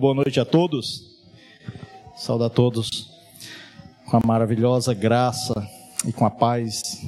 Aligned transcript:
Boa 0.00 0.14
noite 0.14 0.40
a 0.40 0.46
todos. 0.46 1.04
Saúde 2.16 2.44
a 2.44 2.48
todos 2.48 3.10
com 4.06 4.16
a 4.16 4.20
maravilhosa 4.26 4.94
graça 4.94 5.68
e 6.06 6.10
com 6.10 6.24
a 6.24 6.30
paz 6.30 7.06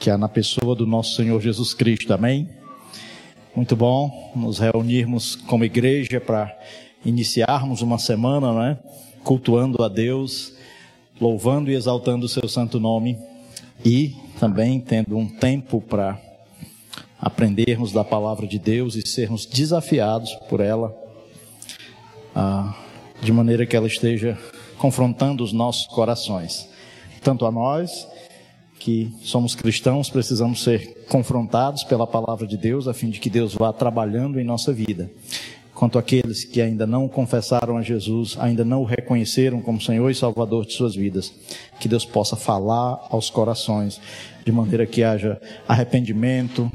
que 0.00 0.10
há 0.10 0.18
na 0.18 0.28
pessoa 0.28 0.74
do 0.74 0.84
nosso 0.84 1.14
Senhor 1.14 1.40
Jesus 1.40 1.72
Cristo. 1.72 2.12
Amém? 2.12 2.48
Muito 3.54 3.76
bom 3.76 4.32
nos 4.34 4.58
reunirmos 4.58 5.36
como 5.36 5.64
igreja 5.64 6.20
para 6.20 6.52
iniciarmos 7.04 7.80
uma 7.80 7.96
semana, 7.96 8.52
né? 8.52 8.78
Cultuando 9.22 9.84
a 9.84 9.88
Deus, 9.88 10.52
louvando 11.20 11.70
e 11.70 11.76
exaltando 11.76 12.26
o 12.26 12.28
seu 12.28 12.48
santo 12.48 12.80
nome 12.80 13.20
e 13.84 14.16
também 14.40 14.80
tendo 14.80 15.16
um 15.16 15.28
tempo 15.28 15.80
para 15.80 16.20
aprendermos 17.20 17.92
da 17.92 18.02
palavra 18.02 18.48
de 18.48 18.58
Deus 18.58 18.96
e 18.96 19.06
sermos 19.06 19.46
desafiados 19.46 20.34
por 20.48 20.58
ela 20.58 21.01
ah, 22.34 22.74
de 23.20 23.32
maneira 23.32 23.64
que 23.66 23.76
ela 23.76 23.86
esteja 23.86 24.38
confrontando 24.78 25.44
os 25.44 25.52
nossos 25.52 25.86
corações. 25.86 26.68
Tanto 27.22 27.46
a 27.46 27.52
nós, 27.52 28.08
que 28.80 29.14
somos 29.22 29.54
cristãos, 29.54 30.10
precisamos 30.10 30.64
ser 30.64 31.04
confrontados 31.08 31.84
pela 31.84 32.04
palavra 32.04 32.48
de 32.48 32.56
Deus, 32.56 32.88
a 32.88 32.92
fim 32.92 33.10
de 33.10 33.20
que 33.20 33.30
Deus 33.30 33.54
vá 33.54 33.72
trabalhando 33.72 34.40
em 34.40 34.44
nossa 34.44 34.72
vida. 34.72 35.08
Quanto 35.72 35.98
àqueles 35.98 36.44
que 36.44 36.60
ainda 36.60 36.84
não 36.84 37.08
confessaram 37.08 37.76
a 37.76 37.82
Jesus, 37.82 38.36
ainda 38.40 38.64
não 38.64 38.82
o 38.82 38.84
reconheceram 38.84 39.60
como 39.60 39.80
Senhor 39.80 40.10
e 40.10 40.14
Salvador 40.16 40.66
de 40.66 40.72
suas 40.72 40.96
vidas, 40.96 41.32
que 41.78 41.88
Deus 41.88 42.04
possa 42.04 42.34
falar 42.34 43.06
aos 43.08 43.30
corações, 43.30 44.00
de 44.44 44.50
maneira 44.50 44.84
que 44.84 45.04
haja 45.04 45.40
arrependimento, 45.68 46.70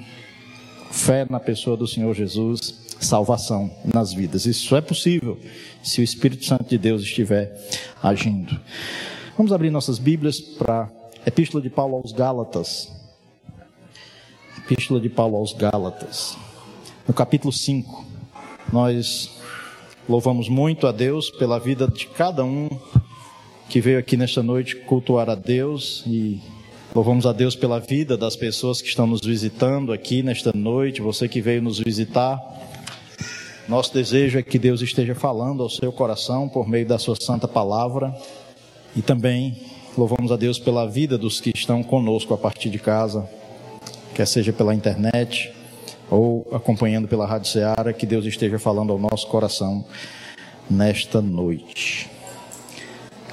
fé 0.90 1.28
na 1.30 1.42
pessoa 1.42 1.76
do 1.76 1.86
Senhor 1.86 2.16
Jesus 2.16 2.87
salvação 3.00 3.72
nas 3.84 4.14
vidas. 4.14 4.46
Isso 4.46 4.76
é 4.76 4.82
possível 4.82 5.40
se 5.84 6.02
o 6.02 6.04
Espírito 6.04 6.46
Santo 6.46 6.66
de 6.66 6.78
Deus 6.78 7.02
estiver 7.02 7.56
agindo. 8.02 8.60
Vamos 9.38 9.52
abrir 9.52 9.70
nossas 9.70 10.00
Bíblias 10.00 10.40
para 10.40 10.84
a 10.84 10.90
Epístola 11.28 11.62
de 11.62 11.70
Paulo 11.70 11.98
aos 11.98 12.12
Gálatas. 12.12 12.92
Epístola 14.58 15.00
de 15.00 15.10
Paulo 15.10 15.38
aos 15.38 15.54
Gálatas. 15.54 16.38
No 17.08 17.14
capítulo 17.14 17.54
5, 17.54 18.06
nós 18.74 19.30
louvamos 20.10 20.50
muito 20.50 20.88
a 20.88 20.92
Deus 20.92 21.30
pela 21.30 21.60
vida 21.60 21.88
de 21.88 22.08
cada 22.08 22.44
um 22.44 22.68
que 23.70 23.82
veio 23.82 24.00
aqui 24.00 24.16
nesta 24.16 24.42
noite 24.42 24.76
cultuar 24.76 25.30
a 25.30 25.36
Deus 25.36 26.04
e 26.08 26.42
louvamos 26.96 27.26
a 27.26 27.34
Deus 27.34 27.56
pela 27.56 27.80
vida 27.80 28.18
das 28.18 28.36
pessoas 28.36 28.82
que 28.82 28.88
estão 28.88 29.06
nos 29.06 29.22
visitando 29.22 29.92
aqui 29.92 30.24
nesta 30.24 30.52
noite, 30.54 31.02
você 31.02 31.28
que 31.28 31.42
veio 31.42 31.62
nos 31.62 31.80
visitar. 31.80 32.42
Nosso 33.68 33.94
desejo 33.94 34.40
é 34.40 34.44
que 34.44 34.58
Deus 34.58 34.82
esteja 34.82 35.14
falando 35.14 35.62
ao 35.62 35.70
seu 35.70 35.92
coração 35.92 36.48
por 36.48 36.70
meio 36.70 36.88
da 36.88 36.98
sua 36.98 37.18
santa 37.20 37.50
palavra 37.50 38.18
e 38.96 39.02
também 39.02 39.62
louvamos 39.98 40.32
a 40.32 40.38
Deus 40.38 40.58
pela 40.58 40.88
vida 40.88 41.18
dos 41.18 41.42
que 41.42 41.52
estão 41.54 41.84
conosco 41.84 42.34
a 42.34 42.38
partir 42.38 42.70
de 42.70 42.80
casa, 42.80 43.30
quer 44.16 44.26
seja 44.26 44.54
pela 44.54 44.74
internet 44.74 45.54
ou 46.10 46.48
acompanhando 46.54 47.10
pela 47.10 47.26
Rádio 47.26 47.52
Ceará, 47.52 47.92
que 47.92 48.06
Deus 48.06 48.26
esteja 48.26 48.58
falando 48.58 48.94
ao 48.94 49.00
nosso 49.00 49.28
coração 49.28 49.84
nesta 50.70 51.22
noite. 51.22 52.10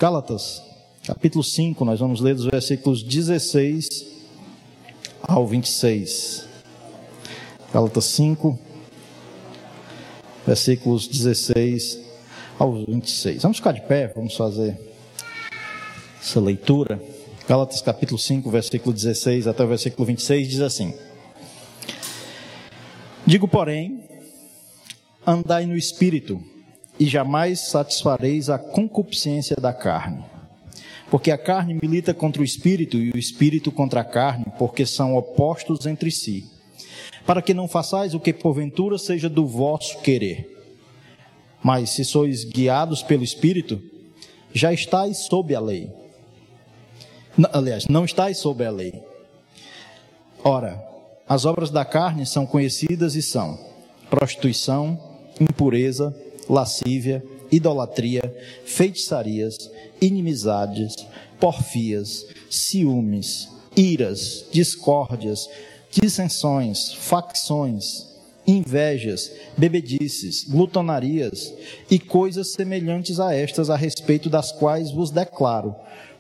Gálatas, 0.01 0.61
capítulo 1.07 1.45
5, 1.45 1.85
nós 1.85 2.01
vamos 2.01 2.21
ler 2.21 2.35
dos 2.35 2.47
versículos 2.47 3.05
16 3.05 4.05
ao 5.23 5.47
26. 5.47 6.49
Gálatas 7.73 8.05
5, 8.07 8.59
versículos 10.47 11.09
16 11.09 12.01
ao 12.59 12.73
26. 12.85 13.43
Vamos 13.43 13.59
ficar 13.59 13.73
de 13.73 13.81
pé, 13.83 14.09
vamos 14.15 14.37
fazer 14.37 14.79
essa 16.21 16.41
leitura. 16.41 17.01
Gálatas 17.49 17.83
capítulo 17.83 18.19
5, 18.19 18.51
versículo 18.51 18.95
16 18.95 19.47
até 19.47 19.65
o 19.65 19.69
versículo 19.69 20.07
26 20.07 20.49
diz 20.49 20.61
assim: 20.61 20.95
Digo, 23.27 23.49
porém, 23.49 24.05
andai 25.27 25.67
no 25.67 25.77
espírito, 25.77 26.43
e 26.99 27.07
jamais 27.07 27.61
satisfareis 27.61 28.49
a 28.49 28.59
concupiscência 28.59 29.57
da 29.57 29.73
carne. 29.73 30.25
Porque 31.11 31.31
a 31.31 31.39
carne 31.39 31.79
milita 31.81 32.15
contra 32.15 32.41
o 32.41 32.45
espírito 32.45 32.97
e 32.97 33.11
o 33.11 33.19
espírito 33.19 33.71
contra 33.71 34.01
a 34.01 34.05
carne, 34.05 34.47
porque 34.59 34.87
são 34.87 35.17
opostos 35.17 35.87
entre 35.87 36.11
si 36.11 36.54
para 37.27 37.43
que 37.43 37.55
não 37.55 37.67
façais 37.69 38.15
o 38.15 38.21
que 38.21 38.33
porventura 38.33 38.99
seja 38.99 39.29
do 39.29 39.47
vosso 39.47 39.99
querer. 40.01 40.51
Mas 41.63 41.91
se 41.91 42.05
sois 42.05 42.45
guiados 42.45 43.03
pelo 43.03 43.25
Espírito, 43.25 43.81
já 44.53 44.73
estáis 44.73 45.27
sob 45.27 45.55
a 45.55 45.61
lei. 45.61 45.91
Aliás, 47.53 47.87
não 47.89 48.05
estáis 48.05 48.39
sob 48.39 48.65
a 48.65 48.71
lei. 48.71 49.03
Ora, 50.45 50.81
as 51.27 51.45
obras 51.47 51.71
da 51.71 51.85
carne 51.85 52.27
são 52.27 52.47
conhecidas 52.47 53.17
e 53.17 53.23
são 53.23 53.59
prostituição, 54.11 55.01
impureza, 55.41 56.15
lascívia, 56.49 57.25
idolatria, 57.51 58.23
feitiçarias, 58.65 59.71
inimizades, 60.01 60.95
porfias, 61.41 62.27
ciúmes, 62.51 63.49
iras, 63.75 64.45
discórdias, 64.53 65.49
dissensões, 65.95 66.93
facções, 66.93 68.13
invejas, 68.47 69.31
bebedices, 69.57 70.45
glutonarias 70.45 71.55
e 71.91 71.99
coisas 71.99 72.53
semelhantes 72.53 73.21
a 73.21 73.35
estas, 73.35 73.71
a 73.71 73.77
respeito 73.77 74.29
das 74.29 74.53
quais 74.53 74.91
vos 74.91 75.11
declaro, 75.11 75.75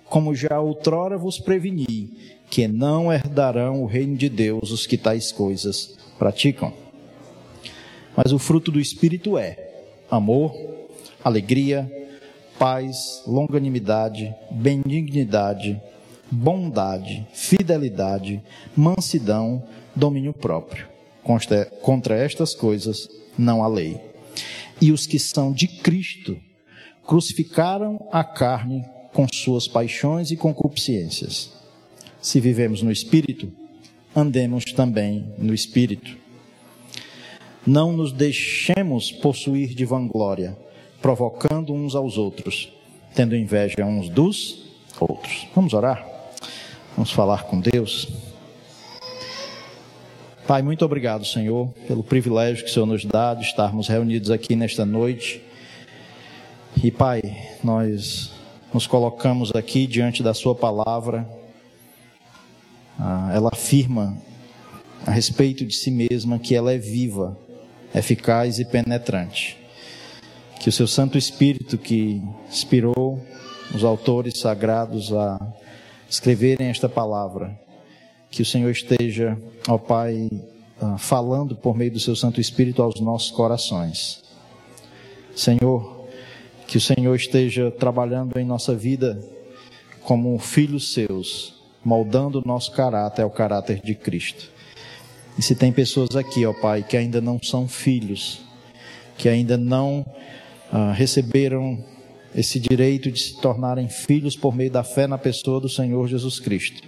como 0.08 0.34
já 0.34 0.60
outrora 0.60 1.18
vos 1.18 1.38
preveni, 1.38 2.38
que 2.48 2.68
não 2.68 3.12
herdarão 3.12 3.82
o 3.82 3.86
reino 3.86 4.16
de 4.16 4.28
Deus 4.28 4.70
os 4.70 4.86
que 4.86 4.96
tais 4.96 5.32
coisas 5.32 5.96
praticam. 6.18 6.72
Mas 8.16 8.32
o 8.32 8.38
fruto 8.38 8.70
do 8.70 8.80
Espírito 8.80 9.36
é 9.36 9.58
amor, 10.08 10.54
alegria, 11.22 11.90
paz, 12.58 13.22
longanimidade, 13.26 14.32
benignidade, 14.50 15.80
bondade, 16.34 17.26
fidelidade, 17.32 18.42
mansidão, 18.76 19.62
domínio 19.94 20.32
próprio. 20.32 20.86
Contra 21.80 22.16
estas 22.16 22.54
coisas 22.54 23.08
não 23.38 23.62
há 23.62 23.68
lei. 23.68 24.00
E 24.80 24.92
os 24.92 25.06
que 25.06 25.18
são 25.18 25.52
de 25.52 25.66
Cristo 25.68 26.36
crucificaram 27.06 28.06
a 28.10 28.24
carne 28.24 28.84
com 29.12 29.26
suas 29.32 29.68
paixões 29.68 30.30
e 30.30 30.36
concupiscências. 30.36 31.52
Se 32.20 32.40
vivemos 32.40 32.82
no 32.82 32.90
Espírito, 32.90 33.52
andemos 34.14 34.64
também 34.72 35.32
no 35.38 35.54
Espírito. 35.54 36.16
Não 37.66 37.92
nos 37.92 38.12
deixemos 38.12 39.12
possuir 39.12 39.74
de 39.74 39.84
vanglória, 39.84 40.58
provocando 41.00 41.72
uns 41.72 41.94
aos 41.94 42.18
outros, 42.18 42.72
tendo 43.14 43.36
inveja 43.36 43.84
uns 43.86 44.08
dos 44.08 44.64
outros. 45.00 45.46
Vamos 45.54 45.72
orar? 45.72 46.13
Vamos 46.97 47.10
falar 47.10 47.43
com 47.44 47.59
Deus. 47.59 48.06
Pai, 50.47 50.62
muito 50.62 50.84
obrigado, 50.84 51.25
Senhor, 51.25 51.69
pelo 51.88 52.05
privilégio 52.05 52.65
que 52.65 52.71
o 52.71 52.72
Senhor 52.72 52.87
nos 52.87 53.05
dá 53.05 53.34
de 53.34 53.43
estarmos 53.43 53.88
reunidos 53.88 54.31
aqui 54.31 54.55
nesta 54.55 54.87
noite. 54.87 55.43
E, 56.84 56.93
Pai, 56.93 57.21
nós 57.65 58.31
nos 58.72 58.87
colocamos 58.87 59.50
aqui 59.56 59.88
diante 59.88 60.22
da 60.22 60.32
Sua 60.32 60.55
palavra. 60.55 61.28
Ah, 62.97 63.32
ela 63.34 63.50
afirma 63.53 64.16
a 65.05 65.11
respeito 65.11 65.66
de 65.66 65.75
si 65.75 65.91
mesma 65.91 66.38
que 66.38 66.55
ela 66.55 66.72
é 66.72 66.78
viva, 66.78 67.37
eficaz 67.93 68.61
e 68.61 68.65
penetrante. 68.65 69.59
Que 70.61 70.69
o 70.69 70.72
Seu 70.72 70.87
Santo 70.87 71.19
Espírito, 71.19 71.76
que 71.76 72.23
inspirou 72.49 73.20
os 73.75 73.82
autores 73.82 74.38
sagrados 74.38 75.12
a 75.12 75.40
escreverem 76.08 76.68
esta 76.68 76.88
palavra. 76.88 77.58
Que 78.30 78.42
o 78.42 78.46
Senhor 78.46 78.70
esteja, 78.70 79.38
ó 79.68 79.78
Pai, 79.78 80.28
ah, 80.80 80.98
falando 80.98 81.54
por 81.54 81.76
meio 81.76 81.92
do 81.92 82.00
seu 82.00 82.16
Santo 82.16 82.40
Espírito 82.40 82.82
aos 82.82 83.00
nossos 83.00 83.30
corações. 83.30 84.22
Senhor, 85.34 86.06
que 86.66 86.76
o 86.76 86.80
Senhor 86.80 87.14
esteja 87.14 87.70
trabalhando 87.70 88.38
em 88.38 88.44
nossa 88.44 88.74
vida 88.74 89.18
como 90.02 90.38
filhos 90.38 90.92
seus, 90.92 91.54
moldando 91.84 92.40
o 92.40 92.46
nosso 92.46 92.72
caráter 92.72 93.22
ao 93.22 93.30
caráter 93.30 93.80
de 93.80 93.94
Cristo. 93.94 94.50
E 95.38 95.42
se 95.42 95.54
tem 95.54 95.72
pessoas 95.72 96.14
aqui, 96.16 96.44
ó 96.46 96.52
Pai, 96.52 96.82
que 96.82 96.96
ainda 96.96 97.20
não 97.20 97.40
são 97.42 97.66
filhos, 97.66 98.42
que 99.16 99.28
ainda 99.28 99.56
não 99.56 100.04
ah, 100.72 100.92
receberam 100.92 101.82
esse 102.34 102.58
direito 102.58 103.10
de 103.10 103.20
se 103.20 103.40
tornarem 103.40 103.88
filhos 103.88 104.36
por 104.36 104.54
meio 104.54 104.70
da 104.70 104.82
fé 104.82 105.06
na 105.06 105.16
pessoa 105.16 105.60
do 105.60 105.69
Senhor 105.69 106.08
Jesus 106.08 106.40
Cristo. 106.40 106.82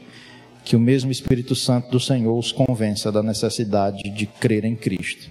Que 0.64 0.74
o 0.74 0.80
mesmo 0.80 1.12
Espírito 1.12 1.54
Santo 1.54 1.90
do 1.90 2.00
Senhor 2.00 2.36
os 2.36 2.50
convença 2.50 3.12
da 3.12 3.22
necessidade 3.22 4.10
de 4.10 4.26
crer 4.26 4.64
em 4.64 4.74
Cristo, 4.74 5.30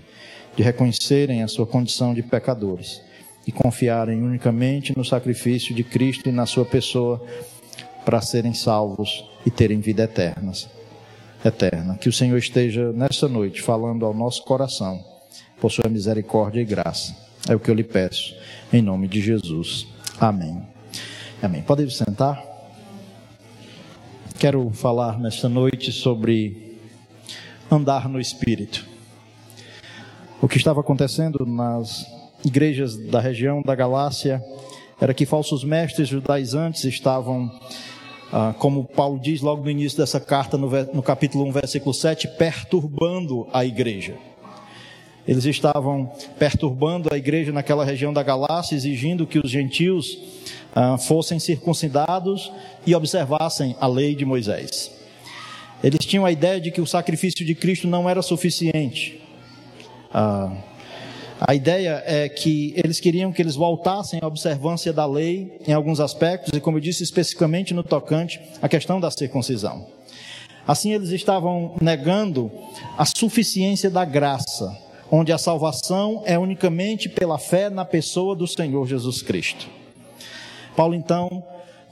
de 0.55 0.63
reconhecerem 0.63 1.43
a 1.43 1.47
sua 1.47 1.67
condição 1.67 2.13
de 2.13 2.23
pecadores 2.23 3.01
e 3.45 3.51
confiarem 3.51 4.23
unicamente 4.23 4.97
no 4.97 5.03
sacrifício 5.03 5.75
de 5.75 5.83
Cristo 5.83 6.29
e 6.29 6.31
na 6.31 6.45
sua 6.45 6.63
pessoa 6.63 7.21
para 8.05 8.21
serem 8.21 8.53
salvos 8.53 9.25
e 9.45 9.51
terem 9.51 9.81
vida 9.81 10.03
eterna. 10.03 10.53
Eterna. 11.43 11.97
Que 11.97 12.07
o 12.09 12.13
Senhor 12.13 12.37
esteja 12.37 12.93
nessa 12.93 13.27
noite 13.27 13.61
falando 13.61 14.05
ao 14.05 14.13
nosso 14.13 14.43
coração 14.43 15.03
por 15.59 15.69
sua 15.71 15.89
misericórdia 15.89 16.61
e 16.61 16.65
graça. 16.65 17.15
É 17.47 17.53
o 17.53 17.59
que 17.59 17.69
eu 17.69 17.75
lhe 17.75 17.83
peço, 17.83 18.35
em 18.73 18.81
nome 18.81 19.07
de 19.07 19.21
Jesus. 19.21 19.94
Amém. 20.19 20.65
Amém. 21.41 21.61
Pode 21.61 21.89
sentar? 21.91 22.41
Quero 24.39 24.69
falar 24.69 25.19
nesta 25.19 25.49
noite 25.49 25.91
sobre 25.91 26.79
andar 27.69 28.07
no 28.07 28.19
Espírito. 28.19 28.85
O 30.41 30.47
que 30.47 30.57
estava 30.57 30.79
acontecendo 30.79 31.45
nas 31.45 32.05
igrejas 32.45 32.95
da 32.95 33.19
região 33.19 33.61
da 33.61 33.75
Galácia 33.75 34.41
era 35.01 35.13
que 35.13 35.25
falsos 35.25 35.65
mestres 35.65 36.07
judaizantes 36.07 36.85
estavam, 36.85 37.51
ah, 38.31 38.55
como 38.57 38.85
Paulo 38.85 39.19
diz 39.19 39.41
logo 39.41 39.63
no 39.63 39.69
início 39.69 39.97
dessa 39.97 40.19
carta, 40.19 40.57
no, 40.57 40.69
no 40.93 41.03
capítulo 41.03 41.43
1, 41.45 41.51
versículo 41.51 41.93
7, 41.93 42.29
perturbando 42.37 43.49
a 43.51 43.65
igreja. 43.65 44.15
Eles 45.27 45.45
estavam 45.45 46.11
perturbando 46.37 47.09
a 47.11 47.17
igreja 47.17 47.51
naquela 47.51 47.83
região 47.83 48.13
da 48.13 48.21
Galácia, 48.21 48.75
exigindo 48.75 49.25
que 49.25 49.39
os 49.39 49.49
gentios 49.49 50.17
ah, 50.75 50.97
fossem 50.97 51.39
circuncidados 51.39 52.51
e 52.85 52.93
observassem 52.93 53.75
a 53.79 53.87
lei 53.87 54.13
de 54.13 54.25
Moisés. 54.25 54.91
Eles 55.83 56.05
tinham 56.05 56.25
a 56.25 56.31
ideia 56.31 56.59
de 56.61 56.71
que 56.71 56.81
o 56.81 56.85
sacrifício 56.85 57.45
de 57.45 57.55
Cristo 57.55 57.87
não 57.87 58.09
era 58.09 58.21
suficiente. 58.21 59.19
Ah, 60.13 60.51
a 61.39 61.53
ideia 61.53 62.01
é 62.05 62.29
que 62.29 62.73
eles 62.77 62.99
queriam 62.99 63.31
que 63.31 63.41
eles 63.41 63.55
voltassem 63.55 64.19
à 64.21 64.27
observância 64.27 64.93
da 64.93 65.05
lei 65.05 65.59
em 65.67 65.73
alguns 65.73 65.99
aspectos, 65.99 66.51
e 66.55 66.61
como 66.61 66.77
eu 66.77 66.81
disse, 66.81 67.03
especificamente 67.03 67.73
no 67.73 67.83
tocante 67.83 68.39
à 68.61 68.69
questão 68.69 68.99
da 68.99 69.11
circuncisão. 69.11 69.85
Assim, 70.67 70.93
eles 70.93 71.09
estavam 71.09 71.75
negando 71.81 72.49
a 72.97 73.05
suficiência 73.05 73.89
da 73.89 74.05
graça, 74.05 74.75
onde 75.11 75.31
a 75.31 75.37
salvação 75.37 76.23
é 76.25 76.37
unicamente 76.37 77.07
pela 77.07 77.37
fé 77.37 77.69
na 77.69 77.85
pessoa 77.85 78.35
do 78.35 78.47
Senhor 78.47 78.87
Jesus 78.87 79.21
Cristo. 79.21 79.67
Paulo, 80.75 80.93
então, 80.93 81.43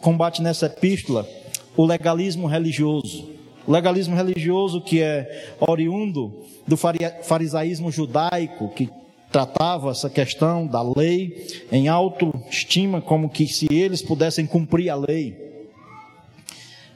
combate 0.02 0.42
nessa 0.42 0.66
epístola 0.66 1.28
o 1.76 1.86
legalismo 1.86 2.48
religioso. 2.48 3.30
O 3.66 3.72
legalismo 3.72 4.16
religioso 4.16 4.82
que 4.82 5.02
é 5.02 5.56
oriundo 5.60 6.44
do 6.68 6.76
farisaísmo 6.78 7.92
judaico, 7.92 8.70
que 8.70 8.90
tratava 9.32 9.90
essa 9.90 10.10
questão 10.10 10.68
da 10.68 10.82
lei 10.82 11.48
em 11.72 11.88
autoestima, 11.88 13.02
como 13.02 13.30
que 13.30 13.48
se 13.48 13.68
eles 13.72 14.02
pudessem 14.02 14.46
cumprir 14.46 14.90
a 14.90 14.96
lei. 14.96 15.36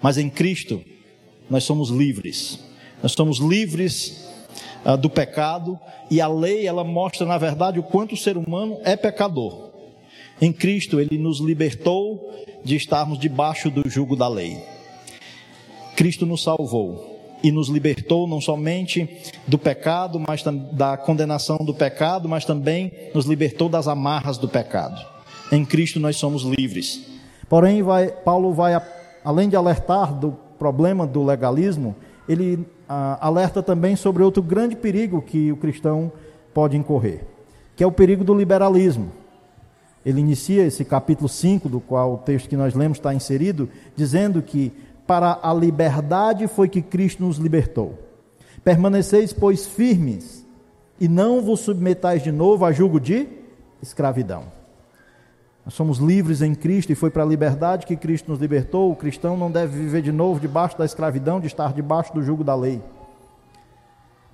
Mas 0.01 0.17
em 0.17 0.29
Cristo, 0.29 0.81
nós 1.49 1.63
somos 1.63 1.89
livres. 1.89 2.59
Nós 3.01 3.13
somos 3.13 3.39
livres 3.39 4.26
uh, 4.85 4.97
do 4.97 5.09
pecado 5.09 5.79
e 6.09 6.21
a 6.21 6.27
lei, 6.27 6.65
ela 6.65 6.83
mostra, 6.83 7.25
na 7.25 7.37
verdade, 7.37 7.79
o 7.79 7.83
quanto 7.83 8.13
o 8.13 8.17
ser 8.17 8.37
humano 8.37 8.79
é 8.83 8.95
pecador. 8.95 9.69
Em 10.41 10.53
Cristo, 10.53 10.99
ele 10.99 11.17
nos 11.17 11.39
libertou 11.39 12.33
de 12.63 12.75
estarmos 12.75 13.19
debaixo 13.19 13.69
do 13.69 13.89
jugo 13.89 14.15
da 14.15 14.27
lei. 14.27 14.57
Cristo 15.95 16.25
nos 16.25 16.43
salvou 16.43 17.17
e 17.43 17.51
nos 17.51 17.69
libertou 17.69 18.27
não 18.27 18.39
somente 18.39 19.09
do 19.47 19.57
pecado, 19.57 20.19
mas 20.19 20.43
da 20.71 20.97
condenação 20.97 21.57
do 21.57 21.73
pecado, 21.73 22.29
mas 22.29 22.45
também 22.45 22.91
nos 23.13 23.25
libertou 23.25 23.69
das 23.69 23.87
amarras 23.87 24.37
do 24.37 24.47
pecado. 24.47 25.03
Em 25.51 25.65
Cristo 25.65 25.99
nós 25.99 26.17
somos 26.17 26.43
livres. 26.43 27.01
Porém, 27.49 27.81
vai, 27.81 28.09
Paulo 28.09 28.53
vai, 28.53 28.79
além 29.23 29.49
de 29.49 29.55
alertar 29.55 30.13
do 30.13 30.37
problema 30.59 31.07
do 31.07 31.23
legalismo, 31.23 31.95
ele 32.27 32.65
ah, 32.87 33.17
alerta 33.21 33.61
também 33.61 33.95
sobre 33.95 34.23
outro 34.23 34.41
grande 34.41 34.75
perigo 34.75 35.21
que 35.21 35.51
o 35.51 35.57
cristão 35.57 36.11
pode 36.53 36.77
incorrer, 36.77 37.25
que 37.75 37.83
é 37.83 37.87
o 37.87 37.91
perigo 37.91 38.23
do 38.23 38.33
liberalismo. 38.33 39.11
Ele 40.05 40.21
inicia 40.21 40.65
esse 40.65 40.85
capítulo 40.85 41.27
5, 41.27 41.67
do 41.67 41.79
qual 41.79 42.13
o 42.13 42.17
texto 42.17 42.47
que 42.47 42.55
nós 42.55 42.73
lemos 42.73 42.97
está 42.97 43.13
inserido, 43.13 43.69
dizendo 43.95 44.41
que 44.41 44.71
para 45.05 45.39
a 45.41 45.53
liberdade 45.53 46.47
foi 46.47 46.69
que 46.69 46.81
Cristo 46.81 47.23
nos 47.23 47.37
libertou. 47.37 47.97
Permaneceis, 48.63 49.33
pois, 49.33 49.67
firmes, 49.67 50.45
e 50.99 51.07
não 51.07 51.41
vos 51.41 51.59
submetais 51.59 52.23
de 52.23 52.31
novo 52.31 52.65
a 52.65 52.71
julgo 52.71 52.99
de 52.99 53.27
escravidão. 53.81 54.56
Nós 55.67 55.73
somos 55.73 55.97
livres 55.97 56.41
em 56.41 56.55
Cristo 56.55 56.93
e 56.93 56.95
foi 56.95 57.09
para 57.09 57.23
a 57.23 57.25
liberdade 57.25 57.85
que 57.85 57.97
Cristo 57.97 58.31
nos 58.31 58.39
libertou. 58.39 58.89
O 58.89 58.95
cristão 58.95 59.35
não 59.35 59.51
deve 59.51 59.77
viver 59.77 60.01
de 60.01 60.13
novo 60.13 60.39
debaixo 60.39 60.77
da 60.77 60.85
escravidão, 60.85 61.41
de 61.41 61.47
estar 61.47 61.73
debaixo 61.73 62.13
do 62.13 62.23
jugo 62.23 62.41
da 62.41 62.55
lei. 62.55 62.81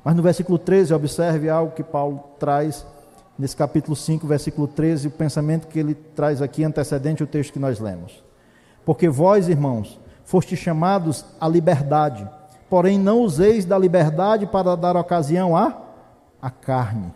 Mas 0.04 0.16
no 0.16 0.22
versículo 0.22 0.60
13, 0.60 0.94
observe 0.94 1.50
algo 1.50 1.72
que 1.72 1.82
Paulo 1.82 2.24
traz 2.38 2.86
nesse 3.36 3.56
capítulo 3.56 3.96
5, 3.96 4.28
versículo 4.28 4.68
13, 4.68 5.08
o 5.08 5.10
pensamento 5.10 5.66
que 5.66 5.80
ele 5.80 5.96
traz 5.96 6.40
aqui 6.40 6.64
antecedente 6.64 7.24
ao 7.24 7.28
texto 7.28 7.54
que 7.54 7.58
nós 7.58 7.80
lemos. 7.80 8.24
Porque 8.86 9.10
vós, 9.10 9.50
irmãos, 9.50 10.00
foste 10.24 10.56
chamados 10.56 11.26
à 11.42 11.48
liberdade. 11.48 12.30
Porém, 12.70 13.00
não 13.00 13.22
useis 13.22 13.66
da 13.66 13.76
liberdade 13.76 14.46
para 14.46 14.76
dar 14.76 14.96
ocasião 14.96 15.58
à, 15.58 15.82
à 16.40 16.52
carne. 16.52 17.12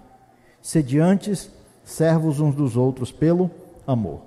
Sede 0.60 1.00
antes 1.00 1.52
servos 1.84 2.40
uns 2.40 2.56
dos 2.56 2.76
outros 2.76 3.12
pelo 3.12 3.52
amor. 3.88 4.20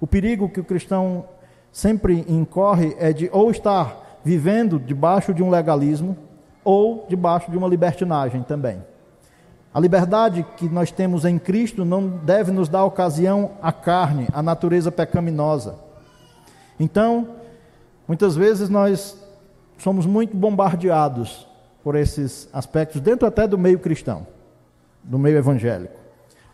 O 0.00 0.06
perigo 0.06 0.48
que 0.48 0.58
o 0.58 0.64
cristão 0.64 1.26
sempre 1.70 2.24
incorre 2.26 2.96
é 2.98 3.12
de 3.12 3.28
ou 3.32 3.50
estar 3.50 4.20
vivendo 4.24 4.78
debaixo 4.78 5.32
de 5.32 5.42
um 5.42 5.50
legalismo 5.50 6.16
ou 6.64 7.06
debaixo 7.08 7.50
de 7.50 7.56
uma 7.56 7.68
libertinagem 7.68 8.42
também. 8.42 8.82
A 9.72 9.78
liberdade 9.78 10.44
que 10.56 10.68
nós 10.68 10.90
temos 10.90 11.24
em 11.24 11.38
Cristo 11.38 11.84
não 11.84 12.08
deve 12.08 12.50
nos 12.50 12.68
dar 12.68 12.84
ocasião 12.84 13.52
à 13.60 13.70
carne, 13.72 14.26
à 14.32 14.42
natureza 14.42 14.90
pecaminosa. 14.90 15.76
Então, 16.80 17.28
Muitas 18.06 18.36
vezes 18.36 18.68
nós 18.68 19.16
somos 19.78 20.04
muito 20.04 20.36
bombardeados 20.36 21.46
por 21.82 21.96
esses 21.96 22.48
aspectos, 22.52 23.00
dentro 23.00 23.26
até 23.26 23.48
do 23.48 23.56
meio 23.58 23.78
cristão, 23.78 24.26
do 25.02 25.18
meio 25.18 25.38
evangélico. 25.38 25.94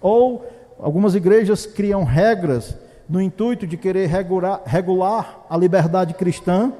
Ou 0.01 0.45
algumas 0.83 1.15
igrejas 1.15 1.67
criam 1.67 2.05
regras 2.05 2.77
no 3.09 3.21
intuito 3.21 3.67
de 3.67 3.77
querer 3.77 4.07
regular, 4.07 4.63
regular 4.65 5.45
a 5.51 5.57
liberdade 5.57 6.15
cristã, 6.15 6.73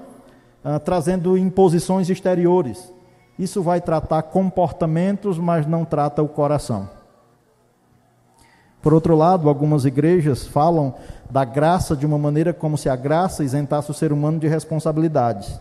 ah, 0.63 0.79
trazendo 0.79 1.37
imposições 1.37 2.09
exteriores. 2.09 2.93
Isso 3.39 3.63
vai 3.63 3.81
tratar 3.81 4.23
comportamentos, 4.23 5.39
mas 5.39 5.67
não 5.67 5.85
trata 5.85 6.23
o 6.23 6.29
coração. 6.29 6.89
Por 8.83 8.95
outro 8.95 9.15
lado, 9.15 9.49
algumas 9.49 9.85
igrejas 9.85 10.47
falam 10.47 10.95
da 11.31 11.45
graça 11.45 11.95
de 11.95 12.07
uma 12.07 12.19
maneira 12.19 12.53
como 12.53 12.79
se 12.79 12.89
a 12.89 12.97
graça 12.97 13.45
isentasse 13.45 13.91
o 13.91 13.95
ser 13.95 14.13
humano 14.13 14.39
de 14.39 14.49
responsabilidades, 14.49 15.61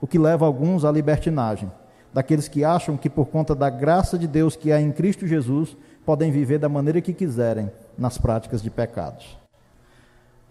o 0.00 0.06
que 0.06 0.18
leva 0.18 0.46
alguns 0.46 0.84
à 0.84 0.90
libertinagem, 0.90 1.70
daqueles 2.12 2.48
que 2.48 2.64
acham 2.64 2.96
que 2.96 3.08
por 3.08 3.26
conta 3.26 3.54
da 3.54 3.70
graça 3.70 4.18
de 4.18 4.26
Deus 4.26 4.56
que 4.56 4.72
há 4.72 4.80
em 4.80 4.90
Cristo 4.90 5.26
Jesus, 5.26 5.76
podem 6.06 6.30
viver 6.30 6.58
da 6.58 6.68
maneira 6.68 7.00
que 7.00 7.12
quiserem 7.12 7.68
nas 7.98 8.16
práticas 8.16 8.62
de 8.62 8.70
pecados. 8.70 9.36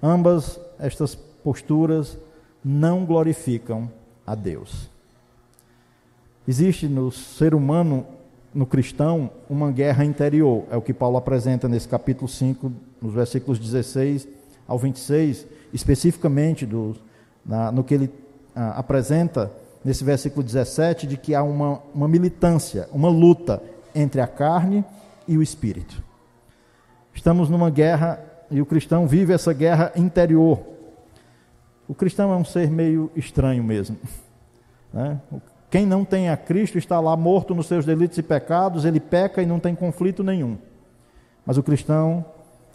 Ambas 0.03 0.59
estas 0.77 1.15
posturas 1.15 2.17
não 2.63 3.05
glorificam 3.05 3.89
a 4.27 4.35
Deus. 4.35 4.89
Existe 6.45 6.87
no 6.87 7.09
ser 7.09 7.55
humano 7.55 8.05
no 8.53 8.65
cristão 8.65 9.31
uma 9.49 9.71
guerra 9.71 10.03
interior. 10.03 10.65
É 10.69 10.75
o 10.75 10.81
que 10.81 10.93
Paulo 10.93 11.17
apresenta 11.17 11.69
nesse 11.69 11.87
capítulo 11.87 12.27
5, 12.27 12.71
nos 13.01 13.13
versículos 13.13 13.57
16 13.57 14.27
ao 14.67 14.77
26, 14.77 15.47
especificamente 15.73 16.65
do, 16.65 16.95
na, 17.45 17.71
no 17.71 17.83
que 17.83 17.93
ele 17.93 18.11
ah, 18.55 18.79
apresenta 18.79 19.51
nesse 19.83 20.03
versículo 20.03 20.43
17, 20.43 21.07
de 21.07 21.17
que 21.17 21.33
há 21.33 21.43
uma, 21.43 21.79
uma 21.93 22.07
militância, 22.07 22.89
uma 22.91 23.09
luta 23.09 23.61
entre 23.93 24.19
a 24.19 24.27
carne 24.27 24.77
e 24.79 24.85
o 25.27 25.41
espírito. 25.41 26.03
Estamos 27.13 27.49
numa 27.49 27.69
guerra 27.69 28.19
e 28.51 28.61
o 28.61 28.65
cristão 28.65 29.07
vive 29.07 29.33
essa 29.33 29.53
guerra 29.53 29.91
interior. 29.95 30.59
O 31.87 31.93
cristão 31.93 32.31
é 32.33 32.35
um 32.35 32.45
ser 32.45 32.69
meio 32.69 33.11
estranho 33.15 33.63
mesmo. 33.63 33.97
Né? 34.93 35.19
Quem 35.69 35.85
não 35.85 36.05
tem 36.05 36.29
a 36.29 36.37
Cristo 36.37 36.77
está 36.77 36.99
lá 36.99 37.15
morto 37.17 37.53
nos 37.53 37.67
seus 37.67 37.85
delitos 37.85 38.17
e 38.17 38.23
pecados, 38.23 38.85
ele 38.85 38.99
peca 38.99 39.41
e 39.41 39.45
não 39.45 39.59
tem 39.59 39.75
conflito 39.75 40.23
nenhum. 40.23 40.57
Mas 41.45 41.57
o 41.57 41.63
cristão, 41.63 42.25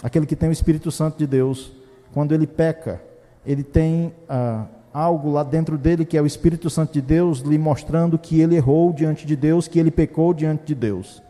aquele 0.02 0.26
que 0.26 0.36
tem 0.36 0.48
o 0.48 0.52
Espírito 0.52 0.90
Santo 0.90 1.18
de 1.18 1.26
Deus, 1.26 1.72
quando 2.12 2.32
ele 2.32 2.46
peca, 2.46 3.02
ele 3.44 3.62
tem 3.62 4.12
ah, 4.28 4.66
algo 4.92 5.30
lá 5.30 5.42
dentro 5.42 5.78
dele 5.78 6.04
que 6.04 6.16
é 6.16 6.22
o 6.22 6.26
Espírito 6.26 6.68
Santo 6.68 6.92
de 6.92 7.00
Deus 7.00 7.40
lhe 7.40 7.58
mostrando 7.58 8.18
que 8.18 8.40
ele 8.40 8.56
errou 8.56 8.92
diante 8.92 9.26
de 9.26 9.34
Deus, 9.34 9.66
que 9.66 9.78
ele 9.78 9.90
pecou 9.90 10.34
diante 10.34 10.64
de 10.64 10.74
Deus. 10.74 11.22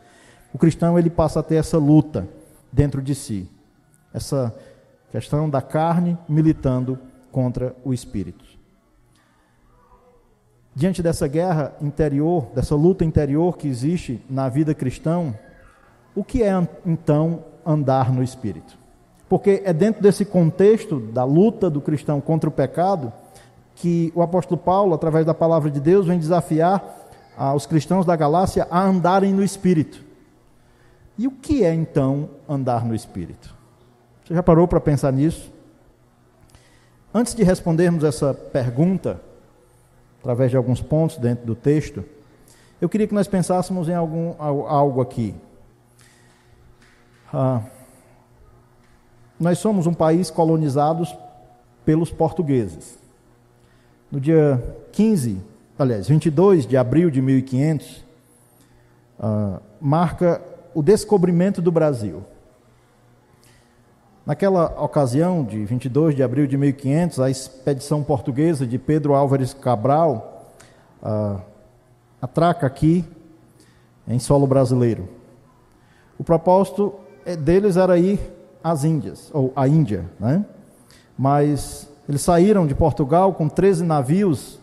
O 0.53 0.59
cristão 0.59 0.99
ele 0.99 1.11
passa 1.11 1.41
a 1.41 1.43
ter 1.43 1.57
essa 1.57 1.79
luta 1.79 2.29
dentro 2.73 3.01
de 3.01 3.15
si. 3.15 3.49
Essa 4.13 4.55
questão 5.11 5.49
da 5.49 5.63
carne 5.63 6.19
militando 6.29 6.99
contra 7.31 7.75
o 7.85 7.93
espírito. 7.93 8.45
Diante 10.75 11.03
dessa 11.03 11.27
guerra 11.27 11.75
interior, 11.81 12.47
dessa 12.55 12.75
luta 12.75 13.05
interior 13.05 13.57
que 13.57 13.69
existe 13.69 14.25
na 14.31 14.49
vida 14.49 14.73
cristã, 14.73 15.35
o 16.15 16.23
que 16.25 16.43
é 16.43 16.53
então 16.87 17.45
andar 17.67 18.13
no 18.13 18.23
espírito? 18.23 18.79
Porque 19.29 19.63
é 19.65 19.73
dentro 19.73 20.03
desse 20.03 20.25
contexto 20.25 20.99
da 20.99 21.25
luta 21.25 21.69
do 21.69 21.81
cristão 21.81 22.21
contra 22.21 22.49
o 22.49 22.53
pecado 22.53 23.13
que 23.77 24.13
o 24.15 24.23
apóstolo 24.23 24.61
Paulo, 24.61 24.95
através 24.95 25.25
da 25.25 25.33
palavra 25.33 25.71
de 25.71 25.81
Deus, 25.81 26.07
vem 26.07 26.19
desafiar 26.19 26.85
aos 27.37 27.65
cristãos 27.65 28.05
da 28.05 28.15
Galácia 28.15 28.67
a 28.71 28.83
andarem 28.83 29.33
no 29.33 29.43
espírito. 29.43 30.10
E 31.21 31.27
o 31.27 31.31
que 31.31 31.63
é 31.63 31.75
então 31.75 32.31
andar 32.49 32.83
no 32.83 32.95
espírito? 32.95 33.55
Você 34.25 34.33
já 34.33 34.43
parou 34.43 34.67
para 34.67 34.81
pensar 34.81 35.13
nisso? 35.13 35.53
Antes 37.13 37.35
de 37.35 37.43
respondermos 37.43 38.05
essa 38.05 38.33
pergunta, 38.33 39.21
através 40.19 40.51
de 40.51 40.57
alguns 40.57 40.81
pontos 40.81 41.19
dentro 41.19 41.45
do 41.45 41.55
texto, 41.55 42.03
eu 42.81 42.89
queria 42.89 43.07
que 43.07 43.13
nós 43.13 43.29
pensássemos 43.29 43.87
em 43.87 43.93
algum, 43.93 44.33
algo 44.39 45.03
aqui. 45.03 45.35
Ah, 47.31 47.61
nós 49.39 49.59
somos 49.59 49.87
um 49.87 49.93
país 49.93 50.31
colonizado 50.31 51.07
pelos 51.85 52.11
portugueses. 52.11 52.99
No 54.11 54.19
dia 54.19 54.59
15, 54.93 55.39
aliás, 55.79 56.09
22 56.09 56.67
de 56.67 56.79
abril 56.79 57.11
de 57.11 57.21
1500, 57.21 58.07
ah, 59.19 59.61
marca 59.79 60.49
o 60.75 60.83
descobrimento 60.83 61.61
do 61.61 61.71
Brasil. 61.71 62.23
Naquela 64.25 64.83
ocasião, 64.83 65.43
de 65.43 65.65
22 65.65 66.15
de 66.15 66.23
abril 66.23 66.47
de 66.47 66.57
1500, 66.57 67.21
a 67.21 67.31
expedição 67.31 68.03
portuguesa 68.03 68.67
de 68.67 68.79
Pedro 68.79 69.15
Álvares 69.15 69.53
Cabral 69.55 70.55
ah, 71.03 71.41
atraca 72.21 72.67
aqui 72.67 73.05
em 74.07 74.19
solo 74.19 74.47
brasileiro. 74.47 75.09
O 76.19 76.25
propósito 76.25 76.95
eh, 77.25 77.35
deles 77.35 77.77
era 77.77 77.99
ir 77.99 78.21
as 78.63 78.85
Índias, 78.85 79.31
ou 79.33 79.53
a 79.57 79.67
Índia, 79.67 80.05
né? 80.19 80.45
Mas 81.17 81.89
eles 82.09 82.21
saíram 82.21 82.67
de 82.67 82.75
Portugal 82.75 83.33
com 83.35 83.49
13 83.49 83.85
navios, 83.85 84.59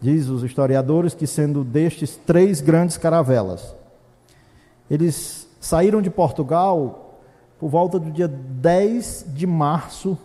diz 0.00 0.28
os 0.28 0.42
historiadores, 0.42 1.14
que 1.14 1.26
sendo 1.26 1.64
destes 1.64 2.16
três 2.16 2.60
grandes 2.60 2.96
caravelas. 2.96 3.74
Eles 4.90 5.48
saíram 5.60 6.02
de 6.02 6.10
Portugal 6.10 7.20
por 7.58 7.68
volta 7.68 7.98
do 7.98 8.10
dia 8.10 8.28
10 8.28 9.26
de 9.28 9.46
março 9.46 10.18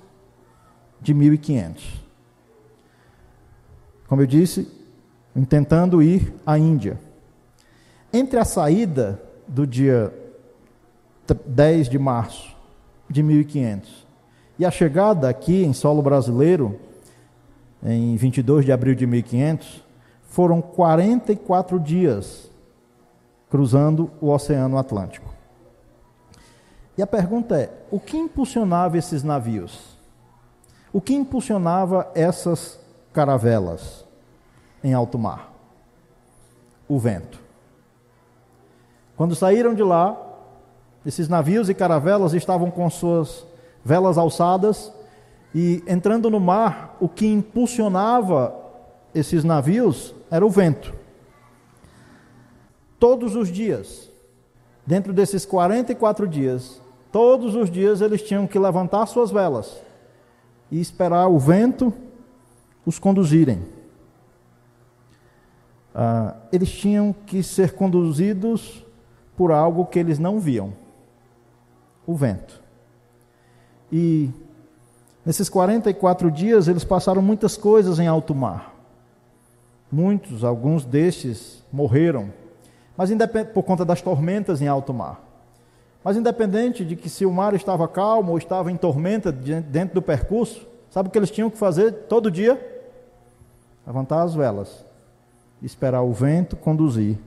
de 1.02 1.14
1500. 1.14 2.02
Como 4.08 4.22
eu 4.22 4.28
disse, 4.28 4.68
intentando 5.36 6.02
ir 6.02 6.34
à 6.46 6.58
Índia. 6.58 7.00
Entre 8.12 8.40
a 8.40 8.44
saída 8.44 9.22
do 9.48 9.66
dia 9.66 10.14
10 11.46 11.90
de 11.90 12.00
março 12.00 12.56
de 13.10 13.24
1500. 13.24 14.08
E 14.58 14.66
a 14.66 14.72
chegada 14.72 15.30
aqui 15.30 15.64
em 15.64 15.72
solo 15.72 16.02
brasileiro, 16.02 16.78
em 17.84 18.16
22 18.16 18.66
de 18.66 18.72
abril 18.72 18.96
de 18.96 19.08
1500, 19.08 19.84
foram 20.24 20.62
44 20.62 21.80
dias 21.80 22.49
cruzando 23.50 24.12
o 24.22 24.30
Oceano 24.30 24.78
Atlântico. 24.78 25.34
E 26.98 27.02
a 27.02 27.08
pergunta 27.08 27.58
é: 27.58 27.72
o 27.90 28.00
que 28.00 28.18
impulsionava 28.18 28.98
esses 28.98 29.24
navios? 29.24 29.98
O 30.92 31.00
que 31.00 31.14
impulsionava 31.14 32.12
essas 32.16 32.80
caravelas 33.14 34.06
em 34.84 34.94
alto 34.94 35.18
mar? 35.18 35.54
O 36.88 36.98
vento. 36.98 37.40
Quando 39.16 39.36
saíram 39.36 39.74
de 39.74 39.84
lá, 39.84 40.18
esses 41.06 41.28
navios 41.28 41.70
e 41.70 41.74
caravelas 41.74 42.34
estavam 42.34 42.72
com 42.72 42.90
suas 42.90 43.46
velas 43.84 44.18
alçadas 44.18 44.92
e 45.54 45.84
entrando 45.88 46.30
no 46.30 46.40
mar, 46.40 46.98
o 47.00 47.08
que 47.08 47.26
impulsionava 47.26 48.56
esses 49.14 49.44
navios 49.44 50.14
era 50.30 50.46
o 50.46 50.50
vento. 50.50 50.99
Todos 53.00 53.36
os 53.36 53.50
dias, 53.50 54.12
dentro 54.86 55.14
desses 55.14 55.46
44 55.46 56.28
dias, 56.28 56.82
todos 57.12 57.56
os 57.56 57.72
dias 57.72 58.02
eles 58.02 58.22
tinham 58.22 58.46
que 58.46 58.60
levantar 58.60 59.06
suas 59.06 59.32
velas 59.32 59.82
e 60.70 60.80
esperar 60.80 61.28
o 61.28 61.40
vento 61.40 61.94
os 62.86 63.00
conduzirem. 63.00 63.66
Ah, 65.96 66.36
eles 66.52 66.70
tinham 66.70 67.14
que 67.14 67.42
ser 67.42 67.74
conduzidos 67.74 68.86
por 69.36 69.52
algo 69.52 69.86
que 69.86 69.98
eles 69.98 70.20
não 70.20 70.40
viam 70.40 70.74
o 72.06 72.16
vento. 72.16 72.62
E 73.92 74.30
nesses 75.26 75.50
44 75.50 76.30
dias 76.30 76.68
eles 76.68 76.84
passaram 76.84 77.22
muitas 77.22 77.56
coisas 77.56 78.00
em 78.00 78.08
alto 78.08 78.36
mar. 78.36 78.76
Muitos, 79.92 80.44
alguns 80.44 80.86
destes 80.86 81.64
morreram, 81.72 82.32
mas 83.00 83.10
por 83.54 83.64
conta 83.64 83.86
das 83.86 84.02
tormentas 84.02 84.62
em 84.62 84.68
alto 84.68 84.94
mar. 84.94 85.24
Mas 86.04 86.18
independente 86.18 86.84
de 86.84 86.98
que 86.98 87.08
se 87.08 87.26
o 87.26 87.32
mar 87.32 87.54
estava 87.54 87.88
calmo 87.88 88.34
ou 88.34 88.38
estava 88.38 88.70
em 88.70 88.76
tormenta 88.76 89.32
dentro 89.32 89.96
do 89.96 90.02
percurso, 90.02 90.68
sabe 90.90 91.08
o 91.08 91.12
que 91.12 91.18
eles 91.18 91.32
tinham 91.32 91.50
que 91.50 91.58
fazer 91.58 91.94
todo 92.10 92.30
dia? 92.30 92.60
Levantar 93.88 94.24
as 94.24 94.36
velas, 94.36 94.86
esperar 95.62 96.02
o 96.02 96.12
vento 96.12 96.58
conduzir 96.58 97.18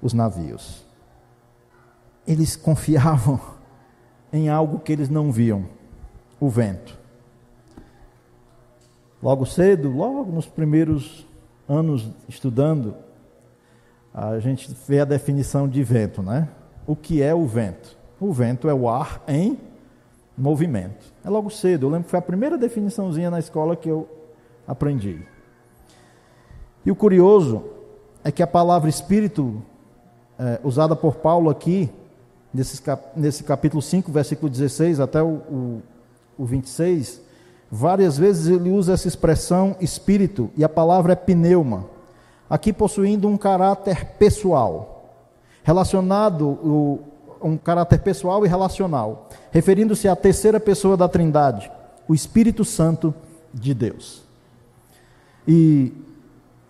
os 0.00 0.14
navios. 0.14 0.82
Eles 2.26 2.56
confiavam 2.56 3.38
em 4.32 4.48
algo 4.48 4.78
que 4.78 4.92
eles 4.92 5.10
não 5.10 5.30
viam: 5.30 5.66
o 6.40 6.48
vento. 6.48 6.96
Logo 9.22 9.44
cedo, 9.44 9.90
logo 9.90 10.32
nos 10.32 10.46
primeiros 10.46 11.26
anos 11.68 12.10
estudando, 12.26 13.04
a 14.14 14.38
gente 14.38 14.72
vê 14.86 15.00
a 15.00 15.04
definição 15.04 15.68
de 15.68 15.82
vento, 15.82 16.22
né? 16.22 16.48
O 16.86 16.94
que 16.94 17.20
é 17.20 17.34
o 17.34 17.44
vento? 17.46 17.98
O 18.20 18.32
vento 18.32 18.68
é 18.68 18.74
o 18.74 18.88
ar 18.88 19.20
em 19.26 19.58
movimento. 20.38 21.12
É 21.24 21.28
logo 21.28 21.50
cedo, 21.50 21.86
eu 21.86 21.90
lembro 21.90 22.04
que 22.04 22.10
foi 22.10 22.20
a 22.20 22.22
primeira 22.22 22.56
definiçãozinha 22.56 23.28
na 23.28 23.40
escola 23.40 23.74
que 23.74 23.88
eu 23.88 24.08
aprendi. 24.68 25.26
E 26.86 26.92
o 26.92 26.94
curioso 26.94 27.64
é 28.22 28.30
que 28.30 28.42
a 28.42 28.46
palavra 28.46 28.88
espírito, 28.88 29.60
é, 30.38 30.60
usada 30.62 30.94
por 30.94 31.16
Paulo 31.16 31.50
aqui, 31.50 31.90
nesse, 32.52 32.80
nesse 33.16 33.42
capítulo 33.42 33.82
5, 33.82 34.12
versículo 34.12 34.48
16 34.48 35.00
até 35.00 35.20
o, 35.20 35.26
o, 35.26 35.82
o 36.38 36.44
26, 36.44 37.20
várias 37.68 38.16
vezes 38.16 38.46
ele 38.46 38.70
usa 38.70 38.92
essa 38.92 39.08
expressão 39.08 39.74
espírito, 39.80 40.50
e 40.56 40.62
a 40.62 40.68
palavra 40.68 41.14
é 41.14 41.16
pneuma, 41.16 41.86
aqui 42.48 42.72
possuindo 42.72 43.28
um 43.28 43.36
caráter 43.36 44.06
pessoal, 44.18 45.14
relacionado, 45.62 46.46
o, 46.48 47.00
um 47.42 47.56
caráter 47.56 48.00
pessoal 48.00 48.44
e 48.44 48.48
relacional, 48.48 49.28
referindo-se 49.50 50.08
à 50.08 50.16
terceira 50.16 50.58
pessoa 50.58 50.96
da 50.96 51.08
Trindade, 51.08 51.70
o 52.08 52.14
Espírito 52.14 52.64
Santo 52.64 53.14
de 53.52 53.74
Deus. 53.74 54.22
E 55.46 55.92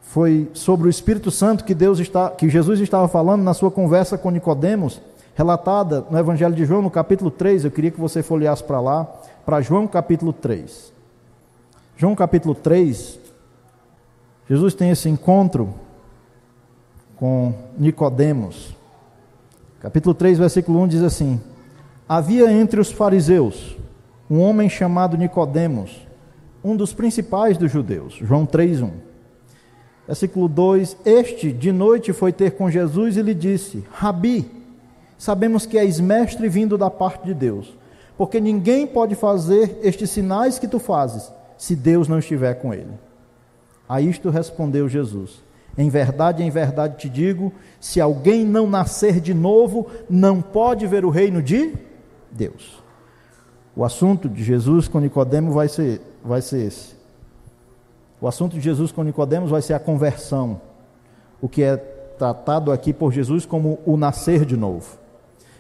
foi 0.03 0.49
sobre 0.53 0.87
o 0.87 0.91
Espírito 0.91 1.31
Santo 1.31 1.65
que 1.65 1.75
Deus 1.75 1.99
está, 1.99 2.31
que 2.31 2.49
Jesus 2.49 2.81
estava 2.81 3.09
falando 3.09 3.43
na 3.43 3.55
sua 3.55 3.71
conversa 3.71 4.17
com 4.19 4.31
Nicodemos, 4.31 5.01
relatada 5.35 6.05
no 6.11 6.19
Evangelho 6.19 6.55
de 6.55 6.65
João, 6.65 6.83
no 6.83 6.91
capítulo 6.91 7.31
3. 7.31 7.65
Eu 7.65 7.71
queria 7.71 7.91
que 7.91 8.01
você 8.01 8.23
folheasse 8.23 8.63
para 8.63 8.81
lá, 8.81 9.05
para 9.45 9.61
João 9.61 9.87
capítulo 9.87 10.33
3. 10.33 10.93
João 11.97 12.15
capítulo 12.15 12.55
3, 12.55 13.19
Jesus 14.49 14.75
tem 14.75 14.91
esse 14.91 15.09
encontro 15.09 15.75
com 17.17 17.55
Nicodemos. 17.79 18.77
Capítulo 19.81 20.15
3, 20.15 20.39
versículo 20.39 20.83
1 20.83 20.89
diz 20.89 21.03
assim: 21.03 21.41
Havia 22.07 22.53
entre 22.53 22.79
os 22.79 22.93
fariseus 22.93 23.77
um 24.29 24.41
homem 24.41 24.69
chamado 24.69 25.17
Nicodemos, 25.17 26.07
um 26.63 26.77
dos 26.77 26.93
principais 26.93 27.57
dos 27.57 27.73
judeus. 27.73 28.15
João 28.21 28.45
3:1. 28.45 28.91
Versículo 30.07 30.47
2: 30.47 30.99
Este 31.07 31.51
de 31.51 31.73
noite 31.73 32.13
foi 32.13 32.31
ter 32.31 32.51
com 32.53 32.71
Jesus 32.71 33.17
e 33.17 33.23
lhe 33.23 33.35
disse: 33.35 33.83
Rabi, 33.91 34.51
sabemos 35.17 35.65
que 35.65 35.79
és 35.79 35.99
mestre 35.99 36.51
vindo 36.51 36.77
da 36.77 36.91
parte 36.91 37.25
de 37.25 37.33
Deus, 37.33 37.75
porque 38.19 38.39
ninguém 38.41 38.87
pode 38.87 39.15
fazer 39.15 39.79
estes 39.83 40.11
sinais 40.11 40.59
que 40.59 40.69
tu 40.69 40.79
fazes, 40.79 41.33
se 41.57 41.75
Deus 41.75 42.09
não 42.09 42.19
estiver 42.19 42.53
com 42.61 42.75
ele. 42.75 42.93
A 43.89 44.01
isto 44.01 44.31
respondeu 44.31 44.89
Jesus: 44.89 45.43
Em 45.77 45.89
verdade, 45.89 46.43
em 46.43 46.51
verdade 46.51 46.97
te 46.97 47.09
digo: 47.09 47.53
se 47.81 48.01
alguém 48.01 48.45
não 48.45 48.67
nascer 48.67 49.21
de 49.21 49.35
novo, 49.35 49.87
não 50.09 50.41
pode 50.41 50.87
ver 50.87 51.05
o 51.05 51.11
reino 51.11 51.43
de 51.43 51.75
Deus. 52.31 52.83
O 53.77 53.85
assunto 53.85 54.29
de 54.29 54.43
Jesus 54.43 54.87
com 54.89 55.01
Nicodemo 55.01 55.53
vai 55.53 55.69
ser, 55.69 56.01
vai 56.25 56.41
ser 56.41 56.67
esse. 56.67 56.95
O 58.21 58.29
assunto 58.29 58.55
de 58.55 58.61
Jesus 58.61 58.93
com 58.93 59.03
Nicodemos 59.03 59.51
vai 59.51 59.61
ser 59.61 59.75
a 59.75 59.81
conversão, 59.81 60.61
o 61.43 61.49
que 61.49 61.63
é 61.63 61.77
tratado 61.77 62.73
aqui 62.73 62.93
por 62.93 63.13
Jesus 63.13 63.45
como 63.45 63.81
o 63.85 63.97
nascer 63.97 64.45
de 64.45 64.57
novo. 64.57 64.97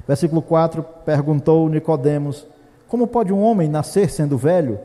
Versículo 0.07 0.41
4 0.41 0.83
perguntou 1.05 1.69
Nicodemos: 1.69 2.47
Como 2.89 3.07
pode 3.07 3.33
um 3.33 3.43
homem 3.43 3.69
nascer 3.69 4.11
sendo 4.11 4.39
velho? 4.39 4.79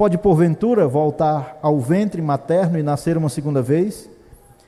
Pode 0.00 0.16
porventura 0.16 0.88
voltar 0.88 1.58
ao 1.60 1.78
ventre 1.78 2.22
materno 2.22 2.78
e 2.78 2.82
nascer 2.82 3.18
uma 3.18 3.28
segunda 3.28 3.60
vez? 3.60 4.08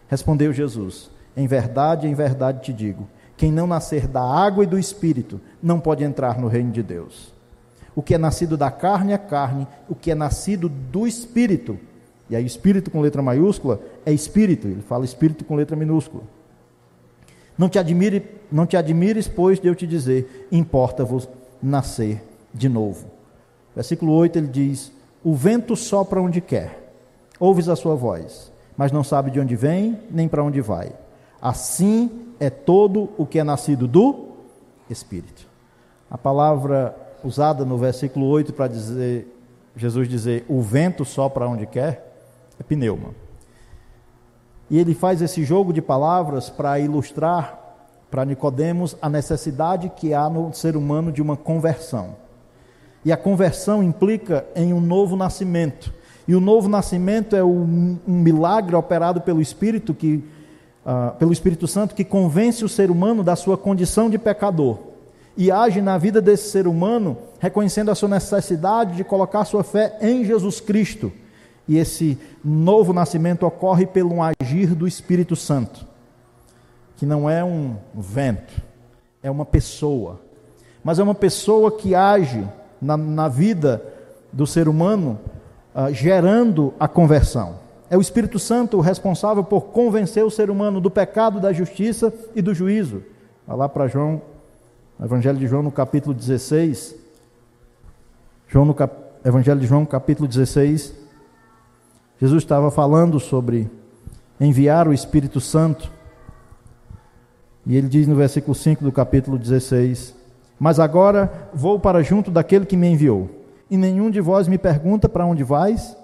Respondeu 0.07 0.53
Jesus: 0.53 1.11
Em 1.35 1.47
verdade, 1.47 2.07
em 2.07 2.13
verdade 2.13 2.61
te 2.61 2.71
digo, 2.71 3.09
quem 3.35 3.51
não 3.51 3.67
nascer 3.67 4.07
da 4.07 4.21
água 4.21 4.63
e 4.63 4.67
do 4.67 4.79
espírito 4.79 5.41
não 5.63 5.81
pode 5.81 6.05
entrar 6.05 6.39
no 6.39 6.49
reino 6.49 6.71
de 6.71 6.83
Deus. 6.83 7.33
O 7.97 8.03
que 8.03 8.15
é 8.15 8.19
nascido 8.19 8.59
da 8.59 8.71
carne 8.71 9.15
é 9.15 9.17
carne, 9.17 9.67
o 9.89 9.95
que 9.95 10.11
é 10.11 10.15
nascido 10.15 10.69
do 10.69 11.07
espírito 11.07 11.79
e 12.29 12.37
aí, 12.37 12.45
espírito 12.45 12.91
com 12.91 13.01
letra 13.01 13.23
maiúscula 13.23 13.81
é 14.05 14.13
espírito, 14.13 14.69
ele 14.69 14.83
fala 14.83 15.07
espírito 15.07 15.47
com 15.47 15.57
letra 15.57 15.75
minúscula. 15.75 16.25
Não 17.57 17.71
te, 17.71 17.79
admire, 17.79 18.23
não 18.53 18.67
te 18.67 18.77
admires, 18.77 19.29
pois, 19.29 19.59
de 19.59 19.67
eu 19.67 19.75
te 19.75 19.87
dizer: 19.87 20.47
importa-vos 20.53 21.27
nascer 21.63 22.23
de 22.53 22.69
novo. 22.69 23.07
Versículo 23.75 24.13
8 24.13 24.39
ele 24.39 24.49
diz: 24.49 24.93
O 25.25 25.35
vento 25.35 25.77
sopra 25.77 26.21
onde 26.21 26.41
quer, 26.41 26.95
ouves 27.39 27.69
a 27.69 27.77
sua 27.77 27.95
voz, 27.95 28.53
mas 28.77 28.91
não 28.91 29.05
sabe 29.05 29.31
de 29.31 29.39
onde 29.39 29.55
vem 29.55 30.01
nem 30.11 30.29
para 30.29 30.43
onde 30.43 30.61
vai. 30.61 30.93
Assim 31.41 32.35
é 32.41 32.51
todo 32.51 33.11
o 33.17 33.27
que 33.27 33.39
é 33.39 33.45
nascido 33.45 33.87
do 33.87 34.29
Espírito. 34.91 35.47
A 36.11 36.19
palavra 36.19 36.95
usada 37.25 37.65
no 37.65 37.79
versículo 37.79 38.27
8 38.27 38.53
para 38.53 38.69
dizer, 38.69 39.27
Jesus 39.77 40.09
dizer, 40.09 40.45
o 40.49 40.61
vento 40.61 41.05
sopra 41.05 41.49
onde 41.49 41.67
quer, 41.67 42.13
é 42.59 42.63
pneuma. 42.63 43.11
E 44.69 44.79
ele 44.79 44.95
faz 44.95 45.23
esse 45.23 45.45
jogo 45.45 45.73
de 45.73 45.83
palavras 45.83 46.51
para 46.51 46.79
ilustrar 46.79 47.61
para 48.11 48.27
Nicodemos 48.27 48.95
a 49.01 49.09
necessidade 49.09 49.89
que 49.89 50.13
há 50.13 50.29
no 50.29 50.53
ser 50.53 50.77
humano 50.77 51.11
de 51.11 51.23
uma 51.23 51.35
conversão. 51.35 52.15
E 53.05 53.13
a 53.13 53.17
conversão 53.17 53.83
implica 53.83 54.45
em 54.55 54.73
um 54.73 54.81
novo 54.81 55.17
nascimento. 55.17 55.93
E 56.27 56.35
o 56.35 56.41
novo 56.41 56.69
nascimento 56.69 57.35
é 57.35 57.43
um, 57.43 57.99
um 58.07 58.19
milagre 58.21 58.77
operado 58.77 59.21
pelo 59.21 59.41
Espírito 59.41 59.93
que 59.93 60.25
uh, 60.87 61.17
pelo 61.17 61.33
Espírito 61.33 61.67
Santo 61.67 61.95
que 61.95 62.05
convence 62.05 62.65
o 62.65 62.69
ser 62.69 62.91
humano 62.91 63.25
da 63.25 63.35
sua 63.35 63.59
condição 63.59 64.09
de 64.09 64.19
pecador 64.19 64.79
e 65.37 65.51
age 65.51 65.81
na 65.81 65.99
vida 65.99 66.21
desse 66.21 66.51
ser 66.51 66.69
humano 66.69 67.17
reconhecendo 67.41 67.91
a 67.91 67.95
sua 67.95 68.09
necessidade 68.09 68.97
de 68.97 69.03
colocar 69.03 69.45
sua 69.45 69.65
fé 69.65 69.97
em 70.01 70.25
Jesus 70.25 70.61
Cristo 70.61 71.13
e 71.67 71.79
esse 71.79 72.19
novo 72.45 72.93
nascimento 72.93 73.47
ocorre 73.47 73.87
pelo 73.87 74.17
agir 74.21 74.75
do 74.75 74.87
Espírito 74.87 75.37
Santo, 75.37 75.87
que 76.97 77.07
não 77.07 77.31
é 77.31 77.45
um 77.45 77.77
vento, 77.95 78.53
é 79.23 79.31
uma 79.31 79.45
pessoa. 79.45 80.21
Mas 80.83 80.99
é 80.99 81.03
uma 81.03 81.15
pessoa 81.15 81.71
que 81.71 81.95
age 81.95 82.45
na, 82.83 82.97
na 82.97 83.29
vida 83.29 83.83
do 84.33 84.47
ser 84.47 84.69
humano, 84.69 85.19
uh, 85.75 85.93
gerando 85.95 86.75
a 86.81 86.89
conversão. 86.89 87.61
É 87.89 87.97
o 87.97 88.01
Espírito 88.01 88.39
Santo 88.39 88.79
o 88.79 88.81
responsável 88.81 89.45
por 89.45 89.67
convencer 89.67 90.25
o 90.25 90.31
ser 90.31 90.51
humano 90.51 90.81
do 90.81 90.91
pecado, 90.91 91.39
da 91.39 91.53
justiça 91.53 92.13
e 92.35 92.43
do 92.43 92.53
juízo. 92.53 93.03
Vai 93.47 93.57
lá 93.57 93.69
para 93.69 93.87
João, 93.87 94.21
Evangelho 95.03 95.39
de 95.39 95.47
João, 95.47 95.63
no 95.63 95.71
capítulo 95.71 96.15
16. 96.15 96.97
João 98.49 98.65
no 98.65 98.75
cap, 98.75 98.95
Evangelho 99.25 99.61
de 99.61 99.67
João, 99.67 99.87
capítulo 99.87 100.27
16, 100.27 100.95
Jesus 102.21 102.43
estava 102.43 102.71
falando 102.71 103.19
sobre 103.19 103.69
enviar 104.41 104.87
o 104.87 104.93
Espírito 104.93 105.41
Santo. 105.41 105.91
E 107.67 107.77
ele 107.77 107.89
diz 107.89 108.07
no 108.07 108.15
versículo 108.15 108.55
5 108.55 108.85
do 108.85 108.93
capítulo 108.93 109.39
16: 109.39 110.15
Mas 110.63 110.79
agora 110.79 111.51
vou 111.53 111.77
para 111.81 112.05
junto 112.05 112.31
daquele 112.31 112.65
que 112.65 112.77
me 112.77 112.87
enviou. 112.87 113.29
E 113.69 113.77
nenhum 113.77 114.09
de 114.09 114.21
vós 114.21 114.47
me 114.47 114.57
pergunta 114.57 115.09
para 115.09 115.27
onde 115.27 115.43
vais? 115.43 115.97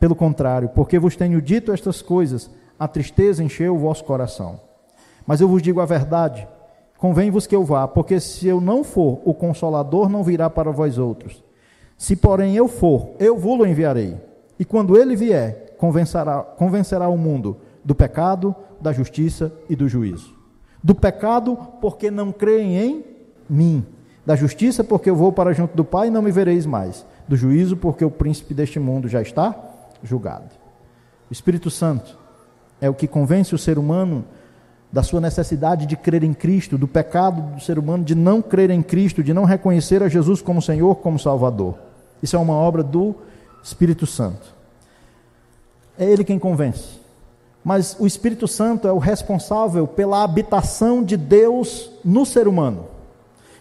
Pelo 0.00 0.16
contrário, 0.16 0.70
porque 0.70 0.98
vos 0.98 1.14
tenho 1.14 1.40
dito 1.40 1.70
estas 1.70 2.02
coisas, 2.02 2.50
a 2.76 2.88
tristeza 2.88 3.44
encheu 3.44 3.76
o 3.76 3.78
vosso 3.78 4.02
coração. 4.02 4.58
Mas 5.24 5.40
eu 5.40 5.46
vos 5.46 5.62
digo 5.62 5.80
a 5.80 5.86
verdade: 5.86 6.48
convém-vos 6.98 7.46
que 7.46 7.54
eu 7.54 7.62
vá, 7.62 7.86
porque 7.86 8.18
se 8.18 8.48
eu 8.48 8.60
não 8.60 8.82
for, 8.82 9.20
o 9.24 9.32
consolador 9.32 10.08
não 10.08 10.24
virá 10.24 10.50
para 10.50 10.72
vós 10.72 10.98
outros. 10.98 11.40
Se, 11.96 12.16
porém, 12.16 12.56
eu 12.56 12.66
for, 12.66 13.10
eu 13.20 13.38
vou-lo 13.38 13.64
enviarei. 13.64 14.16
E 14.58 14.64
quando 14.64 14.98
ele 14.98 15.14
vier, 15.14 15.76
convencerá, 15.78 16.40
convencerá 16.42 17.08
o 17.08 17.16
mundo 17.16 17.58
do 17.84 17.94
pecado, 17.94 18.52
da 18.80 18.92
justiça 18.92 19.52
e 19.70 19.76
do 19.76 19.88
juízo. 19.88 20.34
Do 20.82 20.92
pecado, 20.92 21.56
porque 21.80 22.10
não 22.10 22.32
creem 22.32 22.76
em 22.76 23.12
mim. 23.48 23.86
Da 24.24 24.36
justiça, 24.36 24.84
porque 24.84 25.10
eu 25.10 25.16
vou 25.16 25.32
para 25.32 25.52
junto 25.52 25.76
do 25.76 25.84
Pai 25.84 26.08
e 26.08 26.10
não 26.10 26.22
me 26.22 26.30
vereis 26.30 26.64
mais. 26.64 27.04
Do 27.26 27.36
juízo, 27.36 27.76
porque 27.76 28.04
o 28.04 28.10
príncipe 28.10 28.54
deste 28.54 28.78
mundo 28.78 29.08
já 29.08 29.20
está 29.20 29.54
julgado. 30.02 30.50
O 31.28 31.32
Espírito 31.32 31.70
Santo 31.70 32.18
é 32.80 32.88
o 32.88 32.94
que 32.94 33.06
convence 33.06 33.54
o 33.54 33.58
ser 33.58 33.78
humano 33.78 34.24
da 34.92 35.02
sua 35.02 35.20
necessidade 35.20 35.86
de 35.86 35.96
crer 35.96 36.22
em 36.22 36.34
Cristo, 36.34 36.76
do 36.76 36.86
pecado 36.86 37.54
do 37.54 37.60
ser 37.60 37.78
humano 37.78 38.04
de 38.04 38.14
não 38.14 38.42
crer 38.42 38.70
em 38.70 38.82
Cristo, 38.82 39.22
de 39.22 39.32
não 39.32 39.44
reconhecer 39.44 40.02
a 40.02 40.08
Jesus 40.08 40.42
como 40.42 40.60
Senhor, 40.60 40.96
como 40.96 41.18
Salvador. 41.18 41.76
Isso 42.22 42.36
é 42.36 42.38
uma 42.38 42.52
obra 42.52 42.82
do 42.82 43.14
Espírito 43.62 44.06
Santo. 44.06 44.54
É 45.98 46.04
Ele 46.04 46.24
quem 46.24 46.38
convence. 46.38 47.00
Mas 47.64 47.96
o 47.98 48.06
Espírito 48.06 48.46
Santo 48.46 48.86
é 48.86 48.92
o 48.92 48.98
responsável 48.98 49.86
pela 49.86 50.22
habitação 50.22 51.02
de 51.02 51.16
Deus 51.16 51.90
no 52.04 52.26
ser 52.26 52.46
humano. 52.46 52.91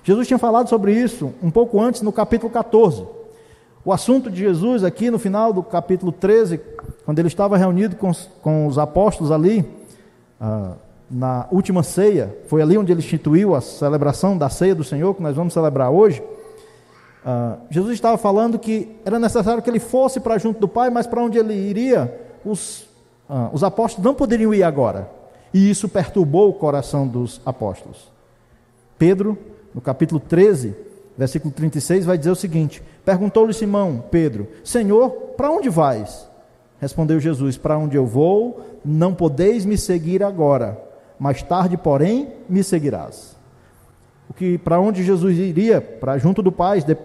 Jesus 0.03 0.27
tinha 0.27 0.39
falado 0.39 0.67
sobre 0.67 0.93
isso 0.93 1.33
um 1.41 1.51
pouco 1.51 1.79
antes, 1.79 2.01
no 2.01 2.11
capítulo 2.11 2.51
14. 2.51 3.05
O 3.83 3.91
assunto 3.91 4.29
de 4.29 4.39
Jesus, 4.39 4.83
aqui 4.83 5.09
no 5.09 5.17
final 5.17 5.51
do 5.51 5.63
capítulo 5.63 6.11
13, 6.11 6.59
quando 7.05 7.19
ele 7.19 7.27
estava 7.27 7.57
reunido 7.57 7.95
com 7.95 8.09
os, 8.09 8.29
com 8.41 8.67
os 8.67 8.77
apóstolos 8.77 9.31
ali, 9.31 9.65
ah, 10.39 10.73
na 11.11 11.45
última 11.51 11.83
ceia, 11.83 12.35
foi 12.47 12.61
ali 12.61 12.77
onde 12.77 12.91
ele 12.91 13.01
instituiu 13.01 13.53
a 13.53 13.59
celebração 13.59 14.37
da 14.37 14.49
ceia 14.49 14.73
do 14.73 14.83
Senhor, 14.83 15.13
que 15.13 15.21
nós 15.21 15.35
vamos 15.35 15.53
celebrar 15.53 15.91
hoje. 15.91 16.23
Uh, 17.23 17.57
Jesus 17.69 17.93
estava 17.93 18.17
falando 18.17 18.57
que 18.57 18.95
era 19.05 19.19
necessário 19.19 19.61
que 19.61 19.69
ele 19.69 19.79
fosse 19.79 20.19
para 20.19 20.37
junto 20.37 20.59
do 20.59 20.67
Pai, 20.67 20.89
mas 20.89 21.05
para 21.05 21.21
onde 21.21 21.37
ele 21.37 21.53
iria, 21.53 22.17
os, 22.45 22.83
uh, 23.29 23.49
os 23.51 23.63
apóstolos 23.63 24.05
não 24.05 24.15
poderiam 24.15 24.53
ir 24.53 24.63
agora. 24.63 25.09
E 25.53 25.69
isso 25.69 25.89
perturbou 25.89 26.49
o 26.49 26.53
coração 26.53 27.05
dos 27.05 27.41
apóstolos. 27.45 28.09
Pedro, 28.97 29.37
no 29.73 29.81
capítulo 29.81 30.19
13, 30.19 30.75
versículo 31.17 31.53
36, 31.53 32.05
vai 32.05 32.17
dizer 32.17 32.31
o 32.31 32.35
seguinte: 32.35 32.81
Perguntou-lhe 33.05 33.53
Simão, 33.53 34.03
Pedro, 34.11 34.47
Senhor, 34.63 35.09
para 35.37 35.51
onde 35.51 35.69
vais? 35.69 36.29
Respondeu 36.79 37.19
Jesus: 37.19 37.57
Para 37.57 37.77
onde 37.77 37.95
eu 37.95 38.05
vou, 38.05 38.61
não 38.83 39.13
podeis 39.13 39.65
me 39.65 39.77
seguir 39.77 40.23
agora, 40.23 40.81
mais 41.19 41.41
tarde, 41.43 41.77
porém, 41.77 42.29
me 42.49 42.63
seguirás 42.63 43.41
o 44.31 44.33
que 44.33 44.57
para 44.57 44.79
onde 44.79 45.03
Jesus 45.03 45.37
iria, 45.37 45.81
para 45.81 46.17
junto 46.17 46.41
do 46.41 46.53
Pai, 46.53 46.81
de, 46.81 46.95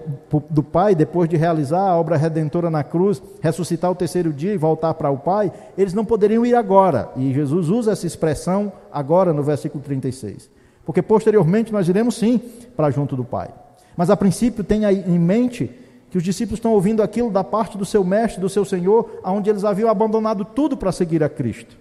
do 0.48 0.62
Pai, 0.62 0.94
depois 0.94 1.28
de 1.28 1.36
realizar 1.36 1.80
a 1.80 1.96
obra 1.96 2.16
redentora 2.16 2.70
na 2.70 2.84
cruz, 2.84 3.20
ressuscitar 3.40 3.90
o 3.90 3.96
terceiro 3.96 4.32
dia 4.32 4.54
e 4.54 4.56
voltar 4.56 4.94
para 4.94 5.10
o 5.10 5.18
Pai, 5.18 5.52
eles 5.76 5.92
não 5.92 6.04
poderiam 6.04 6.46
ir 6.46 6.54
agora. 6.54 7.10
E 7.16 7.34
Jesus 7.34 7.68
usa 7.68 7.90
essa 7.90 8.06
expressão 8.06 8.72
agora 8.92 9.32
no 9.32 9.42
versículo 9.42 9.82
36. 9.82 10.48
Porque 10.86 11.02
posteriormente 11.02 11.72
nós 11.72 11.88
iremos 11.88 12.14
sim 12.14 12.38
para 12.76 12.90
junto 12.90 13.16
do 13.16 13.24
Pai. 13.24 13.50
Mas 13.96 14.08
a 14.08 14.16
princípio 14.16 14.62
tenha 14.62 14.90
em 14.92 15.18
mente 15.18 15.70
que 16.10 16.16
os 16.16 16.22
discípulos 16.22 16.58
estão 16.58 16.72
ouvindo 16.72 17.02
aquilo 17.02 17.30
da 17.30 17.42
parte 17.42 17.76
do 17.76 17.84
seu 17.84 18.04
mestre, 18.04 18.40
do 18.40 18.48
seu 18.48 18.64
Senhor, 18.64 19.18
aonde 19.22 19.50
eles 19.50 19.64
haviam 19.64 19.90
abandonado 19.90 20.44
tudo 20.44 20.76
para 20.76 20.92
seguir 20.92 21.22
a 21.24 21.28
Cristo. 21.28 21.76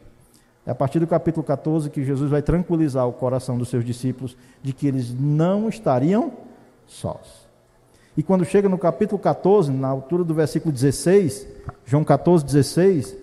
É 0.66 0.72
a 0.72 0.76
partir 0.76 1.00
do 1.00 1.06
capítulo 1.06 1.46
14 1.46 1.92
que 1.92 2.04
Jesus 2.04 2.32
vai 2.32 2.42
tranquilizar 2.42 3.08
o 3.08 3.14
coração 3.14 3.58
dos 3.58 3.70
seus 3.70 3.86
discípulos 3.86 4.36
de 4.64 4.74
que 4.74 4.88
eles 4.88 5.14
não 5.14 5.70
estariam 5.70 6.34
sós. 6.88 7.46
E 8.18 8.24
quando 8.24 8.44
chega 8.44 8.68
no 8.68 8.78
capítulo 8.78 9.20
14, 9.20 9.72
na 9.72 9.90
altura 9.90 10.24
do 10.24 10.34
versículo 10.34 10.74
16, 10.74 11.48
João 11.86 12.04
14, 12.04 12.44
16, 12.44 13.16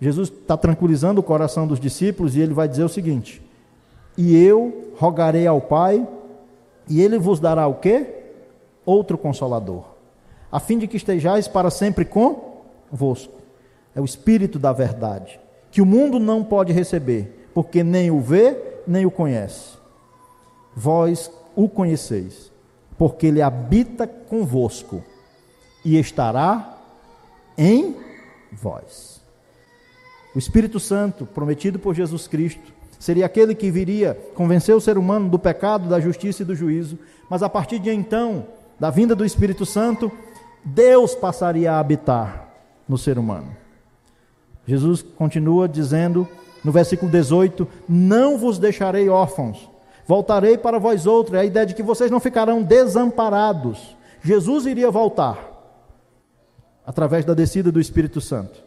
Jesus 0.00 0.28
está 0.28 0.56
tranquilizando 0.56 1.20
o 1.20 1.24
coração 1.24 1.66
dos 1.66 1.80
discípulos 1.80 2.36
e 2.36 2.40
ele 2.40 2.54
vai 2.54 2.68
dizer 2.68 2.84
o 2.84 2.88
seguinte: 2.88 3.42
E 4.16 4.36
eu 4.36 4.92
rogarei 4.96 5.46
ao 5.46 5.60
Pai, 5.60 6.06
e 6.88 7.00
ele 7.00 7.18
vos 7.18 7.40
dará 7.40 7.66
o 7.66 7.74
quê? 7.74 8.06
Outro 8.84 9.16
consolador, 9.16 9.84
a 10.50 10.58
fim 10.58 10.78
de 10.78 10.86
que 10.88 10.96
estejais 10.96 11.46
para 11.46 11.70
sempre 11.70 12.04
convosco. 12.04 13.40
É 13.94 14.00
o 14.00 14.04
Espírito 14.04 14.58
da 14.58 14.72
verdade 14.72 15.40
que 15.70 15.80
o 15.80 15.86
mundo 15.86 16.18
não 16.18 16.44
pode 16.44 16.72
receber, 16.72 17.48
porque 17.54 17.82
nem 17.82 18.10
o 18.10 18.20
vê, 18.20 18.56
nem 18.86 19.06
o 19.06 19.10
conhece. 19.10 19.78
Vós 20.76 21.30
o 21.56 21.68
conheceis, 21.68 22.52
porque 22.98 23.26
ele 23.26 23.40
habita 23.40 24.06
convosco 24.06 25.02
e 25.82 25.98
estará 25.98 26.78
em 27.56 27.96
vós. 28.52 29.20
O 30.34 30.38
Espírito 30.38 30.78
Santo, 30.78 31.24
prometido 31.26 31.78
por 31.78 31.94
Jesus 31.94 32.26
Cristo, 32.28 32.71
seria 33.02 33.26
aquele 33.26 33.52
que 33.52 33.68
viria 33.68 34.16
convencer 34.32 34.76
o 34.76 34.80
ser 34.80 34.96
humano 34.96 35.28
do 35.28 35.36
pecado, 35.36 35.88
da 35.88 35.98
justiça 35.98 36.42
e 36.42 36.44
do 36.44 36.54
juízo, 36.54 36.96
mas 37.28 37.42
a 37.42 37.48
partir 37.48 37.80
de 37.80 37.90
então, 37.90 38.46
da 38.78 38.90
vinda 38.90 39.16
do 39.16 39.24
Espírito 39.24 39.66
Santo, 39.66 40.08
Deus 40.64 41.12
passaria 41.12 41.72
a 41.72 41.80
habitar 41.80 42.48
no 42.88 42.96
ser 42.96 43.18
humano. 43.18 43.56
Jesus 44.64 45.02
continua 45.02 45.68
dizendo 45.68 46.28
no 46.62 46.70
versículo 46.70 47.10
18: 47.10 47.66
Não 47.88 48.38
vos 48.38 48.56
deixarei 48.56 49.08
órfãos, 49.08 49.68
voltarei 50.06 50.56
para 50.56 50.78
vós 50.78 51.04
outros. 51.04 51.36
É 51.36 51.40
a 51.40 51.44
ideia 51.44 51.66
de 51.66 51.74
que 51.74 51.82
vocês 51.82 52.08
não 52.08 52.20
ficarão 52.20 52.62
desamparados. 52.62 53.96
Jesus 54.22 54.64
iria 54.64 54.92
voltar 54.92 55.50
através 56.86 57.24
da 57.24 57.34
descida 57.34 57.72
do 57.72 57.80
Espírito 57.80 58.20
Santo. 58.20 58.62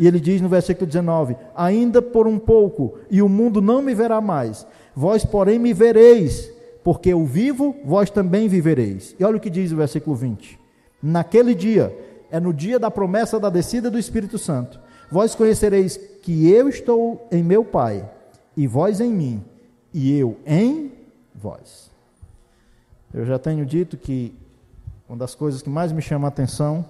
E 0.00 0.06
ele 0.06 0.18
diz 0.18 0.40
no 0.40 0.48
versículo 0.48 0.86
19: 0.86 1.36
Ainda 1.54 2.00
por 2.00 2.26
um 2.26 2.38
pouco, 2.38 2.98
e 3.10 3.20
o 3.20 3.28
mundo 3.28 3.60
não 3.60 3.82
me 3.82 3.94
verá 3.94 4.18
mais, 4.18 4.66
vós, 4.96 5.26
porém, 5.26 5.58
me 5.58 5.74
vereis, 5.74 6.50
porque 6.82 7.10
eu 7.10 7.22
vivo, 7.26 7.76
vós 7.84 8.08
também 8.08 8.48
vivereis. 8.48 9.14
E 9.20 9.24
olha 9.24 9.36
o 9.36 9.40
que 9.40 9.50
diz 9.50 9.70
o 9.72 9.76
versículo 9.76 10.16
20: 10.16 10.58
Naquele 11.02 11.54
dia, 11.54 11.94
é 12.30 12.40
no 12.40 12.54
dia 12.54 12.78
da 12.78 12.90
promessa 12.90 13.38
da 13.38 13.50
descida 13.50 13.90
do 13.90 13.98
Espírito 13.98 14.38
Santo, 14.38 14.80
vós 15.10 15.34
conhecereis 15.34 15.98
que 16.22 16.50
eu 16.50 16.70
estou 16.70 17.28
em 17.30 17.44
meu 17.44 17.62
Pai, 17.62 18.08
e 18.56 18.66
vós 18.66 19.02
em 19.02 19.12
mim, 19.12 19.44
e 19.92 20.18
eu 20.18 20.38
em 20.46 20.92
vós. 21.34 21.90
Eu 23.12 23.26
já 23.26 23.38
tenho 23.38 23.66
dito 23.66 23.98
que 23.98 24.34
uma 25.06 25.18
das 25.18 25.34
coisas 25.34 25.60
que 25.60 25.68
mais 25.68 25.92
me 25.92 26.00
chama 26.00 26.26
a 26.26 26.30
atenção 26.30 26.86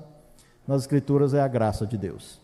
nas 0.65 0.83
Escrituras 0.83 1.35
é 1.35 1.41
a 1.41 1.49
graça 1.49 1.85
de 1.85 1.99
Deus. 1.99 2.40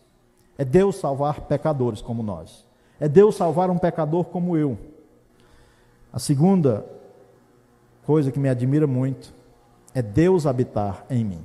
É 0.59 0.64
Deus 0.64 0.97
salvar 0.97 1.42
pecadores 1.42 2.01
como 2.01 2.23
nós. 2.23 2.64
É 2.99 3.09
Deus 3.09 3.35
salvar 3.37 3.71
um 3.71 3.79
pecador 3.79 4.25
como 4.25 4.57
eu. 4.57 4.79
A 6.12 6.19
segunda 6.19 6.87
coisa 8.05 8.33
que 8.33 8.38
me 8.38 8.49
admira 8.49 8.87
muito 8.87 9.35
é 9.95 10.01
Deus 10.01 10.47
habitar 10.47 11.05
em 11.11 11.25
mim. 11.25 11.45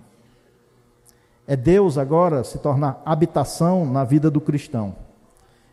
É 1.47 1.55
Deus 1.55 1.97
agora 1.97 2.43
se 2.43 2.59
tornar 2.59 3.01
habitação 3.03 3.85
na 3.85 4.03
vida 4.03 4.31
do 4.31 4.39
cristão. 4.39 4.95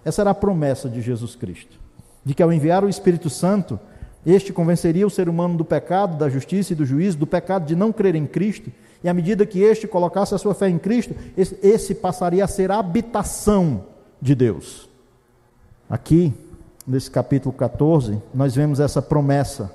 Essa 0.05 0.23
era 0.23 0.31
a 0.31 0.35
promessa 0.35 0.89
de 0.89 1.01
Jesus 1.01 1.37
Cristo, 1.37 1.79
de 2.25 2.35
que 2.35 2.43
ao 2.43 2.53
enviar 2.53 2.83
o 2.83 2.89
Espírito 2.89 3.29
Santo, 3.29 3.79
este 4.27 4.53
convenceria 4.53 5.07
o 5.07 5.11
ser 5.11 5.29
humano 5.29 5.57
do 5.57 5.65
pecado, 5.65 6.17
da 6.17 6.29
justiça 6.29 6.73
e 6.73 6.77
do 6.77 6.85
juízo, 6.85 7.19
do 7.19 7.27
pecado 7.27 7.67
de 7.67 7.77
não 7.77 7.93
crer 7.93 8.15
em 8.15 8.27
Cristo, 8.27 8.73
e 9.03 9.09
à 9.09 9.15
medida 9.15 9.47
que 9.47 9.61
este 9.61 9.87
colocasse 9.87 10.35
a 10.35 10.39
sua 10.39 10.55
fé 10.55 10.69
em 10.69 10.79
Cristo, 10.79 11.15
esse, 11.37 11.95
passaria 11.95 12.45
a 12.45 12.49
ser 12.49 12.71
a 12.71 12.79
habitação 12.79 13.85
de 14.21 14.35
Deus. 14.35 14.89
Aqui, 15.89 16.35
nesse 16.87 17.11
capítulo 17.11 17.55
14, 17.55 18.21
nós 18.35 18.55
vemos 18.55 18.81
essa 18.81 19.01
promessa 19.01 19.75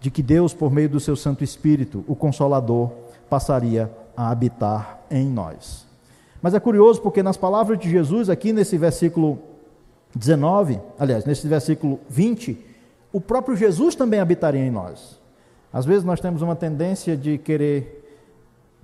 de 0.00 0.10
que 0.10 0.22
Deus, 0.22 0.54
por 0.54 0.72
meio 0.72 0.88
do 0.88 1.00
seu 1.00 1.16
Santo 1.16 1.42
Espírito, 1.42 2.04
o 2.06 2.14
Consolador, 2.14 2.90
passaria 3.28 3.90
a 4.16 4.30
habitar 4.30 5.00
em 5.10 5.26
nós. 5.28 5.86
Mas 6.40 6.54
é 6.54 6.60
curioso 6.60 7.02
porque 7.02 7.22
nas 7.22 7.36
palavras 7.36 7.78
de 7.78 7.90
Jesus, 7.90 8.30
aqui 8.30 8.52
nesse 8.52 8.78
versículo 8.78 9.38
19, 10.14 10.80
aliás, 10.98 11.24
nesse 11.24 11.46
versículo 11.46 12.00
20, 12.08 12.58
o 13.12 13.20
próprio 13.20 13.56
Jesus 13.56 13.94
também 13.94 14.20
habitaria 14.20 14.64
em 14.64 14.70
nós. 14.70 15.20
Às 15.72 15.84
vezes 15.84 16.04
nós 16.04 16.20
temos 16.20 16.40
uma 16.40 16.56
tendência 16.56 17.16
de 17.16 17.36
querer 17.36 17.99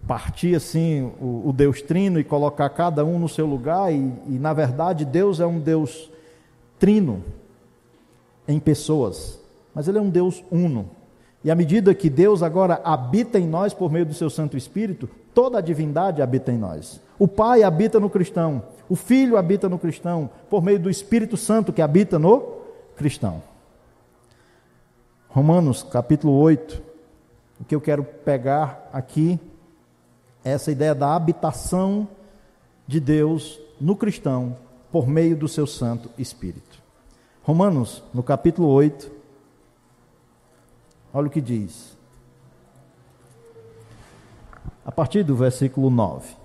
partir 0.06 0.54
assim 0.54 1.12
o, 1.20 1.48
o, 1.48 1.52
Deus 1.52 1.82
trino 1.82 2.20
e 2.20 2.24
colocar 2.24 2.68
cada 2.70 3.04
um 3.04 3.18
no 3.18 3.28
seu 3.28 3.46
lugar, 3.46 3.92
e, 3.92 4.12
e 4.28 4.38
na 4.38 4.52
verdade 4.52 5.04
Deus 5.04 5.40
é 5.40 5.46
um 5.46 5.58
Deus 5.58 6.10
trino 6.78 7.24
em 8.46 8.60
pessoas, 8.60 9.40
mas 9.74 9.88
Ele 9.88 9.98
é 9.98 10.00
um 10.00 10.10
Deus 10.10 10.44
uno. 10.50 10.88
E 11.42 11.50
à 11.50 11.54
medida 11.54 11.94
que 11.94 12.08
Deus 12.08 12.42
agora 12.42 12.80
habita 12.84 13.38
em 13.38 13.46
nós 13.46 13.74
por 13.74 13.90
meio 13.90 14.06
do 14.06 14.14
seu 14.14 14.30
Santo 14.30 14.56
Espírito, 14.56 15.08
toda 15.34 15.58
a 15.58 15.60
divindade 15.60 16.22
habita 16.22 16.52
em 16.52 16.58
nós. 16.58 17.00
O 17.18 17.26
Pai 17.26 17.62
habita 17.62 17.98
no 17.98 18.10
cristão, 18.10 18.62
o 18.88 18.94
Filho 18.94 19.36
habita 19.36 19.68
no 19.68 19.78
cristão, 19.78 20.30
por 20.48 20.62
meio 20.62 20.78
do 20.78 20.90
Espírito 20.90 21.36
Santo 21.36 21.72
que 21.72 21.82
habita 21.82 22.18
no 22.18 22.56
cristão. 22.96 23.42
Romanos 25.28 25.82
capítulo 25.82 26.32
8, 26.34 26.82
o 27.60 27.64
que 27.64 27.74
eu 27.74 27.80
quero 27.80 28.04
pegar 28.04 28.88
aqui 28.92 29.38
essa 30.50 30.70
ideia 30.70 30.94
da 30.94 31.14
habitação 31.14 32.06
de 32.86 33.00
Deus 33.00 33.58
no 33.80 33.96
cristão 33.96 34.56
por 34.92 35.08
meio 35.08 35.36
do 35.36 35.48
seu 35.48 35.66
Santo 35.66 36.08
Espírito. 36.16 36.80
Romanos, 37.42 38.02
no 38.14 38.22
capítulo 38.22 38.68
8, 38.68 39.10
olha 41.12 41.26
o 41.26 41.30
que 41.30 41.40
diz. 41.40 41.96
A 44.84 44.92
partir 44.92 45.24
do 45.24 45.34
versículo 45.34 45.90
9. 45.90 46.36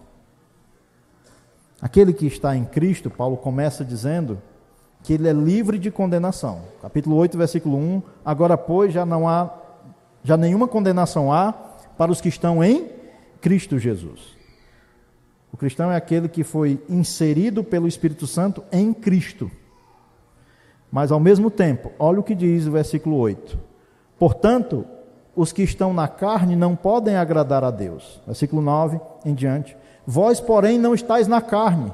Aquele 1.79 2.11
que 2.11 2.25
está 2.25 2.55
em 2.55 2.65
Cristo, 2.65 3.09
Paulo 3.09 3.37
começa 3.37 3.85
dizendo 3.85 4.41
que 5.03 5.13
ele 5.13 5.27
é 5.27 5.33
livre 5.33 5.77
de 5.77 5.91
condenação. 5.91 6.63
Capítulo 6.81 7.15
8, 7.17 7.37
versículo 7.37 7.77
1. 7.77 8.01
Agora, 8.25 8.57
pois, 8.57 8.91
já 8.91 9.05
não 9.05 9.29
há, 9.29 9.49
já 10.23 10.35
nenhuma 10.35 10.67
condenação 10.67 11.31
há 11.31 11.53
para 11.97 12.11
os 12.11 12.19
que 12.19 12.29
estão 12.29 12.63
em 12.63 13.00
Cristo 13.41 13.77
Jesus. 13.79 14.37
O 15.51 15.57
cristão 15.57 15.91
é 15.91 15.95
aquele 15.97 16.29
que 16.29 16.43
foi 16.43 16.81
inserido 16.87 17.63
pelo 17.63 17.87
Espírito 17.87 18.25
Santo 18.25 18.63
em 18.71 18.93
Cristo. 18.93 19.51
Mas 20.91 21.11
ao 21.11 21.19
mesmo 21.19 21.49
tempo, 21.49 21.91
olha 21.97 22.19
o 22.19 22.23
que 22.23 22.35
diz 22.35 22.67
o 22.67 22.71
versículo 22.71 23.17
8. 23.17 23.57
Portanto, 24.17 24.85
os 25.35 25.51
que 25.51 25.63
estão 25.63 25.93
na 25.93 26.07
carne 26.07 26.55
não 26.55 26.75
podem 26.75 27.15
agradar 27.15 27.63
a 27.63 27.71
Deus. 27.71 28.21
Versículo 28.25 28.61
9 28.61 28.99
em 29.25 29.33
diante. 29.33 29.75
Vós, 30.05 30.39
porém, 30.39 30.77
não 30.77 30.93
estáis 30.93 31.27
na 31.27 31.41
carne, 31.41 31.93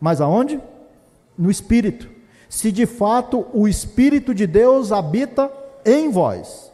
mas 0.00 0.20
aonde? 0.20 0.60
No 1.36 1.50
Espírito. 1.50 2.08
Se 2.48 2.72
de 2.72 2.86
fato 2.86 3.46
o 3.52 3.66
Espírito 3.68 4.34
de 4.34 4.46
Deus 4.46 4.92
habita 4.92 5.50
em 5.84 6.10
vós. 6.10 6.71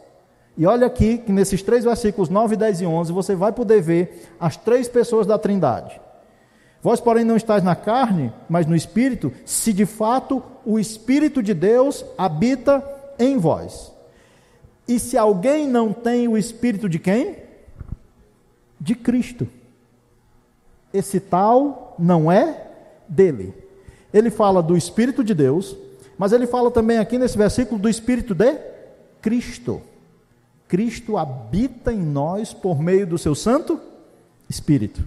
E 0.59 0.65
olha 0.65 0.87
aqui 0.87 1.17
que 1.17 1.31
nesses 1.31 1.63
três 1.63 1.85
versículos 1.85 2.27
9, 2.27 2.57
10 2.57 2.81
e 2.81 2.85
11 2.85 3.13
você 3.13 3.33
vai 3.33 3.53
poder 3.53 3.81
ver 3.81 4.29
as 4.37 4.57
três 4.57 4.89
pessoas 4.89 5.25
da 5.25 5.39
Trindade. 5.39 6.01
Vós, 6.81 6.99
porém, 6.99 7.23
não 7.23 7.37
estáis 7.37 7.63
na 7.63 7.77
carne, 7.77 8.33
mas 8.49 8.65
no 8.65 8.75
Espírito, 8.75 9.31
se 9.45 9.71
de 9.71 9.85
fato 9.85 10.43
o 10.65 10.77
Espírito 10.77 11.41
de 11.41 11.53
Deus 11.53 12.03
habita 12.17 12.83
em 13.17 13.37
vós. 13.37 13.93
E 14.85 14.99
se 14.99 15.17
alguém 15.17 15.65
não 15.65 15.93
tem 15.93 16.27
o 16.27 16.37
Espírito 16.37 16.89
de 16.89 16.99
quem? 16.99 17.37
De 18.77 18.95
Cristo. 18.95 19.47
Esse 20.93 21.21
tal 21.21 21.95
não 21.97 22.29
é 22.29 22.67
dele. 23.07 23.53
Ele 24.13 24.29
fala 24.29 24.61
do 24.61 24.75
Espírito 24.75 25.23
de 25.23 25.33
Deus, 25.33 25.73
mas 26.17 26.33
ele 26.33 26.45
fala 26.45 26.69
também 26.69 26.97
aqui 26.97 27.17
nesse 27.17 27.37
versículo 27.37 27.79
do 27.79 27.87
Espírito 27.87 28.35
de 28.35 28.57
Cristo. 29.21 29.81
Cristo 30.69 31.17
habita 31.17 31.91
em 31.91 31.99
nós 31.99 32.53
por 32.53 32.79
meio 32.79 33.07
do 33.07 33.17
seu 33.17 33.33
Santo 33.33 33.81
Espírito. 34.47 35.03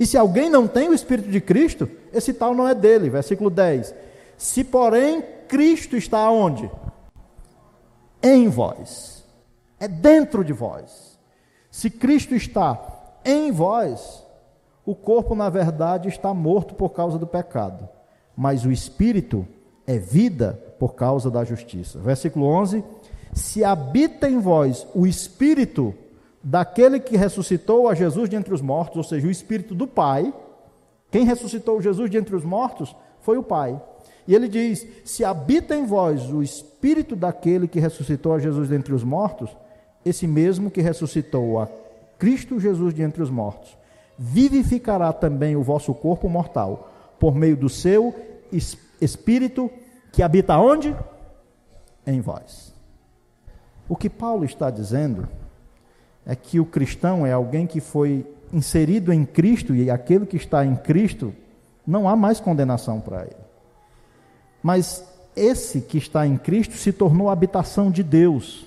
E 0.00 0.06
se 0.06 0.16
alguém 0.16 0.48
não 0.48 0.66
tem 0.66 0.88
o 0.88 0.94
Espírito 0.94 1.30
de 1.30 1.38
Cristo, 1.38 1.88
esse 2.14 2.32
tal 2.32 2.54
não 2.54 2.66
é 2.66 2.74
dele. 2.74 3.10
Versículo 3.10 3.50
10. 3.50 3.94
Se, 4.38 4.64
porém, 4.64 5.22
Cristo 5.46 5.96
está 5.96 6.30
onde? 6.30 6.70
Em 8.22 8.48
vós. 8.48 9.22
É 9.78 9.86
dentro 9.86 10.42
de 10.42 10.54
vós. 10.54 11.18
Se 11.70 11.90
Cristo 11.90 12.34
está 12.34 12.82
em 13.22 13.52
vós, 13.52 14.24
o 14.84 14.94
corpo, 14.94 15.34
na 15.34 15.50
verdade, 15.50 16.08
está 16.08 16.32
morto 16.32 16.74
por 16.74 16.90
causa 16.90 17.18
do 17.18 17.26
pecado, 17.26 17.86
mas 18.34 18.64
o 18.64 18.72
espírito 18.72 19.46
é 19.86 19.98
vida 19.98 20.58
por 20.78 20.94
causa 20.94 21.30
da 21.30 21.44
justiça. 21.44 21.98
Versículo 21.98 22.46
11: 22.46 22.82
se 23.36 23.62
habita 23.62 24.28
em 24.28 24.40
vós 24.40 24.86
o 24.94 25.06
espírito 25.06 25.94
daquele 26.42 26.98
que 26.98 27.18
ressuscitou 27.18 27.86
a 27.86 27.94
Jesus 27.94 28.30
de 28.30 28.36
entre 28.36 28.54
os 28.54 28.62
mortos, 28.62 28.96
ou 28.96 29.04
seja, 29.04 29.28
o 29.28 29.30
espírito 29.30 29.74
do 29.74 29.86
Pai, 29.86 30.32
quem 31.10 31.24
ressuscitou 31.24 31.82
Jesus 31.82 32.10
de 32.10 32.16
entre 32.16 32.34
os 32.34 32.44
mortos 32.44 32.96
foi 33.20 33.36
o 33.36 33.42
Pai. 33.42 33.80
E 34.26 34.34
ele 34.34 34.48
diz: 34.48 34.86
se 35.04 35.22
habita 35.22 35.76
em 35.76 35.84
vós 35.84 36.32
o 36.32 36.42
espírito 36.42 37.14
daquele 37.14 37.68
que 37.68 37.78
ressuscitou 37.78 38.32
a 38.32 38.38
Jesus 38.38 38.68
de 38.68 38.74
entre 38.74 38.94
os 38.94 39.04
mortos, 39.04 39.54
esse 40.04 40.26
mesmo 40.26 40.70
que 40.70 40.80
ressuscitou 40.80 41.60
a 41.60 41.68
Cristo 42.18 42.58
Jesus 42.58 42.94
de 42.94 43.02
entre 43.02 43.22
os 43.22 43.28
mortos, 43.28 43.76
vivificará 44.18 45.12
também 45.12 45.56
o 45.56 45.62
vosso 45.62 45.92
corpo 45.92 46.26
mortal, 46.26 46.90
por 47.20 47.34
meio 47.34 47.56
do 47.56 47.68
seu 47.68 48.14
espírito 48.98 49.70
que 50.10 50.22
habita 50.22 50.58
onde? 50.58 50.96
Em 52.06 52.20
vós. 52.22 52.75
O 53.88 53.96
que 53.96 54.10
Paulo 54.10 54.44
está 54.44 54.70
dizendo 54.70 55.28
é 56.24 56.34
que 56.34 56.58
o 56.58 56.66
cristão 56.66 57.24
é 57.24 57.32
alguém 57.32 57.66
que 57.66 57.80
foi 57.80 58.26
inserido 58.52 59.12
em 59.12 59.24
Cristo 59.24 59.74
e 59.74 59.90
aquele 59.90 60.26
que 60.26 60.36
está 60.36 60.64
em 60.64 60.76
Cristo, 60.76 61.32
não 61.86 62.08
há 62.08 62.16
mais 62.16 62.40
condenação 62.40 63.00
para 63.00 63.22
ele. 63.22 63.46
Mas 64.62 65.06
esse 65.34 65.80
que 65.80 65.98
está 65.98 66.26
em 66.26 66.36
Cristo 66.36 66.76
se 66.76 66.92
tornou 66.92 67.28
habitação 67.28 67.90
de 67.90 68.02
Deus 68.02 68.66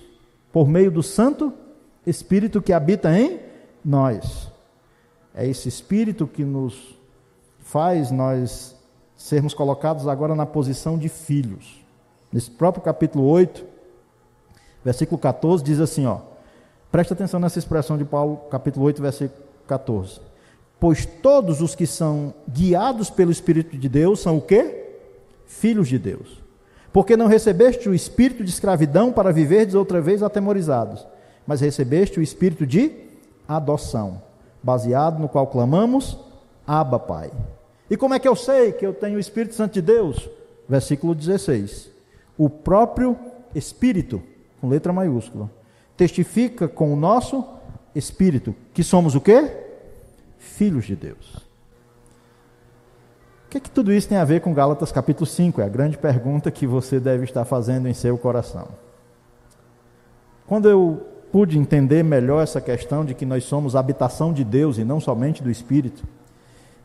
por 0.51 0.67
meio 0.67 0.91
do 0.91 1.03
Santo 1.03 1.53
Espírito 2.05 2.61
que 2.61 2.71
habita 2.71 3.17
em 3.17 3.39
nós. 3.83 4.51
É 5.33 5.45
esse 5.45 5.67
Espírito 5.67 6.25
que 6.25 6.43
nos 6.43 6.97
faz 7.59 8.09
nós 8.11 8.75
sermos 9.15 9.53
colocados 9.53 10.07
agora 10.07 10.33
na 10.33 10.45
posição 10.45 10.97
de 10.97 11.09
filhos. 11.09 11.83
Nesse 12.31 12.49
próprio 12.49 12.83
capítulo 12.83 13.25
8, 13.25 13.65
versículo 14.83 15.19
14, 15.19 15.63
diz 15.63 15.79
assim: 15.79 16.05
ó, 16.05 16.19
presta 16.91 17.13
atenção 17.13 17.39
nessa 17.39 17.59
expressão 17.59 17.97
de 17.97 18.05
Paulo, 18.05 18.37
capítulo 18.49 18.85
8, 18.85 19.01
versículo 19.01 19.41
14. 19.67 20.21
Pois 20.79 21.05
todos 21.05 21.61
os 21.61 21.75
que 21.75 21.85
são 21.85 22.33
guiados 22.49 23.09
pelo 23.09 23.31
Espírito 23.31 23.77
de 23.77 23.89
Deus 23.89 24.21
são 24.21 24.37
o 24.37 24.41
quê? 24.41 24.97
Filhos 25.45 25.87
de 25.87 25.99
Deus. 25.99 26.41
Porque 26.91 27.17
não 27.17 27.27
recebeste 27.27 27.87
o 27.87 27.93
espírito 27.93 28.43
de 28.43 28.49
escravidão 28.49 29.11
para 29.11 29.31
viverdes 29.31 29.75
outra 29.75 30.01
vez 30.01 30.23
atemorizados, 30.23 31.05
mas 31.45 31.61
recebeste 31.61 32.19
o 32.19 32.23
espírito 32.23 32.65
de 32.65 32.91
adoção, 33.47 34.21
baseado 34.63 35.19
no 35.19 35.29
qual 35.29 35.47
clamamos, 35.47 36.17
Abba, 36.65 36.99
Pai. 36.99 37.31
E 37.89 37.97
como 37.97 38.13
é 38.13 38.19
que 38.19 38.27
eu 38.27 38.35
sei 38.35 38.71
que 38.71 38.85
eu 38.85 38.93
tenho 38.93 39.17
o 39.17 39.19
Espírito 39.19 39.55
Santo 39.55 39.73
de 39.73 39.81
Deus? 39.81 40.29
Versículo 40.67 41.15
16. 41.15 41.89
O 42.37 42.47
próprio 42.49 43.17
Espírito, 43.55 44.21
com 44.59 44.67
letra 44.67 44.93
maiúscula, 44.93 45.49
testifica 45.95 46.67
com 46.67 46.93
o 46.93 46.95
nosso 46.95 47.45
Espírito 47.95 48.55
que 48.73 48.83
somos 48.83 49.15
o 49.15 49.21
quê? 49.21 49.51
Filhos 50.37 50.85
de 50.85 50.95
Deus. 50.95 51.35
O 53.45 53.49
que, 53.49 53.57
é 53.57 53.59
que 53.59 53.71
tudo 53.71 53.91
isso 53.91 54.07
tem 54.07 54.17
a 54.17 54.23
ver 54.23 54.41
com 54.41 54.53
Gálatas 54.53 54.91
capítulo 54.91 55.25
5? 55.25 55.59
É 55.59 55.65
a 55.65 55.69
grande 55.69 55.97
pergunta 55.97 56.51
que 56.51 56.67
você 56.67 56.99
deve 56.99 57.23
estar 57.23 57.45
fazendo 57.45 57.87
em 57.87 57.93
seu 57.95 58.15
coração. 58.17 58.67
Quando 60.45 60.69
eu 60.69 61.05
pude 61.31 61.57
entender 61.57 62.03
melhor 62.03 62.43
essa 62.43 62.61
questão 62.61 63.03
de 63.03 63.13
que 63.13 63.25
nós 63.25 63.43
somos 63.43 63.75
habitação 63.75 64.31
de 64.31 64.43
Deus 64.43 64.77
e 64.77 64.83
não 64.83 64.99
somente 64.99 65.43
do 65.43 65.49
Espírito, 65.49 66.03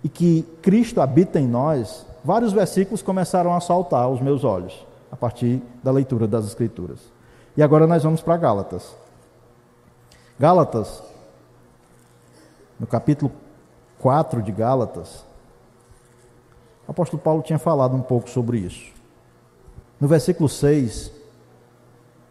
e 0.03 0.09
que 0.09 0.43
Cristo 0.61 1.01
habita 1.01 1.41
em 1.41 1.47
nós, 1.47 2.07
vários 2.25 2.53
versículos 2.53 3.03
começaram 3.03 3.55
a 3.55 3.61
saltar 3.61 4.05
aos 4.05 4.21
meus 4.21 4.45
olhos, 4.45 4.87
a 5.11 5.17
partir 5.17 5.63
da 5.83 5.91
leitura 5.91 6.27
das 6.27 6.47
Escrituras. 6.47 7.01
E 7.57 7.62
agora 7.62 7.87
nós 7.87 8.03
vamos 8.03 8.21
para 8.21 8.37
Gálatas. 8.37 8.95
Gálatas, 10.38 11.03
no 12.79 12.87
capítulo 12.87 13.31
4 14.01 14.43
de 14.43 14.51
Gálatas, 14.51 15.25
o 16.87 16.90
apóstolo 16.90 17.23
Paulo 17.23 17.43
tinha 17.43 17.59
falado 17.59 17.95
um 17.95 18.03
pouco 18.03 18.29
sobre 18.29 18.59
isso. 18.59 18.93
No 20.01 20.09
versículo 20.09 20.49
6, 20.49 21.12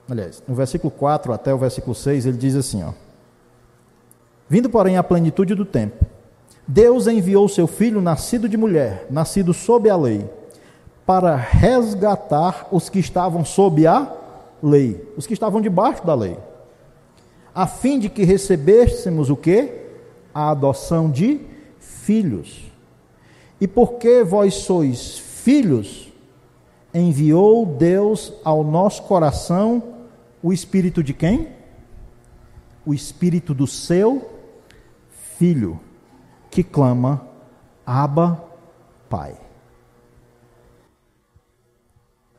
aliás, 0.09 0.43
no 0.47 0.53
versículo 0.53 0.91
4 0.91 1.31
até 1.31 1.53
o 1.53 1.57
versículo 1.57 1.95
6, 1.95 2.25
ele 2.25 2.38
diz 2.38 2.55
assim: 2.55 2.83
ó, 2.83 2.91
Vindo, 4.49 4.69
porém, 4.69 4.97
à 4.97 5.03
plenitude 5.03 5.55
do 5.55 5.65
tempo, 5.65 6.05
Deus 6.67 7.07
enviou 7.07 7.47
seu 7.47 7.65
filho, 7.65 8.01
nascido 8.01 8.47
de 8.49 8.57
mulher, 8.57 9.07
nascido 9.09 9.53
sob 9.53 9.89
a 9.89 9.95
lei, 9.95 10.29
para 11.05 11.36
resgatar 11.36 12.67
os 12.71 12.89
que 12.89 12.99
estavam 12.99 13.43
sob 13.45 13.88
a 13.88 14.22
lei, 14.63 15.06
os 15.17 15.28
que 15.28 15.34
estavam 15.34 15.60
debaixo 15.60 16.06
da 16.08 16.15
lei, 16.15 16.38
a 17.54 17.67
fim 17.67 17.99
de 17.99 18.10
que 18.10 18.23
recebêssemos 18.23 19.30
o 19.30 19.36
que? 19.36 19.69
A 20.34 20.49
adoção 20.49 21.12
de 21.12 21.41
filhos. 21.80 22.71
E 23.60 23.67
porque 23.67 24.23
vós 24.23 24.56
sois 24.56 25.19
filhos, 25.19 26.12
enviou 26.93 27.65
Deus 27.65 28.34
ao 28.43 28.63
nosso 28.63 29.04
coração 29.04 29.84
o 30.41 30.52
espírito 30.52 31.04
de 31.04 31.13
quem? 31.13 31.49
O 32.86 32.93
espírito 32.93 33.54
do 33.54 33.67
seu 33.67 34.30
filho 35.38 35.80
que 36.49 36.63
clama: 36.63 37.28
Abba, 37.86 38.43
Pai. 39.10 39.42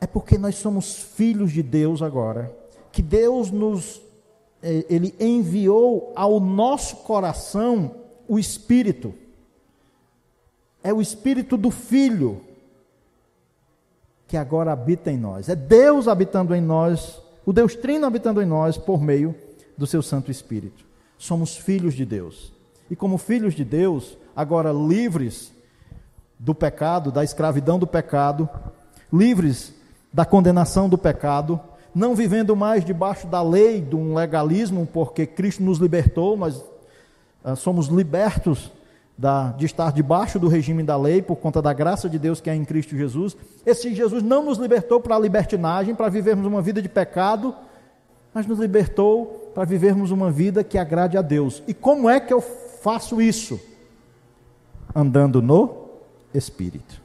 É 0.05 0.07
porque 0.07 0.37
nós 0.37 0.57
somos 0.57 0.99
filhos 0.99 1.51
de 1.51 1.63
Deus 1.63 2.03
agora, 2.03 2.55
que 2.91 3.01
Deus 3.01 3.49
nos 3.49 3.99
é, 4.61 4.85
ele 4.87 5.15
enviou 5.19 6.13
ao 6.15 6.39
nosso 6.39 6.97
coração 6.97 7.95
o 8.27 8.37
espírito. 8.37 9.15
É 10.83 10.93
o 10.93 11.01
espírito 11.01 11.57
do 11.57 11.71
filho 11.71 12.39
que 14.27 14.37
agora 14.37 14.71
habita 14.71 15.11
em 15.11 15.17
nós. 15.17 15.49
É 15.49 15.55
Deus 15.55 16.07
habitando 16.07 16.53
em 16.53 16.61
nós, 16.61 17.19
o 17.43 17.51
Deus 17.51 17.73
Trino 17.73 18.05
habitando 18.05 18.43
em 18.43 18.45
nós 18.45 18.77
por 18.77 19.01
meio 19.01 19.33
do 19.75 19.87
seu 19.87 20.03
Santo 20.03 20.29
Espírito. 20.29 20.85
Somos 21.17 21.57
filhos 21.57 21.95
de 21.95 22.05
Deus. 22.05 22.53
E 22.91 22.95
como 22.95 23.17
filhos 23.17 23.55
de 23.55 23.65
Deus, 23.65 24.19
agora 24.35 24.71
livres 24.71 25.51
do 26.37 26.53
pecado, 26.53 27.11
da 27.11 27.23
escravidão 27.23 27.79
do 27.79 27.87
pecado, 27.87 28.47
livres 29.11 29.73
da 30.15 30.23
condenação 30.23 30.87
do 30.87 30.97
pecado, 30.97 31.59
não 31.93 32.15
vivendo 32.15 32.55
mais 32.55 32.85
debaixo 32.85 33.27
da 33.27 33.41
lei, 33.41 33.81
de 33.81 33.97
um 33.97 34.15
legalismo, 34.15 34.87
porque 34.87 35.25
Cristo 35.25 35.61
nos 35.61 35.77
libertou, 35.77 36.37
nós 36.37 36.63
ah, 37.43 37.53
somos 37.57 37.87
libertos 37.87 38.71
da, 39.17 39.51
de 39.51 39.65
estar 39.65 39.91
debaixo 39.91 40.39
do 40.39 40.47
regime 40.47 40.83
da 40.83 40.95
lei 40.95 41.21
por 41.21 41.35
conta 41.35 41.61
da 41.61 41.73
graça 41.73 42.07
de 42.09 42.17
Deus 42.17 42.39
que 42.39 42.49
é 42.49 42.55
em 42.55 42.63
Cristo 42.63 42.95
Jesus. 42.95 43.35
Esse 43.65 43.93
Jesus 43.93 44.23
não 44.23 44.45
nos 44.45 44.57
libertou 44.57 45.01
para 45.01 45.17
a 45.17 45.19
libertinagem, 45.19 45.93
para 45.93 46.07
vivermos 46.07 46.47
uma 46.47 46.61
vida 46.61 46.81
de 46.81 46.87
pecado, 46.87 47.53
mas 48.33 48.47
nos 48.47 48.59
libertou 48.59 49.51
para 49.53 49.65
vivermos 49.65 50.11
uma 50.11 50.31
vida 50.31 50.63
que 50.63 50.77
agrade 50.77 51.17
a 51.17 51.21
Deus. 51.21 51.61
E 51.67 51.73
como 51.73 52.09
é 52.09 52.21
que 52.21 52.33
eu 52.33 52.39
faço 52.39 53.21
isso? 53.21 53.59
Andando 54.95 55.41
no 55.41 55.89
Espírito. 56.33 57.01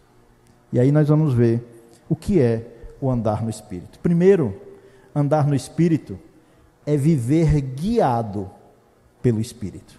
E 0.72 0.78
aí 0.78 0.92
nós 0.92 1.08
vamos 1.08 1.34
ver 1.34 1.60
o 2.08 2.14
que 2.14 2.40
é 2.40 2.76
o 3.00 3.10
andar 3.10 3.42
no 3.42 3.50
Espírito. 3.50 3.98
Primeiro, 4.00 4.54
andar 5.14 5.46
no 5.46 5.54
Espírito 5.54 6.18
é 6.86 6.96
viver 6.96 7.60
guiado 7.60 8.50
pelo 9.22 9.40
Espírito. 9.40 9.98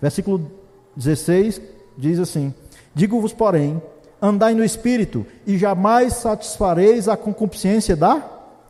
Versículo 0.00 0.50
16 0.96 1.60
diz 1.96 2.18
assim: 2.18 2.54
Digo-vos, 2.94 3.32
porém, 3.32 3.80
andai 4.20 4.54
no 4.54 4.64
Espírito, 4.64 5.26
e 5.46 5.56
jamais 5.56 6.14
satisfareis 6.14 7.08
a 7.08 7.16
concupiscência 7.16 7.96
da 7.96 8.22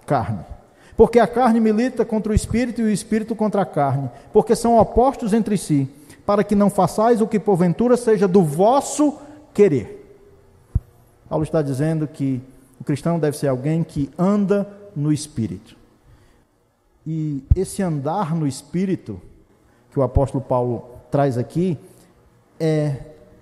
carne. 0.06 0.44
Porque 0.96 1.18
a 1.18 1.26
carne 1.26 1.60
milita 1.60 2.04
contra 2.04 2.32
o 2.32 2.34
Espírito 2.34 2.80
e 2.80 2.84
o 2.84 2.90
Espírito 2.90 3.34
contra 3.34 3.62
a 3.62 3.66
carne, 3.66 4.10
porque 4.32 4.54
são 4.54 4.78
opostos 4.78 5.32
entre 5.32 5.56
si 5.56 5.88
para 6.30 6.44
que 6.44 6.54
não 6.54 6.70
façais 6.70 7.20
o 7.20 7.26
que 7.26 7.40
porventura 7.40 7.96
seja 7.96 8.28
do 8.28 8.40
vosso 8.40 9.18
querer. 9.52 10.16
Paulo 11.28 11.42
está 11.42 11.60
dizendo 11.60 12.06
que 12.06 12.40
o 12.80 12.84
cristão 12.84 13.18
deve 13.18 13.36
ser 13.36 13.48
alguém 13.48 13.84
que 13.84 14.10
anda 14.18 14.66
no 14.96 15.12
espírito. 15.12 15.76
E 17.06 17.44
esse 17.54 17.82
andar 17.82 18.34
no 18.34 18.46
espírito 18.46 19.20
que 19.90 19.98
o 19.98 20.02
apóstolo 20.02 20.42
Paulo 20.42 20.84
traz 21.10 21.36
aqui 21.36 21.78
é 22.58 22.96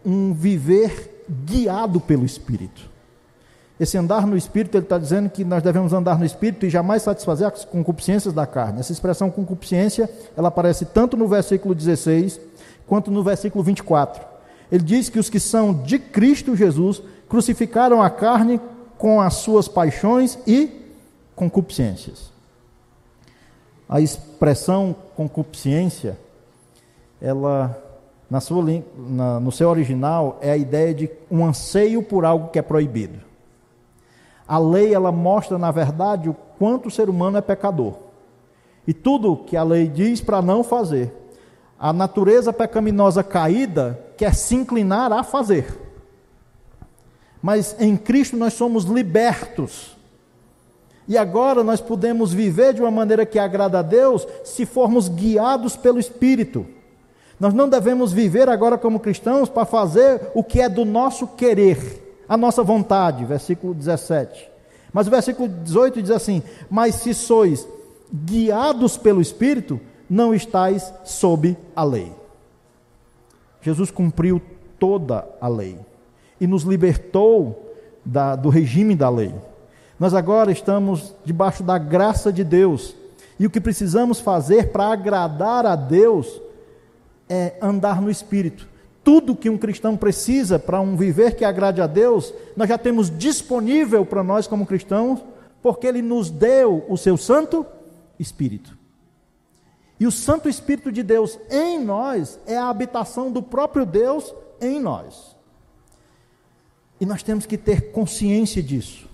um 0.04 0.32
viver 0.32 1.24
guiado 1.44 2.00
pelo 2.00 2.24
espírito. 2.24 2.88
Esse 3.78 3.96
andar 3.96 4.26
no 4.26 4.36
espírito, 4.36 4.76
ele 4.76 4.84
está 4.84 4.98
dizendo 4.98 5.30
que 5.30 5.44
nós 5.44 5.62
devemos 5.62 5.92
andar 5.92 6.18
no 6.18 6.24
espírito 6.24 6.66
e 6.66 6.70
jamais 6.70 7.02
satisfazer 7.02 7.46
as 7.46 7.64
concupiscências 7.64 8.34
da 8.34 8.44
carne. 8.44 8.80
Essa 8.80 8.90
expressão 8.90 9.30
concupiscência, 9.30 10.10
ela 10.36 10.48
aparece 10.48 10.84
tanto 10.84 11.16
no 11.16 11.28
versículo 11.28 11.74
16 11.76 12.40
quanto 12.88 13.10
no 13.10 13.22
versículo 13.22 13.62
24. 13.62 14.24
Ele 14.72 14.82
diz 14.82 15.08
que 15.08 15.18
os 15.18 15.30
que 15.30 15.38
são 15.38 15.72
de 15.72 15.98
Cristo 15.98 16.56
Jesus 16.56 17.00
crucificaram 17.28 18.02
a 18.02 18.10
carne 18.10 18.60
com 18.98 19.20
as 19.20 19.34
suas 19.34 19.68
paixões 19.68 20.38
e 20.46 20.70
concupiscências. 21.34 22.32
A 23.88 24.00
expressão 24.00 24.94
concupiscência, 25.16 26.18
ela 27.22 27.82
na 28.30 28.40
sua, 28.40 28.62
na, 28.96 29.40
no 29.40 29.50
seu 29.50 29.70
original 29.70 30.38
é 30.42 30.50
a 30.50 30.56
ideia 30.56 30.92
de 30.92 31.10
um 31.30 31.46
anseio 31.46 32.02
por 32.02 32.24
algo 32.24 32.48
que 32.48 32.58
é 32.58 32.62
proibido. 32.62 33.20
A 34.46 34.58
lei 34.58 34.92
ela 34.92 35.10
mostra 35.10 35.56
na 35.56 35.70
verdade 35.70 36.28
o 36.28 36.36
quanto 36.58 36.88
o 36.88 36.90
ser 36.90 37.08
humano 37.08 37.38
é 37.38 37.40
pecador. 37.40 37.94
E 38.86 38.92
tudo 38.92 39.36
que 39.36 39.56
a 39.56 39.62
lei 39.62 39.86
diz 39.86 40.20
para 40.20 40.42
não 40.42 40.64
fazer, 40.64 41.12
a 41.78 41.92
natureza 41.92 42.52
pecaminosa 42.52 43.22
caída 43.22 43.98
quer 44.16 44.34
se 44.34 44.54
inclinar 44.54 45.12
a 45.12 45.22
fazer. 45.22 45.87
Mas 47.42 47.76
em 47.78 47.96
Cristo 47.96 48.36
nós 48.36 48.54
somos 48.54 48.84
libertos. 48.84 49.96
E 51.06 51.16
agora 51.16 51.64
nós 51.64 51.80
podemos 51.80 52.32
viver 52.32 52.74
de 52.74 52.82
uma 52.82 52.90
maneira 52.90 53.24
que 53.24 53.38
agrada 53.38 53.78
a 53.78 53.82
Deus 53.82 54.26
se 54.44 54.66
formos 54.66 55.08
guiados 55.08 55.76
pelo 55.76 55.98
Espírito. 55.98 56.66
Nós 57.40 57.54
não 57.54 57.68
devemos 57.68 58.12
viver 58.12 58.48
agora 58.48 58.76
como 58.76 59.00
cristãos 59.00 59.48
para 59.48 59.64
fazer 59.64 60.30
o 60.34 60.42
que 60.42 60.60
é 60.60 60.68
do 60.68 60.84
nosso 60.84 61.26
querer, 61.28 62.24
a 62.28 62.36
nossa 62.36 62.62
vontade, 62.62 63.24
versículo 63.24 63.72
17. 63.72 64.50
Mas 64.92 65.06
o 65.06 65.10
versículo 65.10 65.48
18 65.48 66.02
diz 66.02 66.10
assim: 66.10 66.42
Mas 66.68 66.96
se 66.96 67.14
sois 67.14 67.66
guiados 68.12 68.98
pelo 68.98 69.20
Espírito, 69.20 69.80
não 70.10 70.34
estáis 70.34 70.92
sob 71.04 71.56
a 71.76 71.84
lei. 71.84 72.12
Jesus 73.62 73.90
cumpriu 73.90 74.42
toda 74.78 75.26
a 75.40 75.48
lei 75.48 75.78
e 76.40 76.46
nos 76.46 76.62
libertou 76.62 77.74
da, 78.04 78.36
do 78.36 78.48
regime 78.48 78.94
da 78.94 79.08
lei. 79.08 79.34
Nós 79.98 80.14
agora 80.14 80.52
estamos 80.52 81.14
debaixo 81.24 81.62
da 81.62 81.76
graça 81.76 82.32
de 82.32 82.44
Deus 82.44 82.94
e 83.38 83.46
o 83.46 83.50
que 83.50 83.60
precisamos 83.60 84.20
fazer 84.20 84.70
para 84.70 84.88
agradar 84.92 85.64
a 85.64 85.76
Deus 85.76 86.40
é 87.28 87.54
andar 87.62 88.00
no 88.00 88.10
Espírito. 88.10 88.68
Tudo 89.04 89.36
que 89.36 89.48
um 89.48 89.56
cristão 89.56 89.96
precisa 89.96 90.58
para 90.58 90.80
um 90.80 90.96
viver 90.96 91.36
que 91.36 91.44
agrade 91.44 91.80
a 91.80 91.86
Deus, 91.86 92.34
nós 92.56 92.68
já 92.68 92.76
temos 92.76 93.16
disponível 93.16 94.04
para 94.04 94.24
nós 94.24 94.46
como 94.46 94.66
cristãos, 94.66 95.20
porque 95.62 95.86
Ele 95.86 96.02
nos 96.02 96.30
deu 96.30 96.84
o 96.88 96.96
seu 96.96 97.16
Santo 97.16 97.64
Espírito. 98.18 98.76
E 100.00 100.06
o 100.06 100.12
Santo 100.12 100.48
Espírito 100.48 100.92
de 100.92 101.02
Deus 101.02 101.38
em 101.50 101.82
nós 101.82 102.38
é 102.46 102.56
a 102.56 102.68
habitação 102.68 103.30
do 103.30 103.42
próprio 103.42 103.86
Deus 103.86 104.34
em 104.60 104.80
nós. 104.80 105.37
E 107.00 107.06
nós 107.06 107.22
temos 107.22 107.46
que 107.46 107.56
ter 107.56 107.92
consciência 107.92 108.62
disso. 108.62 109.08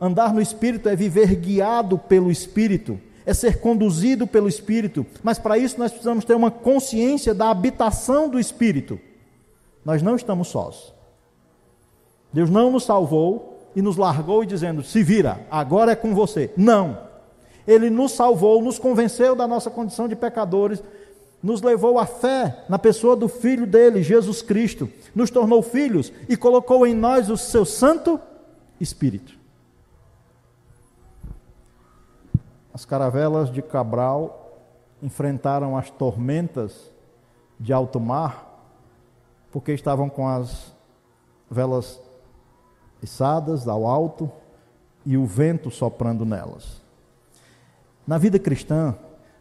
Andar 0.00 0.32
no 0.32 0.40
Espírito 0.40 0.88
é 0.88 0.94
viver 0.94 1.34
guiado 1.34 1.98
pelo 1.98 2.30
Espírito, 2.30 3.00
é 3.26 3.34
ser 3.34 3.60
conduzido 3.60 4.26
pelo 4.26 4.48
Espírito, 4.48 5.04
mas 5.22 5.38
para 5.38 5.58
isso 5.58 5.78
nós 5.78 5.90
precisamos 5.90 6.24
ter 6.24 6.34
uma 6.34 6.50
consciência 6.50 7.34
da 7.34 7.50
habitação 7.50 8.28
do 8.28 8.38
Espírito. 8.38 8.98
Nós 9.84 10.02
não 10.02 10.16
estamos 10.16 10.48
sós. 10.48 10.92
Deus 12.32 12.50
não 12.50 12.70
nos 12.70 12.84
salvou 12.84 13.70
e 13.74 13.82
nos 13.82 13.96
largou 13.96 14.44
dizendo: 14.44 14.82
se 14.82 15.02
vira, 15.02 15.40
agora 15.50 15.92
é 15.92 15.96
com 15.96 16.14
você. 16.14 16.50
Não. 16.56 16.98
Ele 17.66 17.90
nos 17.90 18.12
salvou, 18.12 18.62
nos 18.62 18.78
convenceu 18.78 19.36
da 19.36 19.46
nossa 19.46 19.70
condição 19.70 20.08
de 20.08 20.16
pecadores, 20.16 20.82
nos 21.42 21.62
levou 21.62 21.98
à 21.98 22.06
fé 22.06 22.64
na 22.68 22.78
pessoa 22.78 23.14
do 23.14 23.28
Filho 23.28 23.66
dele, 23.66 24.02
Jesus 24.02 24.42
Cristo, 24.42 24.90
nos 25.14 25.30
tornou 25.30 25.62
filhos 25.62 26.12
e 26.28 26.36
colocou 26.36 26.86
em 26.86 26.94
nós 26.94 27.30
o 27.30 27.36
seu 27.36 27.64
Santo 27.64 28.20
Espírito. 28.80 29.38
As 32.74 32.84
caravelas 32.84 33.52
de 33.52 33.62
Cabral 33.62 34.60
enfrentaram 35.02 35.76
as 35.76 35.90
tormentas 35.90 36.90
de 37.58 37.72
alto 37.72 38.00
mar 38.00 38.48
porque 39.50 39.72
estavam 39.72 40.08
com 40.08 40.28
as 40.28 40.72
velas 41.50 42.00
içadas 43.02 43.66
ao 43.66 43.86
alto 43.86 44.30
e 45.06 45.16
o 45.16 45.24
vento 45.24 45.70
soprando 45.70 46.24
nelas. 46.24 46.82
Na 48.06 48.18
vida 48.18 48.38
cristã, 48.38 48.94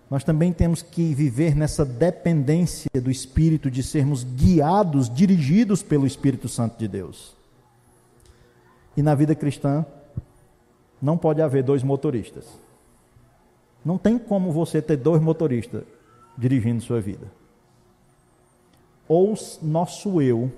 nós 0.09 0.23
também 0.23 0.53
temos 0.53 0.81
que 0.81 1.13
viver 1.13 1.55
nessa 1.55 1.83
dependência 1.83 2.89
do 3.01 3.11
Espírito, 3.11 3.69
de 3.69 3.83
sermos 3.83 4.23
guiados, 4.23 5.09
dirigidos 5.09 5.83
pelo 5.83 6.07
Espírito 6.07 6.47
Santo 6.47 6.77
de 6.77 6.87
Deus. 6.87 7.35
E 8.95 9.01
na 9.01 9.13
vida 9.13 9.35
cristã, 9.35 9.85
não 11.01 11.17
pode 11.17 11.41
haver 11.41 11.61
dois 11.61 11.83
motoristas. 11.83 12.45
Não 13.83 13.97
tem 13.97 14.17
como 14.17 14.51
você 14.51 14.81
ter 14.81 14.97
dois 14.97 15.21
motoristas 15.21 15.83
dirigindo 16.37 16.81
sua 16.81 17.01
vida. 17.01 17.27
Ou 19.07 19.33
nosso 19.61 20.21
eu, 20.21 20.51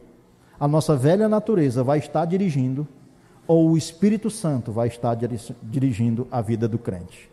a 0.60 0.68
nossa 0.68 0.96
velha 0.96 1.28
natureza 1.28 1.84
vai 1.84 2.00
estar 2.00 2.26
dirigindo, 2.26 2.88
ou 3.48 3.72
o 3.72 3.78
Espírito 3.78 4.30
Santo 4.30 4.72
vai 4.72 4.88
estar 4.88 5.18
dirigindo 5.64 6.28
a 6.32 6.42
vida 6.42 6.68
do 6.68 6.78
crente. 6.78 7.30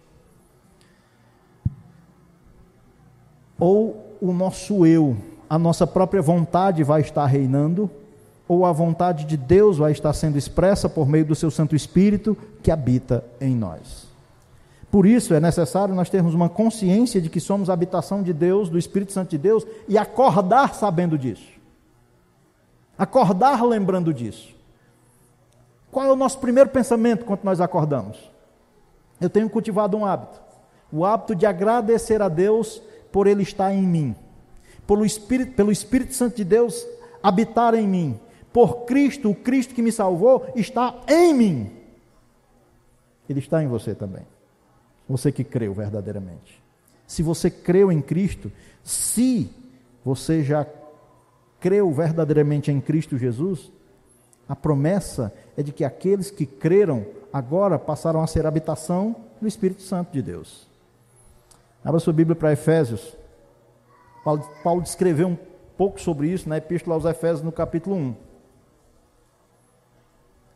Ou 3.58 4.16
o 4.20 4.32
nosso 4.32 4.86
eu, 4.86 5.16
a 5.48 5.58
nossa 5.58 5.86
própria 5.86 6.20
vontade 6.20 6.82
vai 6.82 7.00
estar 7.00 7.26
reinando, 7.26 7.90
ou 8.48 8.64
a 8.64 8.72
vontade 8.72 9.24
de 9.24 9.36
Deus 9.36 9.78
vai 9.78 9.92
estar 9.92 10.12
sendo 10.12 10.38
expressa 10.38 10.88
por 10.88 11.08
meio 11.08 11.24
do 11.24 11.34
seu 11.34 11.50
Santo 11.50 11.74
Espírito 11.74 12.36
que 12.62 12.70
habita 12.70 13.24
em 13.40 13.54
nós. 13.54 14.06
Por 14.90 15.04
isso 15.04 15.34
é 15.34 15.40
necessário 15.40 15.94
nós 15.94 16.08
termos 16.08 16.32
uma 16.32 16.48
consciência 16.48 17.20
de 17.20 17.28
que 17.28 17.40
somos 17.40 17.68
habitação 17.68 18.22
de 18.22 18.32
Deus, 18.32 18.68
do 18.68 18.78
Espírito 18.78 19.12
Santo 19.12 19.30
de 19.30 19.38
Deus, 19.38 19.66
e 19.88 19.98
acordar 19.98 20.74
sabendo 20.74 21.18
disso. 21.18 21.56
Acordar 22.96 23.62
lembrando 23.64 24.14
disso. 24.14 24.54
Qual 25.90 26.06
é 26.06 26.12
o 26.12 26.16
nosso 26.16 26.38
primeiro 26.38 26.70
pensamento 26.70 27.24
quando 27.24 27.42
nós 27.42 27.60
acordamos? 27.60 28.18
Eu 29.20 29.28
tenho 29.28 29.50
cultivado 29.50 29.96
um 29.96 30.04
hábito, 30.04 30.40
o 30.92 31.04
hábito 31.04 31.34
de 31.34 31.46
agradecer 31.46 32.22
a 32.22 32.28
Deus 32.28 32.82
por 33.12 33.26
Ele 33.26 33.42
estar 33.42 33.72
em 33.72 33.86
mim, 33.86 34.14
pelo 34.86 35.04
Espírito, 35.04 35.52
pelo 35.52 35.72
Espírito 35.72 36.14
Santo 36.14 36.36
de 36.36 36.44
Deus 36.44 36.86
habitar 37.22 37.74
em 37.74 37.86
mim, 37.86 38.20
por 38.52 38.84
Cristo, 38.84 39.30
o 39.30 39.34
Cristo 39.34 39.74
que 39.74 39.82
me 39.82 39.92
salvou, 39.92 40.46
está 40.54 41.02
em 41.08 41.34
mim. 41.34 41.70
Ele 43.28 43.40
está 43.40 43.62
em 43.62 43.66
você 43.66 43.94
também. 43.94 44.22
Você 45.08 45.30
que 45.30 45.44
creu 45.44 45.74
verdadeiramente. 45.74 46.62
Se 47.06 47.22
você 47.22 47.50
creu 47.50 47.92
em 47.92 48.00
Cristo, 48.00 48.50
se 48.82 49.50
você 50.04 50.42
já 50.42 50.66
creu 51.60 51.90
verdadeiramente 51.92 52.70
em 52.70 52.80
Cristo 52.80 53.18
Jesus, 53.18 53.70
a 54.48 54.54
promessa 54.54 55.32
é 55.56 55.62
de 55.62 55.72
que 55.72 55.84
aqueles 55.84 56.30
que 56.30 56.46
creram 56.46 57.04
agora 57.32 57.78
passaram 57.78 58.22
a 58.22 58.26
ser 58.26 58.46
habitação 58.46 59.16
do 59.40 59.48
Espírito 59.48 59.82
Santo 59.82 60.12
de 60.12 60.22
Deus. 60.22 60.66
Abra 61.84 62.00
sua 62.00 62.12
Bíblia 62.12 62.34
para 62.34 62.52
Efésios. 62.52 63.16
Paulo, 64.24 64.48
Paulo 64.62 64.82
descreveu 64.82 65.28
um 65.28 65.38
pouco 65.76 66.00
sobre 66.00 66.28
isso 66.28 66.48
na 66.48 66.56
Epístola 66.56 66.96
aos 66.96 67.04
Efésios, 67.04 67.42
no 67.42 67.52
capítulo 67.52 67.96
1. 67.96 68.16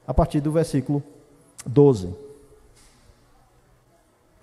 A 0.06 0.14
partir 0.14 0.40
do 0.40 0.50
versículo 0.50 1.02
12. 1.64 2.14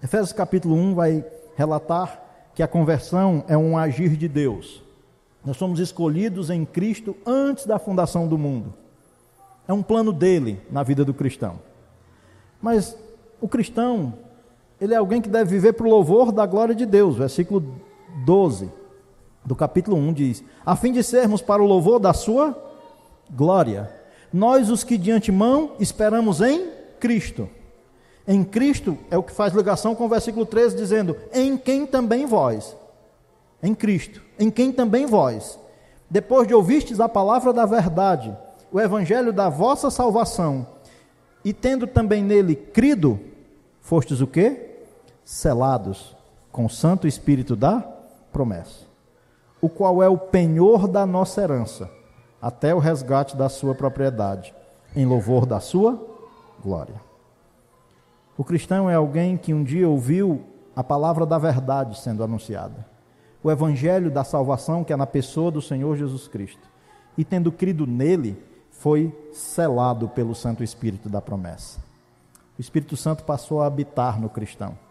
Efésios 0.02 0.32
capítulo 0.32 0.76
1 0.76 0.96
vai 0.96 1.26
relatar 1.56 2.24
que 2.54 2.64
a 2.64 2.68
conversão 2.68 3.44
é 3.48 3.58
um 3.58 3.78
agir 3.78 4.16
de 4.16 4.28
Deus. 4.28 4.82
Nós 5.44 5.58
somos 5.58 5.80
escolhidos 5.80 6.50
em 6.50 6.66
Cristo 6.66 7.16
antes 7.26 7.66
da 7.66 7.80
fundação 7.80 8.28
do 8.28 8.38
mundo. 8.38 8.74
É 9.68 9.74
um 9.74 9.84
plano 9.84 10.14
dele 10.14 10.62
na 10.72 10.84
vida 10.84 11.04
do 11.04 11.14
cristão. 11.14 11.60
Mas 12.62 12.98
o 13.42 13.48
cristão 13.48 14.14
ele 14.80 14.94
é 14.94 14.98
alguém 14.98 15.22
que 15.22 15.30
deve 15.30 15.52
viver 15.52 15.74
para 15.74 15.88
o 15.88 15.90
louvor 15.90 16.32
da 16.32 16.46
glória 16.46 16.76
de 16.76 16.86
Deus. 16.86 17.16
Versículo 17.16 17.76
12 18.24 18.72
do 19.46 19.56
capítulo 19.56 19.98
1 19.98 20.14
diz: 20.14 20.44
A 20.66 20.76
fim 20.76 20.92
de 20.92 21.04
sermos 21.04 21.42
para 21.42 21.62
o 21.62 21.66
louvor 21.66 22.00
da 22.00 22.14
sua 22.14 22.56
glória, 23.30 23.90
nós 24.32 24.70
os 24.70 24.84
que 24.84 24.98
de 24.98 25.12
antemão 25.12 25.72
esperamos 25.80 26.42
em 26.42 26.70
Cristo. 27.00 27.50
Em 28.28 28.44
Cristo 28.44 28.98
é 29.10 29.18
o 29.18 29.24
que 29.24 29.32
faz 29.32 29.54
ligação 29.54 29.96
com 29.96 30.06
o 30.06 30.10
versículo 30.10 30.46
13, 30.46 30.76
dizendo: 30.76 31.16
Em 31.34 31.58
quem 31.58 31.86
também 31.86 32.26
vós, 32.26 32.76
em 33.64 33.74
Cristo, 33.74 34.22
em 34.38 34.52
quem 34.52 34.72
também 34.72 35.06
vós, 35.06 35.58
depois 36.10 36.48
de 36.48 36.54
ouvistes 36.54 37.00
a 37.00 37.08
palavra 37.08 37.54
da 37.54 37.66
verdade, 37.66 38.36
o 38.72 38.80
evangelho 38.80 39.32
da 39.32 39.50
vossa 39.50 39.90
salvação, 39.90 40.68
e 41.44 41.54
tendo 41.54 41.88
também 41.88 42.22
nele 42.22 42.56
crido, 42.56 43.18
fostes 43.80 44.20
o 44.20 44.28
quê? 44.28 44.67
Selados 45.28 46.16
com 46.54 46.64
o 46.64 46.70
Santo 46.70 47.06
Espírito 47.06 47.54
da 47.54 47.82
promessa, 48.32 48.86
o 49.60 49.68
qual 49.68 50.02
é 50.02 50.08
o 50.08 50.18
penhor 50.18 50.88
da 50.88 51.06
nossa 51.06 51.42
herança, 51.42 51.92
até 52.42 52.74
o 52.74 52.80
resgate 52.80 53.36
da 53.36 53.50
sua 53.50 53.76
propriedade, 53.76 54.56
em 54.96 55.06
louvor 55.06 55.46
da 55.46 55.60
sua 55.60 56.02
glória. 56.64 56.96
O 58.38 58.44
cristão 58.46 58.90
é 58.90 58.96
alguém 58.96 59.36
que 59.36 59.54
um 59.54 59.66
dia 59.66 59.90
ouviu 59.90 60.46
a 60.74 60.82
palavra 60.82 61.26
da 61.26 61.38
verdade 61.38 62.00
sendo 62.00 62.24
anunciada, 62.24 62.86
o 63.44 63.52
evangelho 63.52 64.10
da 64.10 64.24
salvação 64.24 64.82
que 64.82 64.94
é 64.94 64.96
na 64.96 65.06
pessoa 65.06 65.52
do 65.52 65.62
Senhor 65.62 65.98
Jesus 65.98 66.30
Cristo, 66.30 66.70
e 67.18 67.26
tendo 67.26 67.52
crido 67.52 67.86
nele, 67.86 68.42
foi 68.72 69.14
selado 69.34 70.08
pelo 70.08 70.34
Santo 70.34 70.64
Espírito 70.64 71.10
da 71.10 71.22
promessa. 71.22 71.82
O 72.58 72.62
Espírito 72.62 72.96
Santo 72.96 73.26
passou 73.26 73.62
a 73.62 73.66
habitar 73.66 74.22
no 74.22 74.30
cristão 74.30 74.87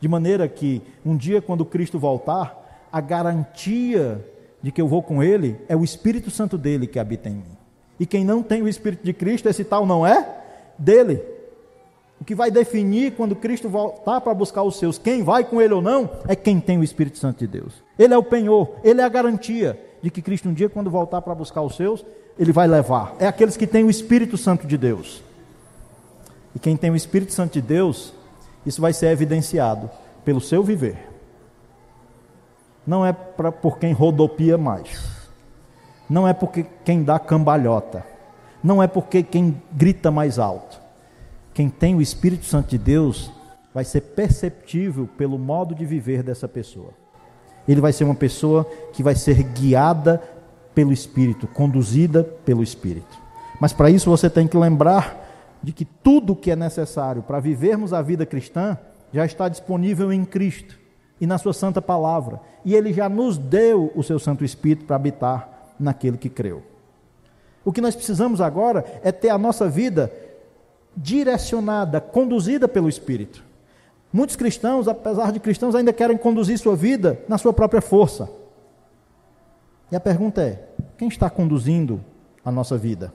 de 0.00 0.08
maneira 0.08 0.48
que 0.48 0.82
um 1.04 1.16
dia, 1.16 1.42
quando 1.42 1.64
Cristo 1.64 1.98
voltar, 1.98 2.86
a 2.92 3.00
garantia 3.00 4.24
de 4.62 4.72
que 4.72 4.80
eu 4.80 4.88
vou 4.88 5.02
com 5.02 5.22
Ele 5.22 5.56
é 5.68 5.76
o 5.76 5.84
Espírito 5.84 6.30
Santo 6.30 6.56
dele 6.56 6.86
que 6.86 6.98
habita 6.98 7.28
em 7.28 7.34
mim. 7.34 7.58
E 7.98 8.06
quem 8.06 8.24
não 8.24 8.42
tem 8.42 8.62
o 8.62 8.68
Espírito 8.68 9.04
de 9.04 9.12
Cristo, 9.12 9.48
esse 9.48 9.64
tal 9.64 9.84
não 9.84 10.06
é 10.06 10.26
dele. 10.78 11.20
O 12.20 12.24
que 12.24 12.34
vai 12.34 12.50
definir 12.50 13.12
quando 13.12 13.36
Cristo 13.36 13.68
voltar 13.68 14.20
para 14.20 14.34
buscar 14.34 14.62
os 14.62 14.78
seus, 14.78 14.98
quem 14.98 15.22
vai 15.22 15.44
com 15.44 15.60
ele 15.60 15.74
ou 15.74 15.82
não, 15.82 16.10
é 16.26 16.34
quem 16.34 16.60
tem 16.60 16.78
o 16.78 16.84
Espírito 16.84 17.18
Santo 17.18 17.38
de 17.38 17.46
Deus. 17.46 17.74
Ele 17.98 18.14
é 18.14 18.18
o 18.18 18.22
penhor, 18.22 18.76
ele 18.82 19.00
é 19.00 19.04
a 19.04 19.08
garantia 19.08 19.78
de 20.02 20.10
que 20.10 20.22
Cristo 20.22 20.48
um 20.48 20.54
dia, 20.54 20.68
quando 20.68 20.90
voltar 20.90 21.22
para 21.22 21.34
buscar 21.34 21.62
os 21.62 21.76
seus, 21.76 22.04
ele 22.38 22.52
vai 22.52 22.66
levar. 22.66 23.14
É 23.18 23.26
aqueles 23.26 23.56
que 23.56 23.66
têm 23.66 23.84
o 23.84 23.90
Espírito 23.90 24.36
Santo 24.36 24.66
de 24.66 24.76
Deus. 24.76 25.22
E 26.54 26.58
quem 26.58 26.76
tem 26.76 26.90
o 26.90 26.96
Espírito 26.96 27.32
Santo 27.32 27.52
de 27.54 27.62
Deus, 27.62 28.12
isso 28.68 28.80
vai 28.80 28.92
ser 28.92 29.06
evidenciado 29.06 29.90
pelo 30.24 30.40
seu 30.40 30.62
viver. 30.62 31.08
Não 32.86 33.04
é 33.04 33.12
pra, 33.12 33.50
por 33.50 33.78
quem 33.78 33.92
rodopia 33.92 34.56
mais. 34.56 35.28
Não 36.08 36.26
é 36.26 36.32
porque 36.32 36.64
quem 36.84 37.02
dá 37.02 37.18
cambalhota. 37.18 38.04
Não 38.62 38.82
é 38.82 38.86
porque 38.86 39.22
quem 39.22 39.60
grita 39.72 40.10
mais 40.10 40.38
alto 40.38 40.88
quem 41.58 41.68
tem 41.68 41.96
o 41.96 42.00
Espírito 42.00 42.44
Santo 42.44 42.68
de 42.68 42.78
Deus 42.78 43.32
vai 43.74 43.82
ser 43.82 44.00
perceptível 44.00 45.08
pelo 45.18 45.36
modo 45.36 45.74
de 45.74 45.84
viver 45.84 46.22
dessa 46.22 46.46
pessoa. 46.46 46.90
Ele 47.66 47.80
vai 47.80 47.92
ser 47.92 48.04
uma 48.04 48.14
pessoa 48.14 48.64
que 48.92 49.02
vai 49.02 49.16
ser 49.16 49.42
guiada 49.42 50.22
pelo 50.72 50.92
Espírito, 50.92 51.48
conduzida 51.48 52.22
pelo 52.22 52.62
Espírito. 52.62 53.18
Mas 53.60 53.72
para 53.72 53.90
isso 53.90 54.08
você 54.08 54.30
tem 54.30 54.46
que 54.46 54.56
lembrar 54.56 55.27
de 55.62 55.72
que 55.72 55.84
tudo 55.84 56.32
o 56.32 56.36
que 56.36 56.50
é 56.50 56.56
necessário 56.56 57.22
para 57.22 57.40
vivermos 57.40 57.92
a 57.92 58.02
vida 58.02 58.24
cristã 58.24 58.76
já 59.12 59.24
está 59.24 59.48
disponível 59.48 60.12
em 60.12 60.24
Cristo 60.24 60.78
e 61.20 61.26
na 61.26 61.38
Sua 61.38 61.52
Santa 61.52 61.82
Palavra. 61.82 62.40
E 62.64 62.74
Ele 62.74 62.92
já 62.92 63.08
nos 63.08 63.38
deu 63.38 63.92
o 63.94 64.02
Seu 64.02 64.18
Santo 64.18 64.44
Espírito 64.44 64.84
para 64.84 64.96
habitar 64.96 65.74
naquele 65.78 66.16
que 66.16 66.28
creu. 66.28 66.62
O 67.64 67.72
que 67.72 67.80
nós 67.80 67.94
precisamos 67.94 68.40
agora 68.40 68.84
é 69.02 69.12
ter 69.12 69.30
a 69.30 69.38
nossa 69.38 69.68
vida 69.68 70.12
direcionada, 70.96 72.00
conduzida 72.00 72.66
pelo 72.66 72.88
Espírito. 72.88 73.44
Muitos 74.12 74.36
cristãos, 74.36 74.88
apesar 74.88 75.32
de 75.32 75.40
cristãos, 75.40 75.74
ainda 75.74 75.92
querem 75.92 76.16
conduzir 76.16 76.58
sua 76.58 76.74
vida 76.74 77.20
na 77.28 77.36
sua 77.36 77.52
própria 77.52 77.82
força. 77.82 78.28
E 79.92 79.96
a 79.96 80.00
pergunta 80.00 80.42
é: 80.42 80.66
quem 80.96 81.08
está 81.08 81.28
conduzindo 81.28 82.02
a 82.44 82.50
nossa 82.50 82.76
vida? 82.78 83.12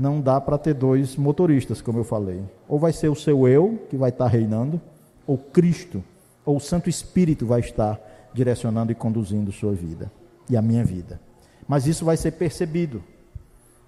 Não 0.00 0.18
dá 0.18 0.40
para 0.40 0.56
ter 0.56 0.72
dois 0.72 1.14
motoristas, 1.14 1.82
como 1.82 1.98
eu 1.98 2.04
falei. 2.04 2.42
Ou 2.66 2.78
vai 2.78 2.90
ser 2.90 3.10
o 3.10 3.14
seu 3.14 3.46
eu 3.46 3.78
que 3.90 3.98
vai 3.98 4.08
estar 4.08 4.28
reinando, 4.28 4.80
ou 5.26 5.36
Cristo, 5.36 6.02
ou 6.42 6.56
o 6.56 6.60
Santo 6.60 6.88
Espírito 6.88 7.44
vai 7.44 7.60
estar 7.60 8.00
direcionando 8.32 8.90
e 8.90 8.94
conduzindo 8.94 9.52
sua 9.52 9.74
vida 9.74 10.10
e 10.48 10.56
a 10.56 10.62
minha 10.62 10.82
vida. 10.82 11.20
Mas 11.68 11.86
isso 11.86 12.02
vai 12.02 12.16
ser 12.16 12.30
percebido 12.30 13.04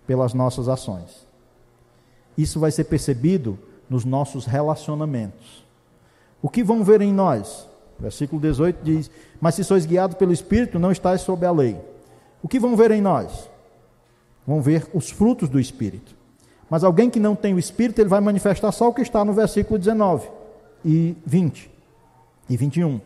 pelas 0.06 0.34
nossas 0.34 0.68
ações. 0.68 1.26
Isso 2.36 2.60
vai 2.60 2.70
ser 2.70 2.84
percebido 2.84 3.58
nos 3.88 4.04
nossos 4.04 4.44
relacionamentos. 4.44 5.64
O 6.42 6.50
que 6.50 6.62
vão 6.62 6.84
ver 6.84 7.00
em 7.00 7.10
nós? 7.10 7.66
Versículo 7.98 8.38
18 8.38 8.84
diz: 8.84 9.10
Mas 9.40 9.54
se 9.54 9.64
sois 9.64 9.86
guiados 9.86 10.18
pelo 10.18 10.34
Espírito, 10.34 10.78
não 10.78 10.92
estáis 10.92 11.22
sob 11.22 11.46
a 11.46 11.50
lei. 11.50 11.80
O 12.42 12.48
que 12.48 12.60
vão 12.60 12.76
ver 12.76 12.90
em 12.90 13.00
nós? 13.00 13.50
Vão 14.46 14.60
ver 14.60 14.86
os 14.92 15.10
frutos 15.10 15.48
do 15.48 15.60
Espírito. 15.60 16.14
Mas 16.68 16.84
alguém 16.84 17.10
que 17.10 17.20
não 17.20 17.34
tem 17.34 17.54
o 17.54 17.58
Espírito, 17.58 18.00
ele 18.00 18.08
vai 18.08 18.20
manifestar 18.20 18.72
só 18.72 18.88
o 18.88 18.94
que 18.94 19.02
está 19.02 19.24
no 19.24 19.32
versículo 19.32 19.78
19 19.78 20.28
e 20.84 21.14
20 21.24 21.70
e 22.48 22.56
21. 22.56 23.00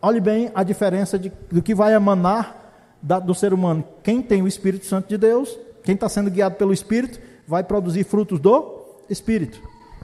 Olhe 0.00 0.20
bem 0.20 0.50
a 0.54 0.62
diferença 0.62 1.18
de, 1.18 1.32
do 1.50 1.62
que 1.62 1.74
vai 1.74 1.94
emanar 1.94 2.96
da, 3.00 3.18
do 3.18 3.34
ser 3.34 3.52
humano. 3.52 3.84
Quem 4.02 4.22
tem 4.22 4.42
o 4.42 4.48
Espírito 4.48 4.86
Santo 4.86 5.08
de 5.08 5.18
Deus, 5.18 5.58
quem 5.82 5.94
está 5.94 6.08
sendo 6.08 6.30
guiado 6.30 6.56
pelo 6.56 6.72
Espírito, 6.72 7.20
vai 7.46 7.62
produzir 7.62 8.04
frutos 8.04 8.40
do 8.40 8.84
Espírito. 9.08 9.60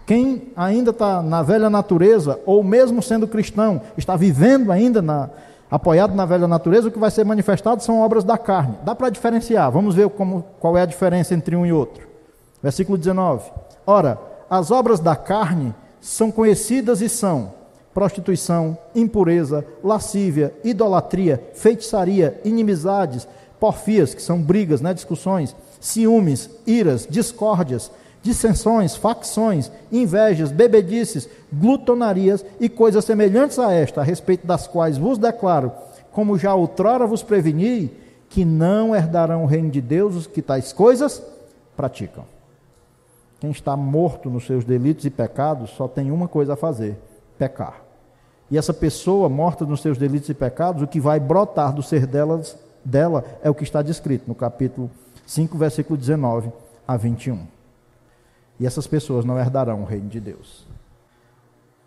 Quem 0.06 0.52
ainda 0.56 0.90
está 0.90 1.22
na 1.22 1.42
velha 1.42 1.70
natureza, 1.70 2.38
ou 2.44 2.62
mesmo 2.62 3.02
sendo 3.02 3.28
cristão, 3.28 3.80
está 3.96 4.16
vivendo 4.16 4.72
ainda 4.72 5.00
na, 5.00 5.30
apoiado 5.70 6.14
na 6.14 6.24
velha 6.24 6.48
natureza, 6.48 6.88
o 6.88 6.90
que 6.90 6.98
vai 6.98 7.10
ser 7.10 7.24
manifestado 7.24 7.82
são 7.82 8.00
obras 8.00 8.24
da 8.24 8.36
carne. 8.36 8.76
Dá 8.84 8.94
para 8.94 9.10
diferenciar, 9.10 9.70
vamos 9.70 9.94
ver 9.94 10.08
como, 10.10 10.44
qual 10.58 10.76
é 10.76 10.82
a 10.82 10.86
diferença 10.86 11.34
entre 11.34 11.54
um 11.54 11.64
e 11.64 11.72
outro. 11.72 12.08
Versículo 12.62 12.98
19: 12.98 13.50
Ora, 13.86 14.18
as 14.48 14.70
obras 14.70 14.98
da 15.00 15.14
carne 15.14 15.74
são 16.00 16.30
conhecidas 16.30 17.00
e 17.00 17.08
são 17.08 17.52
prostituição, 17.94 18.78
impureza, 18.94 19.64
lascívia, 19.82 20.54
idolatria, 20.62 21.42
feitiçaria, 21.54 22.40
inimizades, 22.44 23.26
porfias, 23.58 24.14
que 24.14 24.22
são 24.22 24.40
brigas, 24.40 24.80
né, 24.80 24.94
discussões 24.94 25.54
ciúmes, 25.80 26.50
iras, 26.66 27.06
discórdias, 27.08 27.90
dissensões, 28.22 28.94
facções, 28.96 29.70
invejas, 29.90 30.52
bebedices, 30.52 31.28
glutonarias 31.52 32.44
e 32.58 32.68
coisas 32.68 33.04
semelhantes 33.04 33.58
a 33.58 33.72
esta, 33.72 34.00
a 34.00 34.04
respeito 34.04 34.46
das 34.46 34.66
quais 34.66 34.98
vos 34.98 35.18
declaro, 35.18 35.72
como 36.12 36.38
já 36.38 36.54
outrora 36.54 37.06
vos 37.06 37.22
preveni, 37.22 37.90
que 38.28 38.44
não 38.44 38.94
herdarão 38.94 39.42
o 39.42 39.46
reino 39.46 39.70
de 39.70 39.80
Deus 39.80 40.14
os 40.14 40.26
que 40.26 40.42
tais 40.42 40.72
coisas 40.72 41.22
praticam. 41.76 42.24
Quem 43.40 43.50
está 43.50 43.76
morto 43.76 44.28
nos 44.28 44.44
seus 44.44 44.64
delitos 44.64 45.04
e 45.06 45.10
pecados 45.10 45.70
só 45.70 45.88
tem 45.88 46.10
uma 46.10 46.28
coisa 46.28 46.52
a 46.52 46.56
fazer: 46.56 46.96
pecar. 47.38 47.82
E 48.50 48.58
essa 48.58 48.74
pessoa 48.74 49.28
morta 49.28 49.64
nos 49.64 49.80
seus 49.80 49.96
delitos 49.96 50.28
e 50.28 50.34
pecados, 50.34 50.82
o 50.82 50.86
que 50.86 51.00
vai 51.00 51.18
brotar 51.18 51.72
do 51.72 51.82
ser 51.82 52.06
delas, 52.06 52.56
dela 52.84 53.24
é 53.42 53.48
o 53.48 53.54
que 53.54 53.64
está 53.64 53.80
descrito 53.80 54.24
no 54.28 54.34
capítulo 54.34 54.90
5, 55.26 55.56
versículo 55.56 55.96
19 55.96 56.52
a 56.86 56.96
21. 56.96 57.59
E 58.60 58.66
essas 58.66 58.86
pessoas 58.86 59.24
não 59.24 59.38
herdarão 59.38 59.80
o 59.80 59.86
reino 59.86 60.08
de 60.08 60.20
Deus. 60.20 60.66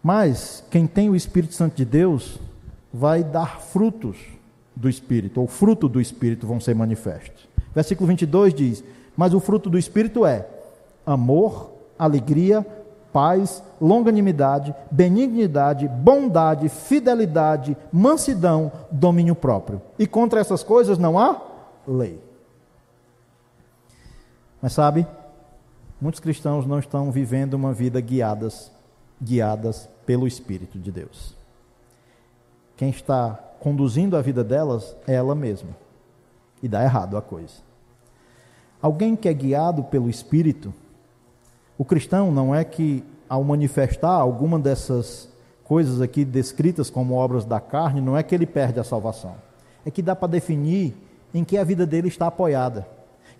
Mas 0.02 0.64
quem 0.72 0.88
tem 0.88 1.10
o 1.10 1.16
Espírito 1.16 1.54
Santo 1.54 1.76
de 1.78 1.86
Deus 1.86 2.40
vai 2.92 3.24
dar 3.24 3.62
frutos 3.62 4.18
do 4.76 4.90
Espírito, 4.90 5.40
ou 5.40 5.48
fruto 5.48 5.88
do 5.88 6.02
Espírito 6.02 6.48
vão 6.48 6.60
ser 6.60 6.74
manifestos. 6.74 7.48
Versículo 7.74 8.08
22 8.08 8.54
diz: 8.54 8.84
Mas 9.16 9.34
o 9.34 9.40
fruto 9.40 9.70
do 9.70 9.78
Espírito 9.78 10.26
é 10.26 10.48
amor, 11.06 11.72
alegria, 11.98 12.66
paz, 13.14 13.64
longanimidade, 13.80 14.74
benignidade, 14.90 15.88
bondade, 15.88 16.68
fidelidade, 16.70 17.78
mansidão, 17.92 18.72
domínio 18.92 19.36
próprio. 19.36 19.80
E 20.00 20.08
contra 20.08 20.40
essas 20.40 20.64
coisas 20.64 20.98
não 20.98 21.20
há 21.20 21.40
lei. 21.88 22.20
Mas 24.60 24.74
sabe, 24.74 25.06
muitos 26.04 26.20
cristãos 26.20 26.66
não 26.66 26.80
estão 26.80 27.10
vivendo 27.14 27.54
uma 27.54 27.72
vida 27.72 28.02
guiadas, 28.02 28.70
guiadas 29.22 29.88
pelo 30.06 30.28
Espírito 30.28 30.78
de 30.78 30.92
Deus. 30.92 31.34
Quem 32.76 32.90
está 32.90 33.40
conduzindo 33.62 34.18
a 34.18 34.22
vida 34.22 34.44
delas 34.44 34.98
é 35.08 35.14
ela 35.14 35.34
mesma. 35.34 35.70
E 36.62 36.68
dá 36.68 36.84
errado 36.84 37.16
a 37.16 37.22
coisa. 37.22 37.54
Alguém 38.82 39.16
que 39.16 39.30
é 39.30 39.34
guiado 39.34 39.82
pelo 39.86 40.10
Espírito, 40.10 40.74
o 41.78 41.86
cristão 41.86 42.34
não 42.34 42.54
é 42.54 42.66
que 42.66 43.02
ao 43.30 43.42
manifestar 43.42 44.12
alguma 44.12 44.60
dessas 44.60 45.30
coisas 45.64 46.02
aqui 46.02 46.26
descritas 46.26 46.90
como 46.90 47.14
obras 47.14 47.46
da 47.46 47.62
carne, 47.62 48.02
não 48.02 48.18
é 48.18 48.24
que 48.24 48.36
ele 48.36 48.46
perde 48.46 48.78
a 48.78 48.84
salvação. 48.84 49.36
É 49.86 49.90
que 49.90 50.02
dá 50.02 50.14
para 50.18 50.28
definir 50.28 50.98
em 51.34 51.46
que 51.46 51.58
a 51.58 51.64
vida 51.64 51.86
dele 51.86 52.10
está 52.10 52.28
apoiada 52.28 52.86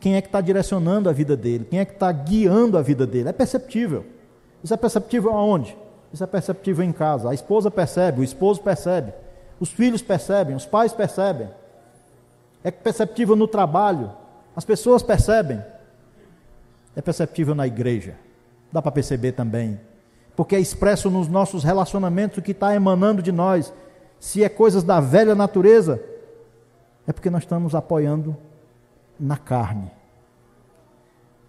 quem 0.04 0.18
é 0.18 0.22
que 0.22 0.28
está 0.28 0.42
direcionando 0.42 1.10
a 1.10 1.14
vida 1.14 1.38
dele, 1.38 1.64
quem 1.64 1.80
é 1.80 1.86
que 1.86 1.94
está 1.94 2.12
guiando 2.12 2.78
a 2.78 2.82
vida 2.82 3.08
dele. 3.08 3.30
É 3.30 3.32
perceptível. 3.32 4.06
Isso 4.62 4.74
é 4.74 4.76
perceptível 4.76 5.32
aonde? 5.32 5.78
Isso 6.12 6.22
é 6.22 6.28
perceptível 6.28 6.84
em 6.84 6.92
casa. 6.92 7.30
A 7.30 7.34
esposa 7.34 7.72
percebe, 7.72 8.20
o 8.20 8.24
esposo 8.24 8.62
percebe, 8.62 9.14
os 9.62 9.70
filhos 9.70 10.02
percebem, 10.02 10.58
os 10.58 10.66
pais 10.66 10.92
percebem. 10.92 11.50
É 12.66 12.70
perceptível 12.70 13.34
no 13.34 13.48
trabalho, 13.48 14.12
as 14.54 14.66
pessoas 14.66 15.02
percebem. 15.02 15.64
É 16.98 17.02
perceptível 17.02 17.56
na 17.56 17.66
igreja. 17.66 18.16
Dá 18.74 18.82
para 18.82 18.92
perceber 18.92 19.32
também. 19.32 19.80
Porque 20.36 20.58
é 20.58 20.60
expresso 20.60 21.10
nos 21.10 21.30
nossos 21.30 21.64
relacionamentos 21.64 22.40
o 22.40 22.42
que 22.42 22.52
está 22.52 22.76
emanando 22.76 23.24
de 23.24 23.32
nós. 23.32 23.72
Se 24.20 24.44
é 24.44 24.50
coisas 24.50 24.84
da 24.84 25.00
velha 25.00 25.34
natureza, 25.34 26.04
é 27.08 27.14
porque 27.14 27.30
nós 27.30 27.44
estamos 27.44 27.74
apoiando 27.74 28.36
na 29.20 29.38
carne. 29.38 29.92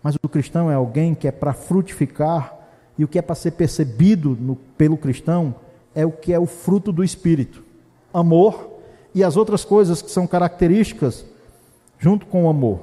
Mas 0.02 0.16
o 0.22 0.28
cristão 0.28 0.70
é 0.70 0.74
alguém 0.74 1.14
que 1.14 1.26
é 1.26 1.32
para 1.32 1.52
frutificar, 1.52 2.54
e 2.96 3.04
o 3.04 3.08
que 3.08 3.18
é 3.18 3.22
para 3.22 3.34
ser 3.34 3.52
percebido 3.52 4.36
no, 4.38 4.54
pelo 4.54 4.96
cristão 4.96 5.54
é 5.94 6.04
o 6.04 6.12
que 6.12 6.32
é 6.32 6.38
o 6.38 6.46
fruto 6.46 6.92
do 6.92 7.02
Espírito: 7.02 7.64
amor 8.12 8.70
e 9.14 9.24
as 9.24 9.36
outras 9.36 9.64
coisas 9.64 10.02
que 10.02 10.10
são 10.10 10.26
características, 10.26 11.24
junto 11.98 12.26
com 12.26 12.44
o 12.44 12.48
amor: 12.48 12.80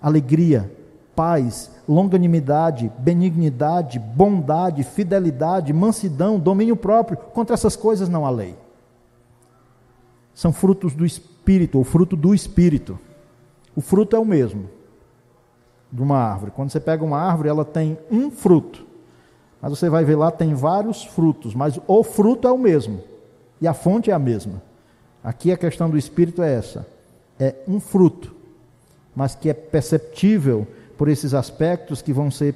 alegria, 0.00 0.70
paz, 1.14 1.70
longanimidade, 1.88 2.90
benignidade, 2.98 3.98
bondade, 3.98 4.82
fidelidade, 4.82 5.72
mansidão, 5.72 6.38
domínio 6.38 6.76
próprio. 6.76 7.16
Contra 7.16 7.54
essas 7.54 7.76
coisas 7.76 8.08
não 8.08 8.24
há 8.24 8.30
lei. 8.30 8.56
São 10.34 10.52
frutos 10.52 10.94
do 10.94 11.04
Espírito, 11.06 11.78
ou 11.78 11.84
fruto 11.84 12.16
do 12.16 12.34
Espírito. 12.34 12.98
O 13.76 13.82
fruto 13.82 14.16
é 14.16 14.18
o 14.18 14.24
mesmo 14.24 14.70
de 15.92 16.02
uma 16.02 16.18
árvore. 16.18 16.50
Quando 16.50 16.70
você 16.70 16.80
pega 16.80 17.04
uma 17.04 17.18
árvore, 17.18 17.48
ela 17.48 17.64
tem 17.64 17.98
um 18.10 18.30
fruto. 18.30 18.84
Mas 19.60 19.70
você 19.70 19.88
vai 19.88 20.04
ver 20.04 20.16
lá, 20.16 20.30
tem 20.30 20.54
vários 20.54 21.04
frutos, 21.04 21.54
mas 21.54 21.78
o 21.86 22.02
fruto 22.02 22.48
é 22.48 22.52
o 22.52 22.58
mesmo. 22.58 23.02
E 23.60 23.68
a 23.68 23.74
fonte 23.74 24.10
é 24.10 24.14
a 24.14 24.18
mesma. 24.18 24.62
Aqui 25.22 25.52
a 25.52 25.56
questão 25.56 25.88
do 25.88 25.96
Espírito 25.96 26.42
é 26.42 26.54
essa: 26.54 26.86
é 27.38 27.54
um 27.66 27.80
fruto, 27.80 28.34
mas 29.14 29.34
que 29.34 29.48
é 29.48 29.54
perceptível 29.54 30.66
por 30.96 31.08
esses 31.08 31.34
aspectos 31.34 32.00
que 32.00 32.12
vão 32.12 32.30
ser 32.30 32.54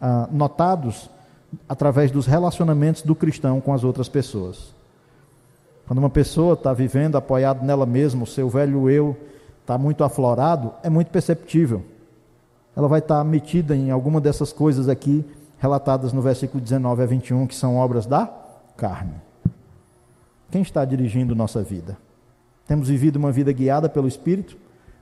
ah, 0.00 0.28
notados 0.30 1.10
através 1.68 2.10
dos 2.10 2.26
relacionamentos 2.26 3.02
do 3.02 3.14
cristão 3.14 3.60
com 3.60 3.72
as 3.72 3.84
outras 3.84 4.08
pessoas. 4.08 4.74
Quando 5.86 5.98
uma 5.98 6.10
pessoa 6.10 6.54
está 6.54 6.72
vivendo 6.72 7.16
apoiado 7.16 7.64
nela 7.64 7.84
mesma, 7.84 8.24
o 8.24 8.26
seu 8.26 8.48
velho 8.48 8.88
eu 8.88 9.16
está 9.64 9.78
muito 9.78 10.04
aflorado, 10.04 10.74
é 10.82 10.90
muito 10.90 11.10
perceptível. 11.10 11.82
Ela 12.76 12.86
vai 12.86 12.98
estar 12.98 13.18
tá 13.18 13.24
metida 13.24 13.74
em 13.74 13.90
alguma 13.90 14.20
dessas 14.20 14.52
coisas 14.52 14.90
aqui, 14.90 15.24
relatadas 15.58 16.12
no 16.12 16.20
versículo 16.20 16.62
19 16.62 17.02
a 17.02 17.06
21, 17.06 17.46
que 17.46 17.54
são 17.54 17.76
obras 17.76 18.04
da 18.04 18.30
carne. 18.76 19.14
Quem 20.50 20.60
está 20.60 20.84
dirigindo 20.84 21.34
nossa 21.34 21.62
vida? 21.62 21.96
Temos 22.66 22.88
vivido 22.88 23.16
uma 23.16 23.32
vida 23.32 23.50
guiada 23.52 23.88
pelo 23.88 24.06
Espírito? 24.06 24.56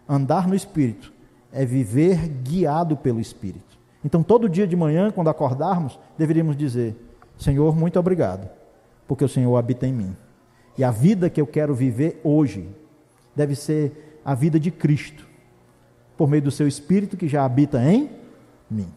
Andar 0.09 0.47
no 0.47 0.55
Espírito 0.55 1.13
é 1.53 1.65
viver 1.65 2.29
guiado 2.29 2.97
pelo 2.97 3.21
Espírito. 3.21 3.79
Então, 4.05 4.23
todo 4.23 4.49
dia 4.49 4.67
de 4.67 4.77
manhã, 4.77 5.11
quando 5.11 5.29
acordarmos, 5.29 5.99
deveríamos 6.17 6.57
dizer: 6.57 6.97
Senhor, 7.37 7.77
muito 7.77 7.99
obrigado, 7.99 8.49
porque 9.09 9.25
o 9.25 9.29
Senhor 9.29 9.57
habita 9.57 9.87
em 9.87 9.93
mim. 9.93 10.17
E 10.79 10.85
a 10.85 10.91
vida 10.91 11.29
que 11.29 11.41
eu 11.41 11.47
quero 11.47 11.75
viver 11.75 12.21
hoje 12.23 12.69
deve 13.35 13.57
ser 13.57 14.12
a 14.25 14.35
vida 14.35 14.59
de 14.59 14.71
Cristo, 14.71 15.27
por 16.17 16.29
meio 16.29 16.43
do 16.43 16.51
seu 16.51 16.69
Espírito 16.69 17.17
que 17.17 17.29
já 17.29 17.45
habita 17.45 17.83
em 17.83 18.11
mim. 18.71 18.89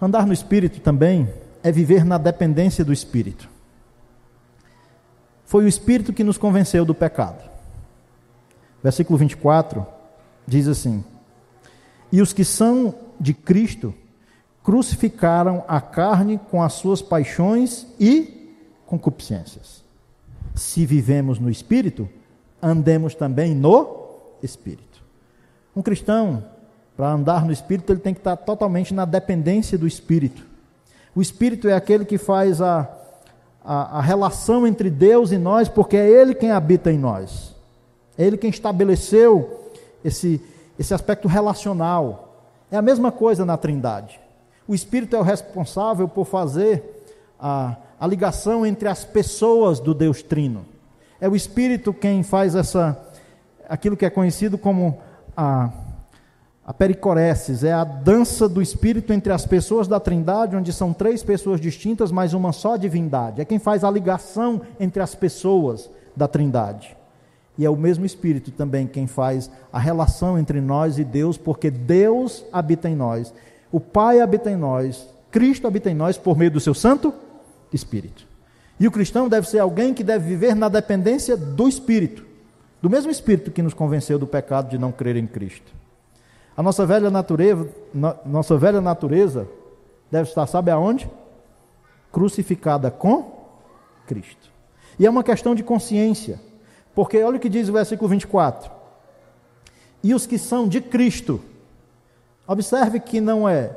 Andar 0.00 0.26
no 0.26 0.32
Espírito 0.32 0.80
também 0.80 1.28
é 1.62 1.72
viver 1.72 2.04
na 2.04 2.18
dependência 2.18 2.84
do 2.84 2.92
Espírito. 2.92 3.48
Foi 5.44 5.64
o 5.64 5.68
Espírito 5.68 6.12
que 6.12 6.24
nos 6.24 6.36
convenceu 6.36 6.84
do 6.84 6.94
pecado. 6.94 7.48
Versículo 8.82 9.18
24 9.18 9.86
diz 10.46 10.68
assim: 10.68 11.04
E 12.12 12.20
os 12.20 12.32
que 12.32 12.44
são 12.44 12.94
de 13.18 13.32
Cristo 13.32 13.94
crucificaram 14.62 15.64
a 15.68 15.80
carne 15.80 16.40
com 16.50 16.62
as 16.62 16.74
suas 16.74 17.00
paixões 17.00 17.86
e 17.98 18.52
concupiscências. 18.84 19.84
Se 20.54 20.84
vivemos 20.84 21.38
no 21.38 21.48
Espírito, 21.48 22.08
andemos 22.62 23.14
também 23.14 23.54
no 23.54 24.06
Espírito. 24.42 25.02
Um 25.74 25.82
cristão, 25.82 26.44
para 26.96 27.12
andar 27.12 27.44
no 27.44 27.52
Espírito, 27.52 27.92
ele 27.92 28.00
tem 28.00 28.14
que 28.14 28.20
estar 28.20 28.36
totalmente 28.36 28.94
na 28.94 29.04
dependência 29.04 29.76
do 29.76 29.86
Espírito. 29.86 30.42
O 31.14 31.20
Espírito 31.20 31.68
é 31.68 31.74
aquele 31.74 32.04
que 32.04 32.18
faz 32.18 32.60
a, 32.60 32.88
a, 33.64 33.98
a 33.98 34.00
relação 34.00 34.66
entre 34.66 34.90
Deus 34.90 35.32
e 35.32 35.38
nós, 35.38 35.68
porque 35.68 35.96
é 35.96 36.08
Ele 36.08 36.34
quem 36.34 36.50
habita 36.50 36.90
em 36.90 36.98
nós. 36.98 37.54
É 38.16 38.24
Ele 38.24 38.36
quem 38.36 38.50
estabeleceu 38.50 39.70
esse, 40.04 40.40
esse 40.78 40.94
aspecto 40.94 41.28
relacional. 41.28 42.42
É 42.70 42.76
a 42.76 42.82
mesma 42.82 43.12
coisa 43.12 43.44
na 43.44 43.56
Trindade. 43.56 44.20
O 44.66 44.74
Espírito 44.74 45.14
é 45.14 45.18
o 45.18 45.22
responsável 45.22 46.08
por 46.08 46.24
fazer 46.24 46.82
a, 47.38 47.76
a 48.00 48.06
ligação 48.06 48.64
entre 48.64 48.88
as 48.88 49.04
pessoas 49.04 49.78
do 49.78 49.94
Deus 49.94 50.22
Trino. 50.22 50.64
É 51.20 51.28
o 51.28 51.36
Espírito 51.36 51.94
quem 51.94 52.22
faz 52.22 52.54
essa, 52.54 52.98
aquilo 53.68 53.96
que 53.96 54.04
é 54.04 54.10
conhecido 54.10 54.58
como 54.58 54.98
a, 55.36 55.70
a 56.64 56.74
pericoresis, 56.74 57.64
é 57.64 57.72
a 57.72 57.84
dança 57.84 58.48
do 58.48 58.60
Espírito 58.60 59.12
entre 59.12 59.32
as 59.32 59.46
pessoas 59.46 59.86
da 59.86 60.00
Trindade, 60.00 60.56
onde 60.56 60.72
são 60.72 60.92
três 60.92 61.22
pessoas 61.22 61.60
distintas, 61.60 62.10
mas 62.10 62.34
uma 62.34 62.52
só 62.52 62.76
divindade. 62.76 63.40
É 63.40 63.44
quem 63.44 63.58
faz 63.58 63.84
a 63.84 63.90
ligação 63.90 64.60
entre 64.78 65.02
as 65.02 65.14
pessoas 65.14 65.88
da 66.14 66.26
Trindade. 66.26 66.96
E 67.58 67.64
é 67.64 67.70
o 67.70 67.76
mesmo 67.76 68.04
Espírito 68.04 68.50
também 68.50 68.86
quem 68.86 69.06
faz 69.06 69.50
a 69.72 69.78
relação 69.78 70.38
entre 70.38 70.60
nós 70.60 70.98
e 70.98 71.04
Deus, 71.04 71.38
porque 71.38 71.70
Deus 71.70 72.44
habita 72.52 72.88
em 72.88 72.94
nós, 72.94 73.32
o 73.72 73.80
Pai 73.80 74.20
habita 74.20 74.50
em 74.50 74.56
nós, 74.56 75.08
Cristo 75.30 75.66
habita 75.66 75.90
em 75.90 75.94
nós 75.94 76.18
por 76.18 76.36
meio 76.36 76.50
do 76.50 76.60
seu 76.60 76.74
Santo 76.74 77.12
Espírito. 77.72 78.26
E 78.78 78.86
o 78.86 78.90
cristão 78.90 79.28
deve 79.28 79.48
ser 79.48 79.58
alguém 79.58 79.94
que 79.94 80.04
deve 80.04 80.26
viver 80.26 80.54
na 80.54 80.68
dependência 80.68 81.36
do 81.36 81.66
Espírito, 81.66 82.24
do 82.82 82.90
mesmo 82.90 83.10
Espírito 83.10 83.50
que 83.50 83.62
nos 83.62 83.72
convenceu 83.72 84.18
do 84.18 84.26
pecado 84.26 84.68
de 84.68 84.78
não 84.78 84.92
crer 84.92 85.16
em 85.16 85.26
Cristo. 85.26 85.72
A 86.56 86.62
nossa 86.62 86.86
velha 86.86 87.10
natureza, 87.10 87.68
nossa 88.24 88.56
velha 88.56 88.80
natureza 88.80 89.48
deve 90.10 90.28
estar, 90.28 90.46
sabe 90.46 90.70
aonde? 90.70 91.08
Crucificada 92.12 92.90
com 92.90 93.32
Cristo. 94.06 94.50
E 94.98 95.06
é 95.06 95.10
uma 95.10 95.24
questão 95.24 95.54
de 95.54 95.62
consciência, 95.62 96.40
porque 96.94 97.22
olha 97.22 97.36
o 97.36 97.40
que 97.40 97.48
diz 97.48 97.68
o 97.68 97.72
versículo 97.72 98.08
24: 98.08 98.70
E 100.02 100.14
os 100.14 100.26
que 100.26 100.38
são 100.38 100.68
de 100.68 100.80
Cristo, 100.80 101.42
observe 102.46 103.00
que 103.00 103.20
não 103.20 103.48
é 103.48 103.76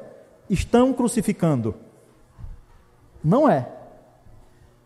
estão 0.50 0.94
crucificando, 0.94 1.76
não 3.24 3.50
é 3.50 3.79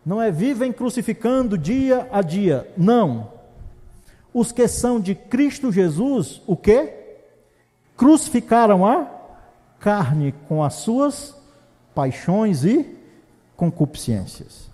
não 0.04 0.20
é 0.20 0.30
vivem 0.30 0.72
crucificando 0.72 1.56
dia 1.56 2.08
a 2.12 2.20
dia. 2.20 2.70
Não. 2.76 3.32
Os 4.32 4.52
que 4.52 4.66
são 4.68 5.00
de 5.00 5.14
Cristo 5.14 5.72
Jesus, 5.72 6.42
o 6.46 6.56
que? 6.56 6.92
Crucificaram 7.96 8.86
a 8.86 9.08
carne 9.78 10.34
com 10.48 10.62
as 10.62 10.74
suas 10.74 11.34
paixões 11.94 12.64
e 12.64 12.96
concupiscências. 13.56 14.68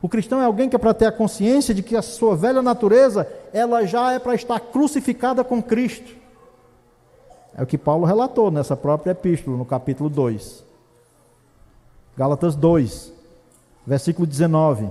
O 0.00 0.08
cristão 0.08 0.40
é 0.40 0.44
alguém 0.44 0.68
que 0.68 0.76
é 0.76 0.78
para 0.78 0.94
ter 0.94 1.06
a 1.06 1.12
consciência 1.12 1.74
de 1.74 1.82
que 1.82 1.96
a 1.96 2.02
sua 2.02 2.36
velha 2.36 2.62
natureza, 2.62 3.28
ela 3.52 3.84
já 3.84 4.12
é 4.12 4.18
para 4.18 4.34
estar 4.34 4.60
crucificada 4.60 5.42
com 5.42 5.62
Cristo. 5.62 6.14
É 7.56 7.62
o 7.62 7.66
que 7.66 7.78
Paulo 7.78 8.04
relatou 8.04 8.50
nessa 8.50 8.76
própria 8.76 9.12
epístola, 9.12 9.56
no 9.56 9.64
capítulo 9.64 10.08
2. 10.08 10.64
Gálatas 12.16 12.54
2, 12.54 13.12
versículo 13.86 14.26
19, 14.26 14.90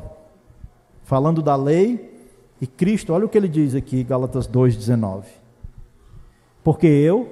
falando 1.04 1.41
da 1.41 1.56
lei 1.56 2.14
e 2.62 2.66
Cristo, 2.66 3.14
olha 3.14 3.26
o 3.26 3.30
que 3.30 3.38
ele 3.38 3.50
diz 3.50 3.76
aqui, 3.76 4.04
Gálatas 4.04 4.48
2,19. 4.48 5.26
Porque 6.64 6.88
eu, 6.88 7.32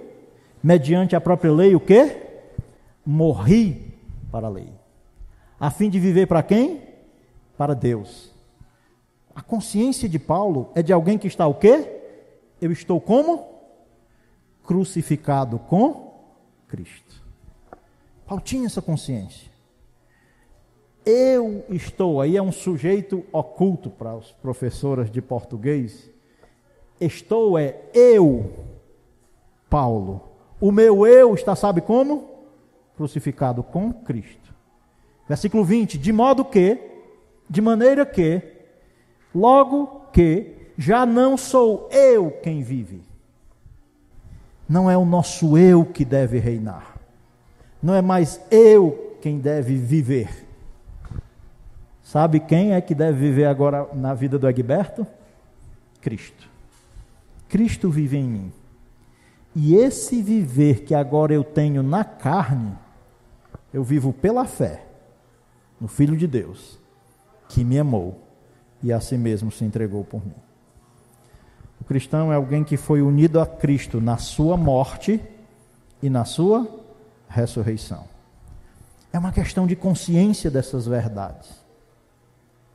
mediante 0.62 1.16
a 1.16 1.22
própria 1.22 1.52
lei, 1.52 1.76
o 1.76 1.80
que? 1.80 2.18
Morri 3.06 3.98
para 4.32 4.48
a 4.48 4.50
lei. 4.50 4.70
A 5.60 5.72
fim 5.72 5.90
de 5.90 6.00
viver 6.00 6.28
para 6.28 6.44
quem? 6.44 6.82
Para 7.58 7.74
Deus. 7.74 8.32
A 9.34 9.42
consciência 9.42 10.08
de 10.10 10.20
Paulo 10.20 10.70
é 10.76 10.84
de 10.84 10.92
alguém 10.92 11.18
que 11.18 11.28
está 11.28 11.48
o 11.48 11.56
quê? 11.56 12.02
Eu 12.62 12.72
estou 12.72 13.00
como? 13.00 13.48
Crucificado 14.64 15.58
com 15.58 16.14
Cristo. 16.68 17.24
Paulo 18.26 18.44
tinha 18.44 18.66
essa 18.66 18.82
consciência. 18.82 19.53
Eu 21.06 21.66
estou, 21.70 22.22
aí 22.22 22.38
é 22.38 22.42
um 22.42 22.52
sujeito 22.52 23.26
oculto 23.32 23.90
para 23.90 24.16
os 24.16 24.32
professoras 24.32 25.12
de 25.12 25.22
português. 25.22 26.10
Estou 27.00 27.58
é 27.58 27.76
eu, 27.94 28.50
Paulo. 29.70 30.22
O 30.62 30.72
meu 30.72 31.06
eu 31.06 31.34
está, 31.34 31.56
sabe 31.56 31.82
como? 31.82 32.30
Crucificado 32.96 33.62
com 33.62 33.92
Cristo. 33.92 34.54
Versículo 35.28 35.66
20: 35.66 35.98
De 35.98 36.14
modo 36.14 36.46
que, 36.46 36.80
de 37.50 37.60
maneira 37.60 38.06
que, 38.06 38.42
logo 39.36 40.08
que, 40.14 40.56
já 40.78 41.06
não 41.06 41.36
sou 41.36 41.90
eu 41.92 42.32
quem 42.42 42.64
vive. 42.64 43.04
Não 44.70 44.90
é 44.90 44.98
o 44.98 45.04
nosso 45.04 45.58
eu 45.58 45.84
que 45.84 46.06
deve 46.06 46.40
reinar. 46.40 46.96
Não 47.82 47.94
é 47.94 48.02
mais 48.02 48.40
eu 48.50 49.18
quem 49.22 49.40
deve 49.40 49.76
viver 49.76 50.44
Sabe 52.14 52.40
quem 52.40 52.74
é 52.74 52.80
que 52.80 52.94
deve 52.94 53.18
viver 53.18 53.46
agora 53.46 53.90
na 53.92 54.14
vida 54.14 54.38
do 54.38 54.48
Egberto? 54.48 55.08
Cristo. 56.00 56.48
Cristo 57.50 57.90
vive 57.90 58.18
em 58.18 58.24
mim. 58.24 58.54
E 59.56 59.74
esse 59.74 60.22
viver 60.22 60.84
que 60.84 60.94
agora 60.94 61.34
eu 61.34 61.44
tenho 61.44 61.82
na 61.82 62.04
carne, 62.04 62.78
eu 63.74 63.84
vivo 63.84 64.14
pela 64.14 64.46
fé 64.46 64.86
no 65.82 65.88
Filho 65.88 66.16
de 66.16 66.28
Deus, 66.28 66.78
que 67.50 67.64
me 67.64 67.80
amou 67.80 68.22
e 68.84 68.94
a 68.94 69.02
si 69.02 69.18
mesmo 69.18 69.52
se 69.52 69.66
entregou 69.66 70.04
por 70.04 70.24
mim. 70.24 70.36
O 71.82 71.84
cristão 71.84 72.32
é 72.32 72.36
alguém 72.36 72.64
que 72.64 72.78
foi 72.78 73.02
unido 73.02 73.40
a 73.40 73.48
Cristo 73.48 74.00
na 74.00 74.18
sua 74.18 74.56
morte 74.56 75.20
e 76.00 76.12
na 76.12 76.26
sua 76.26 76.68
ressurreição. 77.28 78.04
É 79.12 79.18
uma 79.18 79.32
questão 79.32 79.66
de 79.66 79.76
consciência 79.76 80.52
dessas 80.52 80.86
verdades. 80.86 81.63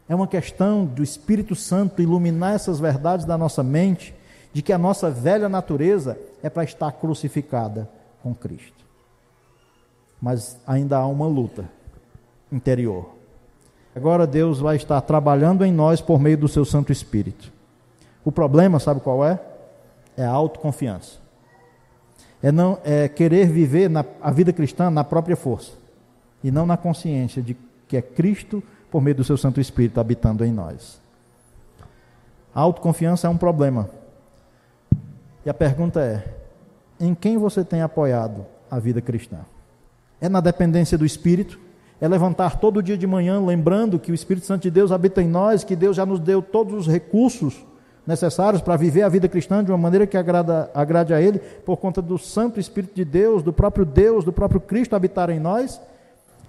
É 0.08 0.14
uma 0.14 0.26
questão 0.26 0.84
do 0.84 1.02
Espírito 1.02 1.54
Santo 1.54 2.00
iluminar 2.00 2.54
essas 2.54 2.80
verdades 2.80 3.26
da 3.26 3.36
nossa 3.36 3.62
mente, 3.62 4.14
de 4.52 4.62
que 4.62 4.72
a 4.72 4.78
nossa 4.78 5.10
velha 5.10 5.48
natureza 5.48 6.18
é 6.42 6.48
para 6.48 6.64
estar 6.64 6.90
crucificada 6.92 7.88
com 8.22 8.34
Cristo. 8.34 8.78
mas 10.20 10.58
ainda 10.66 10.96
há 10.96 11.06
uma 11.06 11.26
luta 11.26 11.64
interior. 12.50 13.10
Agora 13.94 14.26
Deus 14.26 14.58
vai 14.58 14.76
estar 14.76 15.00
trabalhando 15.02 15.64
em 15.64 15.72
nós 15.72 16.00
por 16.00 16.18
meio 16.18 16.36
do 16.36 16.48
seu 16.48 16.64
Santo 16.64 16.90
Espírito. 16.90 17.52
O 18.24 18.32
problema, 18.32 18.80
sabe 18.80 19.00
qual 19.00 19.24
é? 19.24 19.40
É 20.16 20.24
a 20.24 20.30
autoconfiança. 20.30 21.18
É 22.42 22.50
não 22.50 22.78
é 22.84 23.08
querer 23.08 23.46
viver 23.48 23.88
na, 23.88 24.04
a 24.20 24.30
vida 24.30 24.52
cristã 24.52 24.90
na 24.90 25.04
própria 25.04 25.36
força 25.36 25.72
e 26.42 26.50
não 26.50 26.66
na 26.66 26.76
consciência 26.76 27.42
de 27.42 27.56
que 27.86 27.96
é 27.96 28.02
Cristo 28.02 28.62
por 28.90 29.02
meio 29.02 29.16
do 29.16 29.24
seu 29.24 29.36
Santo 29.36 29.60
Espírito 29.60 30.00
habitando 30.00 30.44
em 30.44 30.52
nós. 30.52 31.00
A 32.54 32.60
autoconfiança 32.60 33.26
é 33.26 33.30
um 33.30 33.36
problema. 33.36 33.88
E 35.44 35.50
a 35.50 35.54
pergunta 35.54 36.00
é: 36.00 36.24
em 36.98 37.14
quem 37.14 37.38
você 37.38 37.64
tem 37.64 37.82
apoiado 37.82 38.44
a 38.70 38.78
vida 38.78 39.00
cristã? 39.00 39.38
É 40.20 40.28
na 40.28 40.40
dependência 40.40 40.98
do 40.98 41.06
Espírito? 41.06 41.58
É 42.00 42.06
levantar 42.06 42.56
todo 42.58 42.82
dia 42.82 42.96
de 42.96 43.06
manhã 43.06 43.40
lembrando 43.44 43.98
que 43.98 44.12
o 44.12 44.14
Espírito 44.14 44.46
Santo 44.46 44.62
de 44.62 44.70
Deus 44.70 44.92
habita 44.92 45.20
em 45.20 45.28
nós, 45.28 45.64
que 45.64 45.74
Deus 45.74 45.96
já 45.96 46.06
nos 46.06 46.20
deu 46.20 46.40
todos 46.40 46.74
os 46.74 46.86
recursos 46.86 47.64
necessários 48.06 48.62
para 48.62 48.76
viver 48.76 49.02
a 49.02 49.08
vida 49.08 49.28
cristã 49.28 49.62
de 49.62 49.70
uma 49.70 49.78
maneira 49.78 50.06
que 50.06 50.16
agrada, 50.16 50.70
agrade 50.72 51.12
a 51.12 51.20
Ele, 51.20 51.38
por 51.38 51.76
conta 51.76 52.00
do 52.00 52.16
Santo 52.16 52.58
Espírito 52.58 52.94
de 52.94 53.04
Deus, 53.04 53.42
do 53.42 53.52
próprio 53.52 53.84
Deus, 53.84 54.24
do 54.24 54.32
próprio 54.32 54.60
Cristo 54.60 54.96
habitar 54.96 55.28
em 55.28 55.38
nós? 55.40 55.80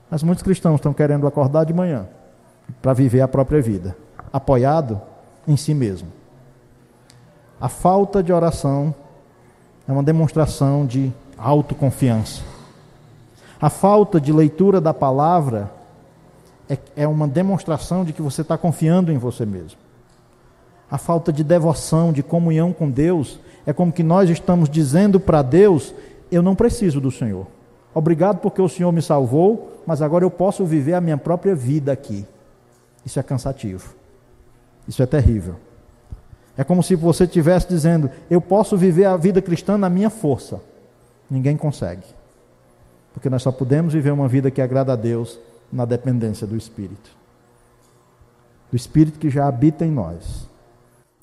Mas 0.09 0.23
muitos 0.23 0.43
cristãos 0.43 0.75
estão 0.75 0.93
querendo 0.93 1.27
acordar 1.27 1.65
de 1.65 1.73
manhã 1.73 2.07
para 2.81 2.93
viver 2.93 3.21
a 3.21 3.27
própria 3.27 3.61
vida, 3.61 3.95
apoiado 4.31 5.01
em 5.47 5.57
si 5.57 5.73
mesmo. 5.73 6.07
A 7.59 7.67
falta 7.67 8.23
de 8.23 8.31
oração 8.31 8.93
é 9.87 9.91
uma 9.91 10.03
demonstração 10.03 10.85
de 10.85 11.11
autoconfiança. 11.37 12.41
A 13.61 13.69
falta 13.69 14.21
de 14.21 14.31
leitura 14.31 14.79
da 14.79 14.93
palavra 14.93 15.69
é, 16.69 16.77
é 16.95 17.07
uma 17.07 17.27
demonstração 17.27 18.05
de 18.05 18.13
que 18.13 18.21
você 18.21 18.41
está 18.41 18.57
confiando 18.57 19.11
em 19.11 19.17
você 19.17 19.45
mesmo. 19.45 19.77
A 20.89 20.97
falta 20.97 21.33
de 21.33 21.43
devoção, 21.43 22.13
de 22.13 22.23
comunhão 22.23 22.71
com 22.71 22.89
Deus, 22.89 23.39
é 23.65 23.73
como 23.73 23.91
que 23.91 24.03
nós 24.03 24.29
estamos 24.29 24.69
dizendo 24.69 25.19
para 25.19 25.41
Deus: 25.41 25.93
eu 26.31 26.41
não 26.41 26.55
preciso 26.55 27.01
do 27.01 27.11
Senhor. 27.11 27.47
Obrigado 27.93 28.37
porque 28.37 28.61
o 28.61 28.69
Senhor 28.69 28.91
me 28.91 29.01
salvou, 29.01 29.81
mas 29.85 30.01
agora 30.01 30.23
eu 30.23 30.31
posso 30.31 30.63
viver 30.65 30.93
a 30.93 31.01
minha 31.01 31.17
própria 31.17 31.55
vida 31.55 31.91
aqui. 31.91 32.25
Isso 33.05 33.19
é 33.19 33.23
cansativo. 33.23 33.95
Isso 34.87 35.01
é 35.01 35.05
terrível. 35.05 35.55
É 36.57 36.63
como 36.63 36.83
se 36.83 36.95
você 36.95 37.23
estivesse 37.23 37.67
dizendo: 37.69 38.09
Eu 38.29 38.41
posso 38.41 38.77
viver 38.77 39.05
a 39.05 39.15
vida 39.15 39.41
cristã 39.41 39.77
na 39.77 39.89
minha 39.89 40.09
força. 40.09 40.59
Ninguém 41.29 41.55
consegue. 41.55 42.03
Porque 43.13 43.29
nós 43.29 43.41
só 43.41 43.51
podemos 43.51 43.93
viver 43.93 44.11
uma 44.11 44.27
vida 44.27 44.51
que 44.51 44.61
agrada 44.61 44.93
a 44.93 44.95
Deus 44.95 45.39
na 45.71 45.85
dependência 45.85 46.45
do 46.45 46.57
Espírito. 46.57 47.11
Do 48.71 48.75
Espírito 48.75 49.19
que 49.19 49.29
já 49.29 49.47
habita 49.47 49.85
em 49.85 49.91
nós. 49.91 50.47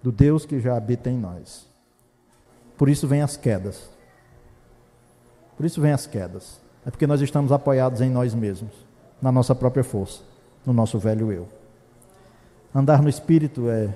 Do 0.03 0.11
Deus 0.13 0.47
que 0.47 0.61
já 0.61 0.77
habita 0.77 1.11
em 1.11 1.19
nós. 1.19 1.67
Por 2.77 2.89
isso 2.89 3.07
vem 3.07 3.23
as 3.23 3.37
quedas. 3.37 3.91
Por 5.57 5.67
isso 5.67 5.81
vem 5.81 5.93
as 5.93 6.07
quedas. 6.07 6.61
É 6.85 6.91
porque 6.91 7.07
nós 7.07 7.21
estamos 7.21 7.51
apoiados 7.51 8.01
em 8.01 8.11
nós 8.11 8.35
mesmos, 8.35 8.73
na 9.21 9.33
nossa 9.33 9.55
própria 9.55 9.83
força, 9.83 10.21
no 10.65 10.73
nosso 10.73 10.99
velho 10.99 11.33
eu. 11.33 11.49
Andar 12.77 13.01
no 13.01 13.09
Espírito 13.09 13.71
é 13.71 13.89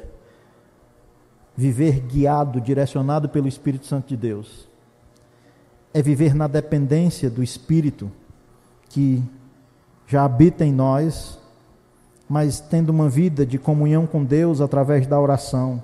viver 1.55 2.01
guiado, 2.01 2.63
direcionado 2.63 3.29
pelo 3.29 3.47
Espírito 3.47 3.85
Santo 3.85 4.09
de 4.09 4.17
Deus. 4.17 4.67
É 5.93 6.01
viver 6.01 6.35
na 6.35 6.47
dependência 6.47 7.29
do 7.29 7.43
Espírito 7.43 8.11
que 8.89 9.23
já 10.07 10.25
habita 10.25 10.65
em 10.65 10.73
nós, 10.73 11.39
mas 12.27 12.59
tendo 12.59 12.89
uma 12.89 13.07
vida 13.07 13.45
de 13.45 13.59
comunhão 13.59 14.07
com 14.07 14.25
Deus 14.25 14.63
através 14.63 15.07
da 15.07 15.21
oração. 15.21 15.83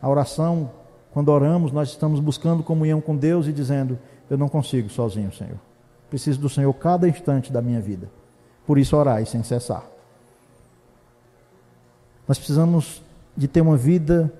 A 0.00 0.08
oração, 0.08 0.70
quando 1.10 1.30
oramos, 1.30 1.72
nós 1.72 1.88
estamos 1.88 2.20
buscando 2.20 2.62
comunhão 2.62 3.00
com 3.00 3.16
Deus 3.16 3.48
e 3.48 3.52
dizendo: 3.52 3.98
Eu 4.30 4.38
não 4.38 4.48
consigo 4.48 4.88
sozinho, 4.88 5.32
Senhor. 5.32 5.58
Preciso 6.08 6.40
do 6.40 6.48
Senhor 6.48 6.72
cada 6.74 7.08
instante 7.08 7.52
da 7.52 7.60
minha 7.60 7.80
vida. 7.80 8.08
Por 8.64 8.78
isso, 8.78 8.96
orai 8.96 9.26
sem 9.26 9.42
cessar. 9.42 9.82
Nós 12.30 12.38
precisamos 12.38 13.02
de 13.36 13.48
ter 13.48 13.60
uma 13.60 13.76
vida 13.76 14.32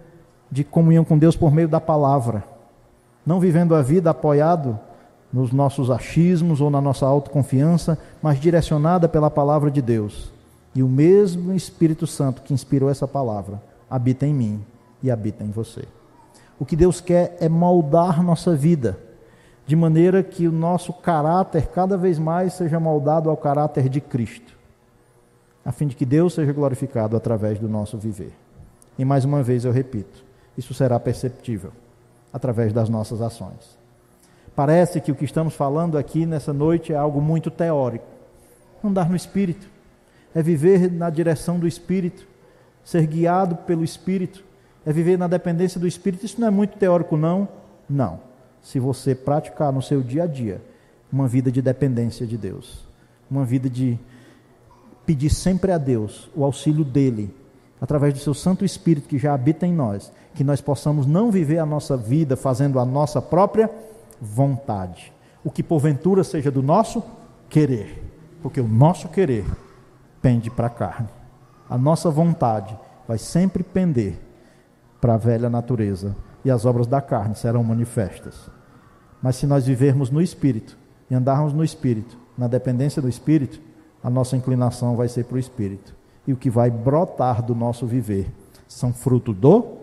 de 0.48 0.62
comunhão 0.62 1.04
com 1.04 1.18
Deus 1.18 1.34
por 1.34 1.52
meio 1.52 1.66
da 1.66 1.80
palavra. 1.80 2.44
Não 3.26 3.40
vivendo 3.40 3.74
a 3.74 3.82
vida 3.82 4.10
apoiado 4.10 4.78
nos 5.32 5.50
nossos 5.50 5.90
achismos 5.90 6.60
ou 6.60 6.70
na 6.70 6.80
nossa 6.80 7.04
autoconfiança, 7.04 7.98
mas 8.22 8.38
direcionada 8.38 9.08
pela 9.08 9.28
palavra 9.28 9.72
de 9.72 9.82
Deus. 9.82 10.32
E 10.72 10.84
o 10.84 10.88
mesmo 10.88 11.52
Espírito 11.52 12.06
Santo 12.06 12.42
que 12.42 12.54
inspirou 12.54 12.88
essa 12.88 13.08
palavra 13.08 13.60
habita 13.90 14.24
em 14.24 14.32
mim 14.32 14.64
e 15.02 15.10
habita 15.10 15.42
em 15.42 15.50
você. 15.50 15.82
O 16.60 16.64
que 16.64 16.76
Deus 16.76 17.00
quer 17.00 17.36
é 17.40 17.48
moldar 17.48 18.22
nossa 18.22 18.54
vida, 18.54 19.00
de 19.66 19.74
maneira 19.74 20.22
que 20.22 20.46
o 20.46 20.52
nosso 20.52 20.92
caráter 20.92 21.66
cada 21.66 21.96
vez 21.96 22.20
mais 22.20 22.52
seja 22.52 22.78
moldado 22.78 23.28
ao 23.28 23.36
caráter 23.36 23.88
de 23.88 24.00
Cristo 24.00 24.59
a 25.64 25.72
fim 25.72 25.86
de 25.86 25.96
que 25.96 26.06
Deus 26.06 26.34
seja 26.34 26.52
glorificado 26.52 27.16
através 27.16 27.58
do 27.58 27.68
nosso 27.68 27.98
viver. 27.98 28.32
E 28.98 29.04
mais 29.04 29.24
uma 29.24 29.42
vez 29.42 29.64
eu 29.64 29.72
repito, 29.72 30.24
isso 30.56 30.74
será 30.74 30.98
perceptível 30.98 31.72
através 32.32 32.72
das 32.72 32.88
nossas 32.88 33.20
ações. 33.20 33.78
Parece 34.54 35.00
que 35.00 35.12
o 35.12 35.14
que 35.14 35.24
estamos 35.24 35.54
falando 35.54 35.96
aqui 35.96 36.26
nessa 36.26 36.52
noite 36.52 36.92
é 36.92 36.96
algo 36.96 37.20
muito 37.20 37.50
teórico. 37.50 38.06
Andar 38.82 39.08
no 39.08 39.16
Espírito 39.16 39.68
é 40.34 40.42
viver 40.42 40.90
na 40.90 41.10
direção 41.10 41.58
do 41.58 41.66
Espírito, 41.66 42.26
ser 42.84 43.06
guiado 43.06 43.56
pelo 43.56 43.84
Espírito, 43.84 44.44
é 44.84 44.92
viver 44.92 45.18
na 45.18 45.26
dependência 45.26 45.80
do 45.80 45.86
Espírito. 45.86 46.24
Isso 46.24 46.40
não 46.40 46.48
é 46.48 46.50
muito 46.50 46.76
teórico, 46.76 47.16
não? 47.16 47.48
Não. 47.88 48.20
Se 48.62 48.78
você 48.78 49.14
praticar 49.14 49.72
no 49.72 49.82
seu 49.82 50.02
dia 50.02 50.24
a 50.24 50.26
dia 50.26 50.60
uma 51.12 51.26
vida 51.26 51.50
de 51.50 51.60
dependência 51.60 52.26
de 52.26 52.36
Deus, 52.36 52.84
uma 53.30 53.44
vida 53.44 53.68
de 53.68 53.98
pedir 55.10 55.30
sempre 55.30 55.72
a 55.72 55.76
Deus 55.76 56.30
o 56.36 56.44
auxílio 56.44 56.84
dele, 56.84 57.34
através 57.80 58.14
do 58.14 58.20
seu 58.20 58.32
Santo 58.32 58.64
Espírito 58.64 59.08
que 59.08 59.18
já 59.18 59.34
habita 59.34 59.66
em 59.66 59.72
nós, 59.74 60.12
que 60.36 60.44
nós 60.44 60.60
possamos 60.60 61.04
não 61.04 61.32
viver 61.32 61.58
a 61.58 61.66
nossa 61.66 61.96
vida 61.96 62.36
fazendo 62.36 62.78
a 62.78 62.84
nossa 62.84 63.20
própria 63.20 63.68
vontade, 64.20 65.12
o 65.42 65.50
que 65.50 65.64
porventura 65.64 66.22
seja 66.22 66.48
do 66.48 66.62
nosso 66.62 67.02
querer, 67.48 68.04
porque 68.40 68.60
o 68.60 68.68
nosso 68.68 69.08
querer 69.08 69.44
pende 70.22 70.48
para 70.48 70.68
a 70.68 70.70
carne, 70.70 71.08
a 71.68 71.76
nossa 71.76 72.08
vontade 72.08 72.78
vai 73.08 73.18
sempre 73.18 73.64
pender 73.64 74.16
para 75.00 75.14
a 75.14 75.18
velha 75.18 75.50
natureza 75.50 76.14
e 76.44 76.52
as 76.52 76.64
obras 76.64 76.86
da 76.86 77.00
carne 77.00 77.34
serão 77.34 77.64
manifestas. 77.64 78.48
Mas 79.20 79.34
se 79.34 79.44
nós 79.44 79.66
vivermos 79.66 80.08
no 80.08 80.22
Espírito 80.22 80.78
e 81.10 81.16
andarmos 81.16 81.52
no 81.52 81.64
Espírito, 81.64 82.16
na 82.38 82.46
dependência 82.46 83.02
do 83.02 83.08
Espírito, 83.08 83.69
a 84.02 84.08
nossa 84.08 84.36
inclinação 84.36 84.96
vai 84.96 85.08
ser 85.08 85.24
para 85.24 85.36
o 85.36 85.38
Espírito. 85.38 85.94
E 86.26 86.32
o 86.32 86.36
que 86.36 86.50
vai 86.50 86.70
brotar 86.70 87.42
do 87.42 87.54
nosso 87.54 87.86
viver 87.86 88.30
são 88.68 88.92
fruto 88.92 89.32
do 89.32 89.78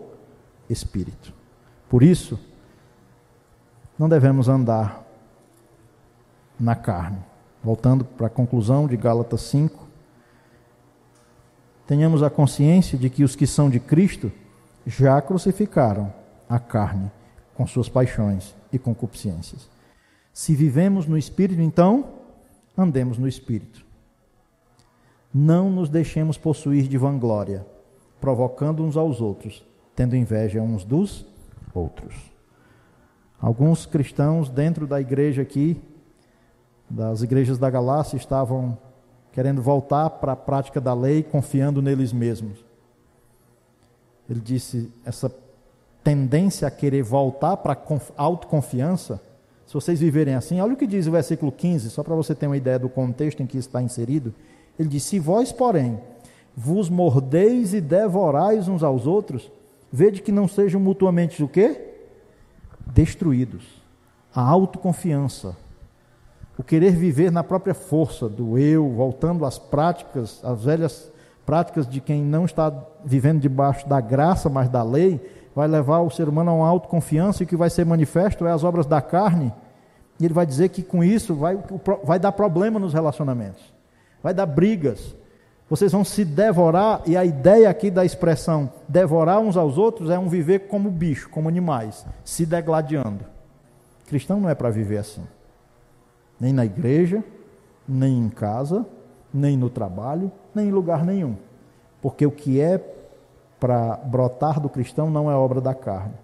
Espírito. 0.68 1.32
Por 1.88 2.02
isso, 2.02 2.38
não 3.98 4.08
devemos 4.08 4.48
andar 4.48 5.04
na 6.58 6.74
carne. 6.74 7.18
Voltando 7.62 8.04
para 8.04 8.28
a 8.28 8.30
conclusão 8.30 8.86
de 8.86 8.96
Gálatas 8.96 9.42
5, 9.42 9.86
tenhamos 11.86 12.22
a 12.22 12.30
consciência 12.30 12.96
de 12.96 13.10
que 13.10 13.24
os 13.24 13.34
que 13.34 13.46
são 13.46 13.68
de 13.68 13.80
Cristo 13.80 14.30
já 14.86 15.20
crucificaram 15.20 16.12
a 16.48 16.58
carne 16.58 17.10
com 17.54 17.66
suas 17.66 17.88
paixões 17.88 18.54
e 18.72 18.78
concupiscências. 18.78 19.68
Se 20.32 20.54
vivemos 20.54 21.06
no 21.06 21.18
Espírito, 21.18 21.60
então, 21.60 22.08
andemos 22.76 23.18
no 23.18 23.26
Espírito. 23.26 23.87
Não 25.40 25.70
nos 25.70 25.88
deixemos 25.88 26.36
possuir 26.36 26.88
de 26.88 26.98
vanglória, 26.98 27.64
provocando 28.20 28.82
uns 28.82 28.96
aos 28.96 29.20
outros, 29.20 29.64
tendo 29.94 30.16
inveja 30.16 30.60
uns 30.60 30.82
dos 30.82 31.24
outros. 31.72 32.12
Alguns 33.40 33.86
cristãos 33.86 34.50
dentro 34.50 34.84
da 34.84 35.00
igreja 35.00 35.42
aqui, 35.42 35.80
das 36.90 37.22
igrejas 37.22 37.56
da 37.56 37.70
Galácia, 37.70 38.16
estavam 38.16 38.76
querendo 39.30 39.62
voltar 39.62 40.10
para 40.10 40.32
a 40.32 40.36
prática 40.36 40.80
da 40.80 40.92
lei, 40.92 41.22
confiando 41.22 41.80
neles 41.80 42.12
mesmos. 42.12 42.64
Ele 44.28 44.40
disse: 44.40 44.92
essa 45.04 45.32
tendência 46.02 46.66
a 46.66 46.70
querer 46.72 47.04
voltar 47.04 47.58
para 47.58 47.74
a 47.74 48.22
autoconfiança, 48.22 49.22
se 49.64 49.72
vocês 49.72 50.00
viverem 50.00 50.34
assim, 50.34 50.60
olha 50.60 50.74
o 50.74 50.76
que 50.76 50.86
diz 50.86 51.06
o 51.06 51.12
versículo 51.12 51.52
15, 51.52 51.90
só 51.90 52.02
para 52.02 52.16
você 52.16 52.34
ter 52.34 52.48
uma 52.48 52.56
ideia 52.56 52.78
do 52.80 52.88
contexto 52.88 53.40
em 53.40 53.46
que 53.46 53.56
está 53.56 53.80
inserido. 53.80 54.34
Ele 54.78 54.88
diz: 54.88 55.02
Se 55.02 55.18
vós, 55.18 55.52
porém, 55.52 56.00
vos 56.56 56.88
mordeis 56.88 57.74
e 57.74 57.80
devorais 57.80 58.68
uns 58.68 58.82
aos 58.82 59.06
outros, 59.06 59.50
vede 59.92 60.22
que 60.22 60.32
não 60.32 60.46
sejam 60.46 60.80
mutuamente 60.80 61.42
o 61.42 61.48
quê? 61.48 61.80
Destruídos. 62.86 63.64
A 64.34 64.42
autoconfiança 64.42 65.56
o 66.58 66.62
querer 66.64 66.90
viver 66.90 67.30
na 67.30 67.44
própria 67.44 67.72
força 67.72 68.28
do 68.28 68.58
eu, 68.58 68.90
voltando 68.90 69.46
às 69.46 69.58
práticas, 69.58 70.44
às 70.44 70.64
velhas 70.64 71.10
práticas 71.46 71.88
de 71.88 72.00
quem 72.00 72.20
não 72.20 72.44
está 72.44 72.72
vivendo 73.04 73.40
debaixo 73.40 73.88
da 73.88 74.00
graça, 74.00 74.50
mas 74.50 74.68
da 74.68 74.82
lei, 74.82 75.20
vai 75.54 75.68
levar 75.68 76.00
o 76.00 76.10
ser 76.10 76.28
humano 76.28 76.50
a 76.50 76.54
uma 76.54 76.68
autoconfiança 76.68 77.42
e 77.42 77.46
o 77.46 77.48
que 77.48 77.56
vai 77.56 77.70
ser 77.70 77.86
manifesto 77.86 78.44
é 78.44 78.50
as 78.50 78.64
obras 78.64 78.86
da 78.86 79.00
carne. 79.00 79.52
E 80.18 80.24
ele 80.24 80.34
vai 80.34 80.44
dizer 80.44 80.68
que 80.70 80.82
com 80.82 81.02
isso 81.02 81.32
vai, 81.32 81.56
vai 82.02 82.18
dar 82.18 82.32
problema 82.32 82.80
nos 82.80 82.92
relacionamentos, 82.92 83.62
vai 84.22 84.34
dar 84.34 84.46
brigas. 84.46 85.14
Vocês 85.68 85.92
vão 85.92 86.04
se 86.04 86.24
devorar, 86.24 87.02
e 87.06 87.16
a 87.16 87.24
ideia 87.24 87.68
aqui 87.68 87.90
da 87.90 88.04
expressão 88.04 88.72
devorar 88.88 89.38
uns 89.38 89.56
aos 89.56 89.76
outros 89.76 90.10
é 90.10 90.18
um 90.18 90.28
viver 90.28 90.60
como 90.60 90.90
bicho, 90.90 91.28
como 91.28 91.48
animais, 91.48 92.06
se 92.24 92.46
degladiando. 92.46 93.24
Cristão 94.06 94.40
não 94.40 94.48
é 94.48 94.54
para 94.54 94.70
viver 94.70 94.98
assim 94.98 95.22
nem 96.40 96.52
na 96.52 96.64
igreja, 96.64 97.22
nem 97.86 98.18
em 98.18 98.28
casa, 98.28 98.86
nem 99.32 99.56
no 99.56 99.68
trabalho, 99.68 100.30
nem 100.54 100.68
em 100.68 100.72
lugar 100.72 101.04
nenhum. 101.04 101.36
Porque 102.00 102.24
o 102.24 102.30
que 102.30 102.60
é 102.60 102.78
para 103.58 103.96
brotar 103.96 104.60
do 104.60 104.68
cristão 104.68 105.10
não 105.10 105.30
é 105.30 105.34
obra 105.34 105.60
da 105.60 105.74
carne. 105.74 106.14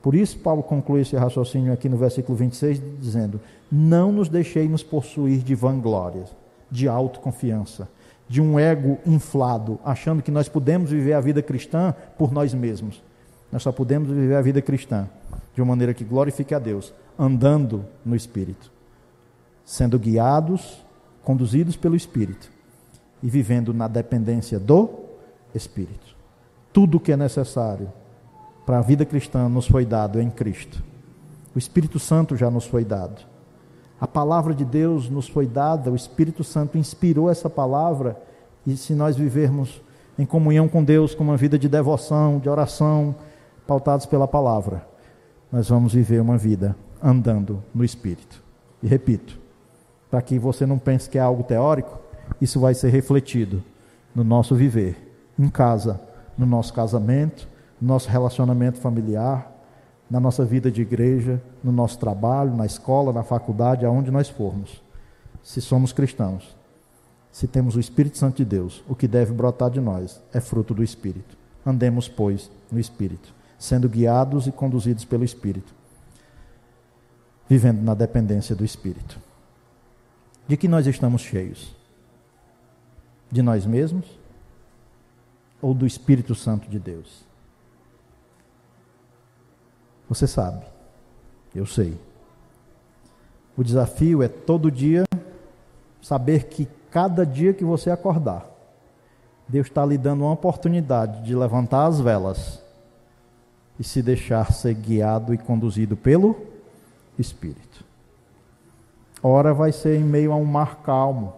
Por 0.00 0.14
isso, 0.14 0.38
Paulo 0.38 0.62
conclui 0.62 1.00
esse 1.00 1.16
raciocínio 1.16 1.72
aqui 1.72 1.88
no 1.88 1.96
versículo 1.96 2.36
26, 2.36 2.80
dizendo: 3.00 3.40
Não 3.72 4.12
nos 4.12 4.28
deixeis 4.28 4.82
possuir 4.82 5.38
de 5.38 5.54
vanglórias, 5.54 6.34
de 6.74 6.88
autoconfiança, 6.88 7.88
de 8.28 8.42
um 8.42 8.58
ego 8.58 8.98
inflado, 9.06 9.78
achando 9.84 10.22
que 10.22 10.30
nós 10.30 10.48
podemos 10.48 10.90
viver 10.90 11.12
a 11.12 11.20
vida 11.20 11.42
cristã 11.42 11.94
por 12.18 12.32
nós 12.32 12.52
mesmos. 12.52 13.02
Nós 13.52 13.62
só 13.62 13.70
podemos 13.70 14.08
viver 14.08 14.34
a 14.34 14.42
vida 14.42 14.60
cristã 14.60 15.08
de 15.54 15.62
uma 15.62 15.68
maneira 15.68 15.94
que 15.94 16.04
glorifique 16.04 16.54
a 16.54 16.58
Deus, 16.58 16.92
andando 17.18 17.84
no 18.04 18.16
Espírito 18.16 18.74
sendo 19.64 19.98
guiados, 19.98 20.84
conduzidos 21.22 21.76
pelo 21.76 21.96
Espírito 21.96 22.50
e 23.22 23.30
vivendo 23.30 23.72
na 23.72 23.88
dependência 23.88 24.58
do 24.58 24.90
Espírito. 25.54 26.14
Tudo 26.72 26.98
o 26.98 27.00
que 27.00 27.12
é 27.12 27.16
necessário 27.16 27.90
para 28.66 28.78
a 28.78 28.82
vida 28.82 29.04
cristã 29.04 29.48
nos 29.48 29.66
foi 29.66 29.84
dado 29.84 30.20
em 30.20 30.30
Cristo. 30.30 30.82
O 31.54 31.58
Espírito 31.58 31.98
Santo 31.98 32.36
já 32.36 32.50
nos 32.50 32.66
foi 32.66 32.84
dado. 32.84 33.22
A 34.04 34.06
palavra 34.06 34.52
de 34.52 34.66
Deus 34.66 35.08
nos 35.08 35.26
foi 35.26 35.46
dada, 35.46 35.90
o 35.90 35.96
Espírito 35.96 36.44
Santo 36.44 36.76
inspirou 36.76 37.30
essa 37.30 37.48
palavra, 37.48 38.20
e 38.66 38.76
se 38.76 38.94
nós 38.94 39.16
vivermos 39.16 39.80
em 40.18 40.26
comunhão 40.26 40.68
com 40.68 40.84
Deus, 40.84 41.14
com 41.14 41.24
uma 41.24 41.38
vida 41.38 41.58
de 41.58 41.70
devoção, 41.70 42.38
de 42.38 42.46
oração, 42.46 43.14
pautados 43.66 44.04
pela 44.04 44.28
palavra, 44.28 44.86
nós 45.50 45.70
vamos 45.70 45.94
viver 45.94 46.20
uma 46.20 46.36
vida 46.36 46.76
andando 47.02 47.64
no 47.74 47.82
Espírito. 47.82 48.42
E 48.82 48.86
repito, 48.86 49.40
para 50.10 50.20
que 50.20 50.38
você 50.38 50.66
não 50.66 50.76
pense 50.76 51.08
que 51.08 51.16
é 51.16 51.22
algo 51.22 51.42
teórico, 51.42 51.98
isso 52.38 52.60
vai 52.60 52.74
ser 52.74 52.90
refletido 52.90 53.64
no 54.14 54.22
nosso 54.22 54.54
viver, 54.54 55.16
em 55.38 55.48
casa, 55.48 55.98
no 56.36 56.44
nosso 56.44 56.74
casamento, 56.74 57.48
no 57.80 57.88
nosso 57.88 58.10
relacionamento 58.10 58.78
familiar, 58.78 59.50
na 60.10 60.20
nossa 60.20 60.44
vida 60.44 60.70
de 60.70 60.82
igreja, 60.82 61.42
no 61.62 61.72
nosso 61.72 61.98
trabalho, 61.98 62.54
na 62.54 62.66
escola, 62.66 63.12
na 63.12 63.22
faculdade, 63.22 63.86
aonde 63.86 64.10
nós 64.10 64.28
formos. 64.28 64.82
Se 65.42 65.60
somos 65.60 65.92
cristãos, 65.92 66.56
se 67.32 67.48
temos 67.48 67.74
o 67.74 67.80
Espírito 67.80 68.16
Santo 68.16 68.36
de 68.36 68.44
Deus, 68.44 68.84
o 68.88 68.94
que 68.94 69.08
deve 69.08 69.32
brotar 69.32 69.70
de 69.70 69.80
nós 69.80 70.22
é 70.32 70.40
fruto 70.40 70.72
do 70.72 70.84
Espírito. 70.84 71.36
Andemos, 71.66 72.08
pois, 72.08 72.50
no 72.70 72.78
Espírito, 72.78 73.34
sendo 73.58 73.88
guiados 73.88 74.46
e 74.46 74.52
conduzidos 74.52 75.04
pelo 75.04 75.24
Espírito, 75.24 75.74
vivendo 77.48 77.82
na 77.82 77.94
dependência 77.94 78.54
do 78.54 78.64
Espírito. 78.64 79.18
De 80.46 80.56
que 80.56 80.68
nós 80.68 80.86
estamos 80.86 81.22
cheios? 81.22 81.74
De 83.32 83.42
nós 83.42 83.66
mesmos 83.66 84.06
ou 85.60 85.74
do 85.74 85.86
Espírito 85.86 86.34
Santo 86.34 86.68
de 86.68 86.78
Deus? 86.78 87.23
Você 90.08 90.26
sabe, 90.26 90.64
eu 91.54 91.66
sei. 91.66 91.98
O 93.56 93.62
desafio 93.62 94.22
é 94.22 94.28
todo 94.28 94.70
dia 94.70 95.04
saber 96.02 96.44
que 96.44 96.68
cada 96.90 97.24
dia 97.24 97.54
que 97.54 97.64
você 97.64 97.90
acordar, 97.90 98.46
Deus 99.48 99.66
está 99.66 99.84
lhe 99.84 99.98
dando 99.98 100.24
uma 100.24 100.32
oportunidade 100.32 101.22
de 101.22 101.34
levantar 101.34 101.86
as 101.86 102.00
velas 102.00 102.62
e 103.78 103.84
se 103.84 104.02
deixar 104.02 104.52
ser 104.52 104.74
guiado 104.74 105.34
e 105.34 105.38
conduzido 105.38 105.96
pelo 105.96 106.36
Espírito. 107.18 107.84
Ora 109.22 109.54
vai 109.54 109.72
ser 109.72 109.98
em 109.98 110.04
meio 110.04 110.32
a 110.32 110.36
um 110.36 110.44
mar 110.44 110.82
calmo. 110.82 111.32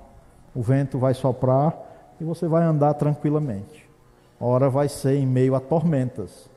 O 0.55 0.63
vento 0.63 0.99
vai 0.99 1.15
soprar 1.15 1.75
e 2.21 2.25
você 2.25 2.49
vai 2.49 2.65
andar 2.65 2.95
tranquilamente. 2.95 3.89
Ora 4.41 4.69
vai 4.69 4.89
ser 4.89 5.17
em 5.17 5.27
meio 5.27 5.55
a 5.55 5.61
tormentas, 5.61 6.49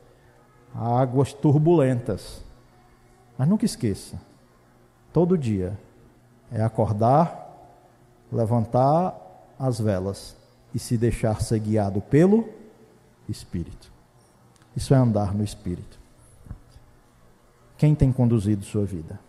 águas 0.73 1.33
turbulentas. 1.33 2.43
Mas 3.37 3.47
nunca 3.47 3.65
esqueça, 3.65 4.19
todo 5.13 5.37
dia 5.37 5.77
é 6.51 6.61
acordar, 6.61 7.47
levantar 8.31 9.15
as 9.57 9.79
velas 9.79 10.35
e 10.73 10.79
se 10.79 10.97
deixar 10.97 11.41
ser 11.41 11.59
guiado 11.59 12.01
pelo 12.01 12.49
Espírito. 13.27 13.91
Isso 14.75 14.93
é 14.93 14.97
andar 14.97 15.33
no 15.33 15.43
Espírito. 15.43 15.99
Quem 17.77 17.95
tem 17.95 18.11
conduzido 18.11 18.65
sua 18.65 18.85
vida? 18.85 19.19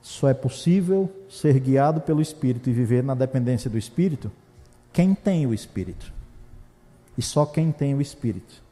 Só 0.00 0.28
é 0.28 0.34
possível 0.34 1.12
ser 1.28 1.58
guiado 1.60 2.00
pelo 2.00 2.20
Espírito 2.20 2.68
e 2.68 2.72
viver 2.72 3.02
na 3.02 3.14
dependência 3.14 3.70
do 3.70 3.78
Espírito 3.78 4.30
quem 4.92 5.14
tem 5.14 5.46
o 5.46 5.54
Espírito. 5.54 6.12
E 7.16 7.22
só 7.22 7.44
quem 7.44 7.70
tem 7.70 7.94
o 7.94 8.00
Espírito 8.00 8.67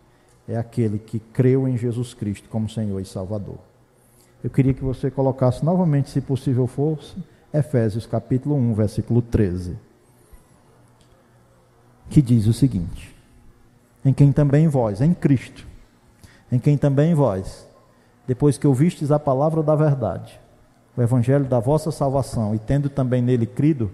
é 0.48 0.56
aquele 0.56 0.98
que 0.98 1.18
creu 1.18 1.66
em 1.66 1.76
Jesus 1.76 2.14
Cristo 2.14 2.48
como 2.48 2.68
Senhor 2.68 3.00
e 3.00 3.04
Salvador. 3.04 3.58
Eu 4.42 4.50
queria 4.50 4.74
que 4.74 4.84
você 4.84 5.10
colocasse 5.10 5.64
novamente, 5.64 6.10
se 6.10 6.20
possível 6.20 6.66
fosse, 6.66 7.16
Efésios 7.52 8.06
capítulo 8.06 8.54
1, 8.54 8.74
versículo 8.74 9.22
13. 9.22 9.76
Que 12.08 12.22
diz 12.22 12.46
o 12.46 12.52
seguinte: 12.52 13.14
Em 14.04 14.12
quem 14.12 14.30
também 14.30 14.68
vós, 14.68 15.00
em 15.00 15.12
Cristo, 15.12 15.66
em 16.52 16.58
quem 16.58 16.76
também 16.76 17.14
vós, 17.14 17.66
depois 18.26 18.58
que 18.58 18.66
ouvistes 18.66 19.10
a 19.10 19.18
palavra 19.18 19.62
da 19.62 19.74
verdade, 19.74 20.38
o 20.96 21.02
evangelho 21.02 21.44
da 21.44 21.58
vossa 21.58 21.90
salvação 21.90 22.54
e 22.54 22.58
tendo 22.58 22.88
também 22.88 23.20
nele 23.20 23.46
crido, 23.46 23.90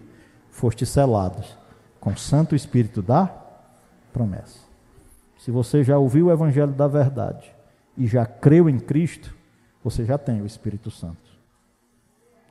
foste 0.50 0.84
selados 0.84 1.56
com 1.98 2.10
o 2.10 2.18
Santo 2.18 2.54
Espírito 2.54 3.00
da 3.00 3.30
promessa. 4.12 4.71
Se 5.44 5.50
você 5.50 5.82
já 5.82 5.98
ouviu 5.98 6.26
o 6.26 6.30
evangelho 6.30 6.70
da 6.70 6.86
verdade 6.86 7.52
e 7.98 8.06
já 8.06 8.24
creu 8.24 8.68
em 8.68 8.78
Cristo, 8.78 9.34
você 9.82 10.04
já 10.04 10.16
tem 10.16 10.40
o 10.40 10.46
Espírito 10.46 10.88
Santo. 10.88 11.18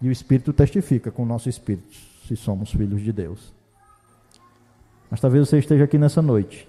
E 0.01 0.09
o 0.09 0.11
Espírito 0.11 0.51
testifica 0.51 1.09
com 1.09 1.23
o 1.23 1.25
nosso 1.25 1.47
espírito 1.47 1.95
se 2.27 2.35
somos 2.35 2.69
filhos 2.69 3.01
de 3.01 3.13
Deus. 3.13 3.53
Mas 5.09 5.21
talvez 5.21 5.47
você 5.47 5.57
esteja 5.57 5.85
aqui 5.85 5.97
nessa 5.97 6.21
noite 6.21 6.67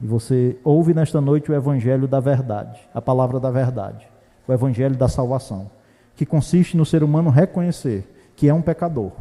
e 0.00 0.06
você 0.06 0.58
ouve 0.64 0.92
nesta 0.92 1.20
noite 1.20 1.48
o 1.48 1.54
evangelho 1.54 2.08
da 2.08 2.18
verdade, 2.18 2.80
a 2.92 3.00
palavra 3.00 3.38
da 3.38 3.52
verdade, 3.52 4.08
o 4.48 4.52
evangelho 4.52 4.96
da 4.96 5.06
salvação 5.06 5.70
que 6.16 6.26
consiste 6.26 6.76
no 6.76 6.84
ser 6.84 7.04
humano 7.04 7.30
reconhecer 7.30 8.32
que 8.34 8.48
é 8.48 8.54
um 8.54 8.62
pecador 8.62 9.12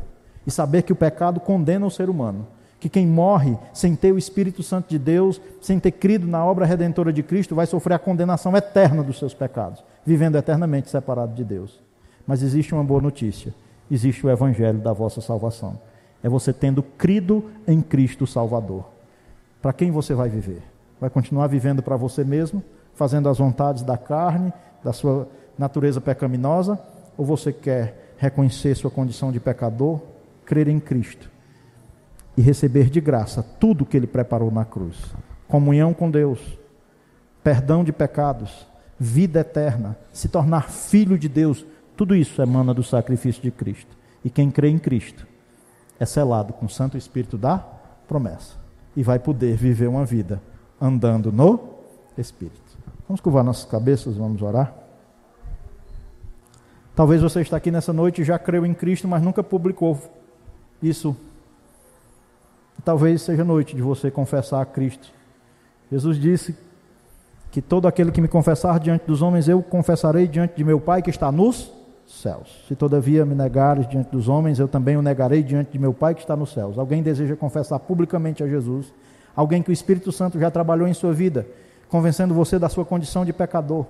e 0.47 0.49
saber 0.49 0.81
que 0.81 0.91
o 0.91 0.95
pecado 0.95 1.39
condena 1.39 1.85
o 1.85 1.91
ser 1.91 2.09
humano. 2.09 2.47
Que 2.83 2.89
quem 2.89 3.07
morre 3.07 3.57
sem 3.71 3.95
ter 3.95 4.11
o 4.11 4.17
Espírito 4.17 4.61
Santo 4.61 4.89
de 4.89 4.99
Deus, 4.99 5.39
sem 5.61 5.79
ter 5.79 5.91
crido 5.91 6.27
na 6.27 6.45
obra 6.45 6.65
redentora 6.65 7.13
de 7.13 7.23
Cristo, 7.23 7.55
vai 7.55 7.65
sofrer 7.65 7.93
a 7.93 7.97
condenação 7.97 8.57
eterna 8.57 9.01
dos 9.01 9.17
seus 9.17 9.33
pecados, 9.33 9.81
vivendo 10.05 10.37
eternamente 10.37 10.89
separado 10.89 11.33
de 11.33 11.45
Deus. 11.45 11.79
Mas 12.27 12.43
existe 12.43 12.73
uma 12.73 12.83
boa 12.83 13.01
notícia: 13.01 13.53
existe 13.89 14.27
o 14.27 14.29
Evangelho 14.29 14.79
da 14.79 14.91
vossa 14.91 15.21
salvação. 15.21 15.79
É 16.21 16.27
você 16.27 16.51
tendo 16.51 16.83
crido 16.83 17.49
em 17.65 17.81
Cristo 17.81 18.27
Salvador. 18.27 18.83
Para 19.61 19.71
quem 19.71 19.89
você 19.89 20.13
vai 20.13 20.27
viver? 20.27 20.61
Vai 20.99 21.09
continuar 21.09 21.47
vivendo 21.47 21.81
para 21.81 21.95
você 21.95 22.21
mesmo, 22.25 22.61
fazendo 22.95 23.29
as 23.29 23.37
vontades 23.37 23.83
da 23.83 23.97
carne, 23.97 24.51
da 24.83 24.91
sua 24.91 25.25
natureza 25.57 26.01
pecaminosa, 26.01 26.77
ou 27.17 27.25
você 27.25 27.53
quer 27.53 28.15
reconhecer 28.17 28.75
sua 28.75 28.91
condição 28.91 29.31
de 29.31 29.39
pecador, 29.39 30.01
crer 30.45 30.67
em 30.67 30.81
Cristo 30.81 31.31
e 32.35 32.41
receber 32.41 32.89
de 32.89 32.99
graça 32.99 33.43
tudo 33.59 33.85
que 33.85 33.95
ele 33.95 34.07
preparou 34.07 34.51
na 34.51 34.65
cruz: 34.65 34.97
comunhão 35.47 35.93
com 35.93 36.09
Deus, 36.09 36.39
perdão 37.43 37.83
de 37.83 37.91
pecados, 37.91 38.65
vida 38.99 39.41
eterna, 39.41 39.97
se 40.11 40.27
tornar 40.27 40.69
filho 40.69 41.17
de 41.17 41.27
Deus, 41.27 41.65
tudo 41.95 42.15
isso 42.15 42.41
emana 42.41 42.73
do 42.73 42.83
sacrifício 42.83 43.41
de 43.41 43.51
Cristo. 43.51 43.95
E 44.23 44.29
quem 44.29 44.49
crê 44.49 44.69
em 44.69 44.79
Cristo 44.79 45.27
é 45.99 46.05
selado 46.05 46.53
com 46.53 46.65
o 46.65 46.69
Santo 46.69 46.97
Espírito 46.97 47.37
da 47.37 47.57
promessa 48.07 48.55
e 48.95 49.03
vai 49.03 49.19
poder 49.19 49.55
viver 49.55 49.87
uma 49.87 50.05
vida 50.05 50.41
andando 50.79 51.31
no 51.31 51.59
Espírito. 52.17 52.61
Vamos 53.07 53.21
curvar 53.21 53.43
nossas 53.43 53.65
cabeças, 53.65 54.15
vamos 54.15 54.41
orar. 54.41 54.73
Talvez 56.95 57.21
você 57.21 57.41
está 57.41 57.57
aqui 57.57 57.71
nessa 57.71 57.91
noite 57.91 58.21
e 58.21 58.23
já 58.23 58.37
creu 58.37 58.65
em 58.65 58.73
Cristo, 58.73 59.07
mas 59.07 59.21
nunca 59.21 59.43
publicou 59.43 59.99
isso. 60.81 61.15
Talvez 62.83 63.21
seja 63.21 63.43
noite 63.43 63.75
de 63.75 63.81
você 63.81 64.11
confessar 64.11 64.61
a 64.61 64.65
Cristo. 64.65 65.09
Jesus 65.91 66.17
disse 66.17 66.55
que 67.51 67.61
todo 67.61 67.87
aquele 67.87 68.11
que 68.11 68.19
me 68.19 68.27
confessar 68.27 68.79
diante 68.79 69.05
dos 69.05 69.21
homens, 69.21 69.47
eu 69.47 69.61
confessarei 69.61 70.27
diante 70.27 70.55
de 70.55 70.63
meu 70.63 70.79
Pai 70.79 71.01
que 71.01 71.09
está 71.09 71.31
nos 71.31 71.71
céus. 72.07 72.63
Se 72.67 72.75
todavia 72.75 73.25
me 73.25 73.35
negares 73.35 73.87
diante 73.87 74.11
dos 74.11 74.27
homens, 74.27 74.59
eu 74.59 74.67
também 74.67 74.97
o 74.97 75.01
negarei 75.01 75.43
diante 75.43 75.71
de 75.71 75.79
meu 75.79 75.93
Pai 75.93 76.15
que 76.15 76.21
está 76.21 76.35
nos 76.35 76.51
céus. 76.51 76.77
Alguém 76.77 77.03
deseja 77.03 77.35
confessar 77.35 77.79
publicamente 77.79 78.43
a 78.43 78.47
Jesus? 78.47 78.93
Alguém 79.35 79.61
que 79.61 79.69
o 79.69 79.73
Espírito 79.73 80.11
Santo 80.11 80.39
já 80.39 80.51
trabalhou 80.51 80.87
em 80.87 80.93
sua 80.93 81.13
vida, 81.13 81.47
convencendo 81.89 82.33
você 82.33 82.59
da 82.59 82.69
sua 82.69 82.85
condição 82.85 83.23
de 83.23 83.31
pecador? 83.31 83.85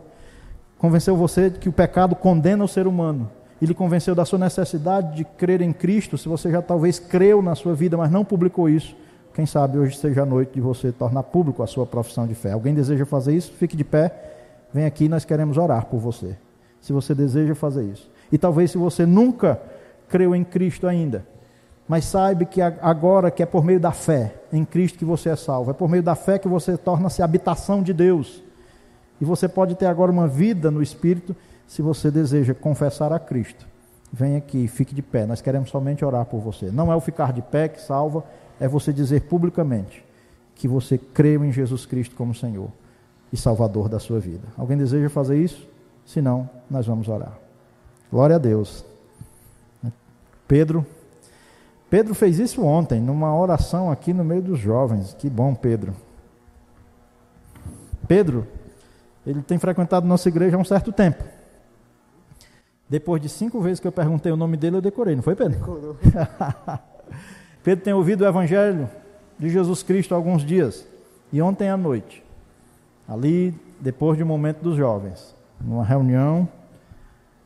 Convenceu 0.78 1.16
você 1.16 1.50
de 1.50 1.60
que 1.60 1.70
o 1.70 1.74
pecado 1.74 2.16
condena 2.16 2.64
o 2.64 2.68
ser 2.68 2.86
humano. 2.86 3.30
Ele 3.62 3.74
convenceu 3.74 4.14
da 4.14 4.26
sua 4.26 4.40
necessidade 4.40 5.16
de 5.16 5.24
crer 5.24 5.62
em 5.62 5.72
Cristo. 5.72 6.18
Se 6.18 6.28
você 6.28 6.52
já 6.52 6.62
talvez 6.62 7.00
creu 7.00 7.42
na 7.42 7.56
sua 7.56 7.74
vida, 7.74 7.96
mas 7.96 8.12
não 8.12 8.26
publicou 8.26 8.70
isso, 8.70 8.96
quem 9.34 9.46
sabe 9.46 9.78
hoje 9.78 9.98
seja 9.98 10.24
a 10.24 10.26
noite 10.26 10.54
de 10.54 10.62
você 10.62 10.92
tornar 10.92 11.24
público 11.24 11.64
a 11.64 11.68
sua 11.68 11.86
profissão 11.86 12.28
de 12.28 12.36
fé. 12.36 12.52
Alguém 12.52 12.74
deseja 12.74 13.06
fazer 13.06 13.36
isso? 13.36 13.52
Fique 13.54 13.76
de 13.76 13.84
pé. 13.84 14.14
Vem 14.74 14.86
aqui, 14.86 15.10
nós 15.10 15.26
queremos 15.26 15.58
orar 15.58 15.86
por 15.86 16.00
você. 16.00 16.36
Se 16.82 16.94
você 16.94 17.16
deseja 17.16 17.56
fazer 17.56 17.84
isso. 17.84 18.10
E 18.32 18.38
talvez 18.38 18.72
se 18.72 18.78
você 18.78 19.06
nunca 19.06 19.60
creu 20.10 20.36
em 20.36 20.44
Cristo 20.44 20.88
ainda, 20.88 21.26
mas 21.88 22.06
saiba 22.06 22.46
que 22.46 22.62
agora 22.62 23.32
que 23.32 23.44
é 23.44 23.46
por 23.46 23.64
meio 23.64 23.80
da 23.80 23.92
fé 23.92 24.36
em 24.52 24.64
Cristo 24.64 24.98
que 24.98 25.06
você 25.06 25.30
é 25.30 25.36
salvo, 25.36 25.72
é 25.72 25.74
por 25.74 25.90
meio 25.90 26.04
da 26.04 26.16
fé 26.16 26.38
que 26.38 26.48
você 26.48 26.78
torna-se 26.78 27.22
habitação 27.22 27.82
de 27.82 27.94
Deus. 27.94 28.44
E 29.20 29.26
você 29.26 29.48
pode 29.48 29.76
ter 29.76 29.86
agora 29.86 30.12
uma 30.12 30.28
vida 30.28 30.70
no 30.70 30.82
Espírito 30.82 31.36
se 31.68 31.82
você 31.82 32.12
deseja 32.12 32.54
confessar 32.54 33.12
a 33.12 33.20
Cristo. 33.20 33.68
Vem 34.12 34.36
aqui, 34.36 34.68
fique 34.68 34.94
de 34.94 35.02
pé. 35.02 35.26
Nós 35.26 35.42
queremos 35.42 35.70
somente 35.70 36.06
orar 36.06 36.26
por 36.26 36.40
você. 36.40 36.70
Não 36.72 36.92
é 36.92 36.96
o 36.96 37.02
ficar 37.02 37.34
de 37.34 37.42
pé 37.42 37.68
que 37.68 37.82
salva, 37.82 38.24
é 38.60 38.68
você 38.68 38.94
dizer 38.94 39.22
publicamente 39.22 40.06
que 40.56 40.68
você 40.68 40.98
creu 40.98 41.44
em 41.44 41.52
Jesus 41.52 41.86
Cristo 41.86 42.16
como 42.16 42.34
Senhor 42.36 42.70
e 43.32 43.38
Salvador 43.38 43.90
da 43.90 44.00
sua 44.00 44.20
vida. 44.20 44.48
Alguém 44.58 44.78
deseja 44.78 45.10
fazer 45.10 45.42
isso? 45.42 45.68
Se 46.06 46.22
não, 46.22 46.48
nós 46.70 46.86
vamos 46.86 47.08
orar. 47.08 47.34
Glória 48.12 48.36
a 48.36 48.40
Deus. 48.40 48.86
Pedro 50.48 50.86
Pedro 51.94 52.16
fez 52.16 52.40
isso 52.40 52.66
ontem, 52.66 53.00
numa 53.00 53.38
oração 53.38 53.92
aqui 53.92 54.14
no 54.14 54.24
meio 54.24 54.42
dos 54.42 54.58
jovens. 54.58 55.14
Que 55.14 55.30
bom, 55.30 55.54
Pedro. 55.54 55.94
Pedro 58.08 58.48
ele 59.28 59.44
tem 59.44 59.60
frequentado 59.60 60.08
nossa 60.08 60.28
igreja 60.28 60.58
há 60.58 60.60
um 60.60 60.66
certo 60.66 60.92
tempo. 60.92 61.24
Depois 62.90 63.22
de 63.22 63.30
cinco 63.30 63.60
vezes 63.62 63.80
que 63.80 63.88
eu 63.88 63.92
perguntei 63.92 64.32
o 64.32 64.38
nome 64.38 64.58
dele, 64.58 64.78
eu 64.78 64.82
decorei, 64.82 65.16
não 65.16 65.24
foi, 65.24 65.36
Pedro? 65.36 65.58
Decorou. 65.58 65.98
Pedro 67.64 67.84
tem 67.84 67.94
ouvido 67.94 68.22
o 68.22 68.28
evangelho 68.28 68.90
de 69.40 69.50
Jesus 69.50 69.82
Cristo 69.82 70.14
há 70.14 70.18
alguns 70.18 70.44
dias. 70.44 70.86
E 71.32 71.42
ontem 71.42 71.70
à 71.70 71.78
noite, 71.78 72.24
ali, 73.08 73.54
depois 73.80 74.18
de 74.18 74.24
um 74.24 74.28
momento 74.28 74.62
dos 74.62 74.76
jovens, 74.76 75.34
numa 75.60 75.84
reunião, 75.84 76.48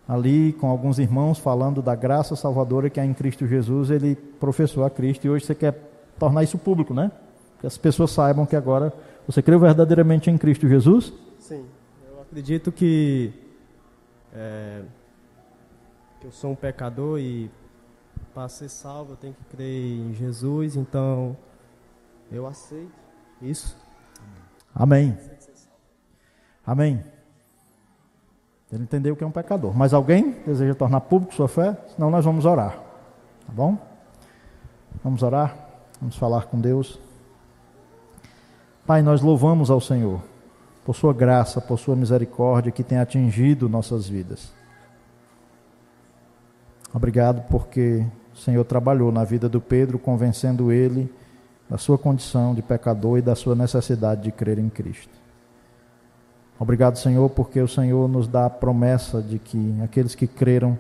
ali 0.07 0.53
com 0.53 0.67
alguns 0.67 0.99
irmãos 0.99 1.37
falando 1.37 1.81
da 1.81 1.95
graça 1.95 2.35
salvadora 2.35 2.89
que 2.89 2.99
há 2.99 3.05
em 3.05 3.13
Cristo 3.13 3.47
Jesus, 3.47 3.91
ele 3.91 4.15
professou 4.15 4.83
a 4.83 4.89
Cristo 4.89 5.25
e 5.25 5.29
hoje 5.29 5.45
você 5.45 5.55
quer 5.55 5.79
tornar 6.17 6.43
isso 6.43 6.57
público, 6.57 6.93
né? 6.93 7.11
Que 7.59 7.67
as 7.67 7.77
pessoas 7.77 8.11
saibam 8.11 8.45
que 8.45 8.55
agora 8.55 8.91
você 9.25 9.41
creu 9.41 9.59
verdadeiramente 9.59 10.29
em 10.29 10.37
Cristo 10.37 10.67
Jesus 10.67 11.13
Sim, 11.47 11.63
eu 12.11 12.21
acredito 12.21 12.73
que, 12.73 13.31
é, 14.33 14.81
que 16.19 16.25
eu 16.25 16.31
sou 16.31 16.51
um 16.51 16.55
pecador 16.55 17.19
e 17.19 17.49
para 18.33 18.49
ser 18.49 18.69
salvo 18.69 19.13
eu 19.13 19.17
tenho 19.17 19.33
que 19.33 19.43
crer 19.55 19.99
em 19.99 20.13
Jesus, 20.13 20.75
então 20.75 21.35
eu 22.31 22.45
aceito 22.45 22.91
isso. 23.41 23.77
Amém. 24.73 25.17
Amém. 26.65 27.03
Ele 28.71 28.83
entendeu 28.83 29.15
que 29.15 29.23
é 29.23 29.27
um 29.27 29.31
pecador. 29.31 29.75
Mas 29.75 29.93
alguém 29.93 30.31
deseja 30.45 30.75
tornar 30.75 31.01
público 31.01 31.33
sua 31.33 31.47
fé? 31.47 31.77
Senão 31.87 32.11
nós 32.11 32.25
vamos 32.25 32.45
orar. 32.45 32.77
Tá 33.45 33.53
bom? 33.53 33.77
Vamos 35.03 35.23
orar? 35.23 35.55
Vamos 36.01 36.17
falar 36.17 36.47
com 36.47 36.59
Deus. 36.59 36.99
Pai, 38.85 39.01
nós 39.01 39.21
louvamos 39.21 39.69
ao 39.69 39.79
Senhor 39.79 40.21
por 40.85 40.95
sua 40.95 41.13
graça, 41.13 41.59
por 41.61 41.79
sua 41.79 41.95
misericórdia 41.95 42.71
que 42.71 42.83
tem 42.83 42.97
atingido 42.97 43.69
nossas 43.69 44.07
vidas. 44.07 44.56
Obrigado 46.93 47.43
porque 47.49 48.05
o 48.33 48.37
Senhor 48.37 48.63
trabalhou 48.63 49.11
na 49.11 49.23
vida 49.23 49.49
do 49.49 49.59
Pedro, 49.59 49.99
convencendo 49.99 50.71
ele 50.71 51.11
da 51.69 51.77
sua 51.77 51.97
condição 51.97 52.53
de 52.55 52.61
pecador 52.61 53.17
e 53.17 53.21
da 53.21 53.35
sua 53.35 53.55
necessidade 53.55 54.23
de 54.23 54.31
crer 54.31 54.57
em 54.57 54.69
Cristo. 54.69 55.17
Obrigado, 56.59 56.97
Senhor, 56.97 57.29
porque 57.29 57.61
o 57.61 57.67
Senhor 57.67 58.07
nos 58.07 58.27
dá 58.27 58.45
a 58.45 58.49
promessa 58.49 59.21
de 59.21 59.37
que 59.37 59.75
aqueles 59.83 60.15
que 60.15 60.25
creram, 60.25 60.77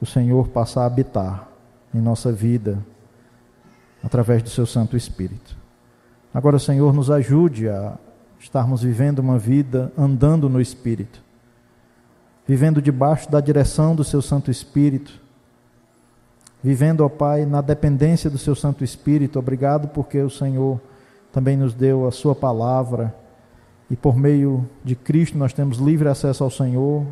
o 0.00 0.06
Senhor 0.06 0.48
passa 0.48 0.80
a 0.80 0.86
habitar 0.86 1.48
em 1.94 2.00
nossa 2.00 2.32
vida 2.32 2.78
através 4.02 4.42
do 4.42 4.48
seu 4.48 4.64
Santo 4.64 4.96
Espírito. 4.96 5.56
Agora, 6.32 6.58
Senhor, 6.58 6.94
nos 6.94 7.10
ajude 7.10 7.68
a 7.68 7.98
estarmos 8.38 8.82
vivendo 8.82 9.18
uma 9.18 9.38
vida 9.38 9.92
andando 9.98 10.48
no 10.48 10.60
Espírito, 10.60 11.22
vivendo 12.46 12.80
debaixo 12.80 13.30
da 13.30 13.40
direção 13.40 13.94
do 13.94 14.02
Seu 14.02 14.22
Santo 14.22 14.50
Espírito, 14.50 15.20
vivendo, 16.62 17.02
ó 17.02 17.08
Pai, 17.08 17.44
na 17.44 17.60
dependência 17.60 18.28
do 18.28 18.38
Seu 18.38 18.54
Santo 18.54 18.84
Espírito. 18.84 19.38
Obrigado 19.38 19.88
porque 19.88 20.20
o 20.20 20.30
Senhor 20.30 20.80
também 21.32 21.56
nos 21.56 21.74
deu 21.74 22.06
a 22.06 22.12
Sua 22.12 22.34
palavra 22.34 23.14
e 23.90 23.96
por 23.96 24.16
meio 24.16 24.68
de 24.84 24.94
Cristo 24.94 25.36
nós 25.36 25.52
temos 25.52 25.78
livre 25.78 26.08
acesso 26.08 26.44
ao 26.44 26.50
Senhor 26.50 27.04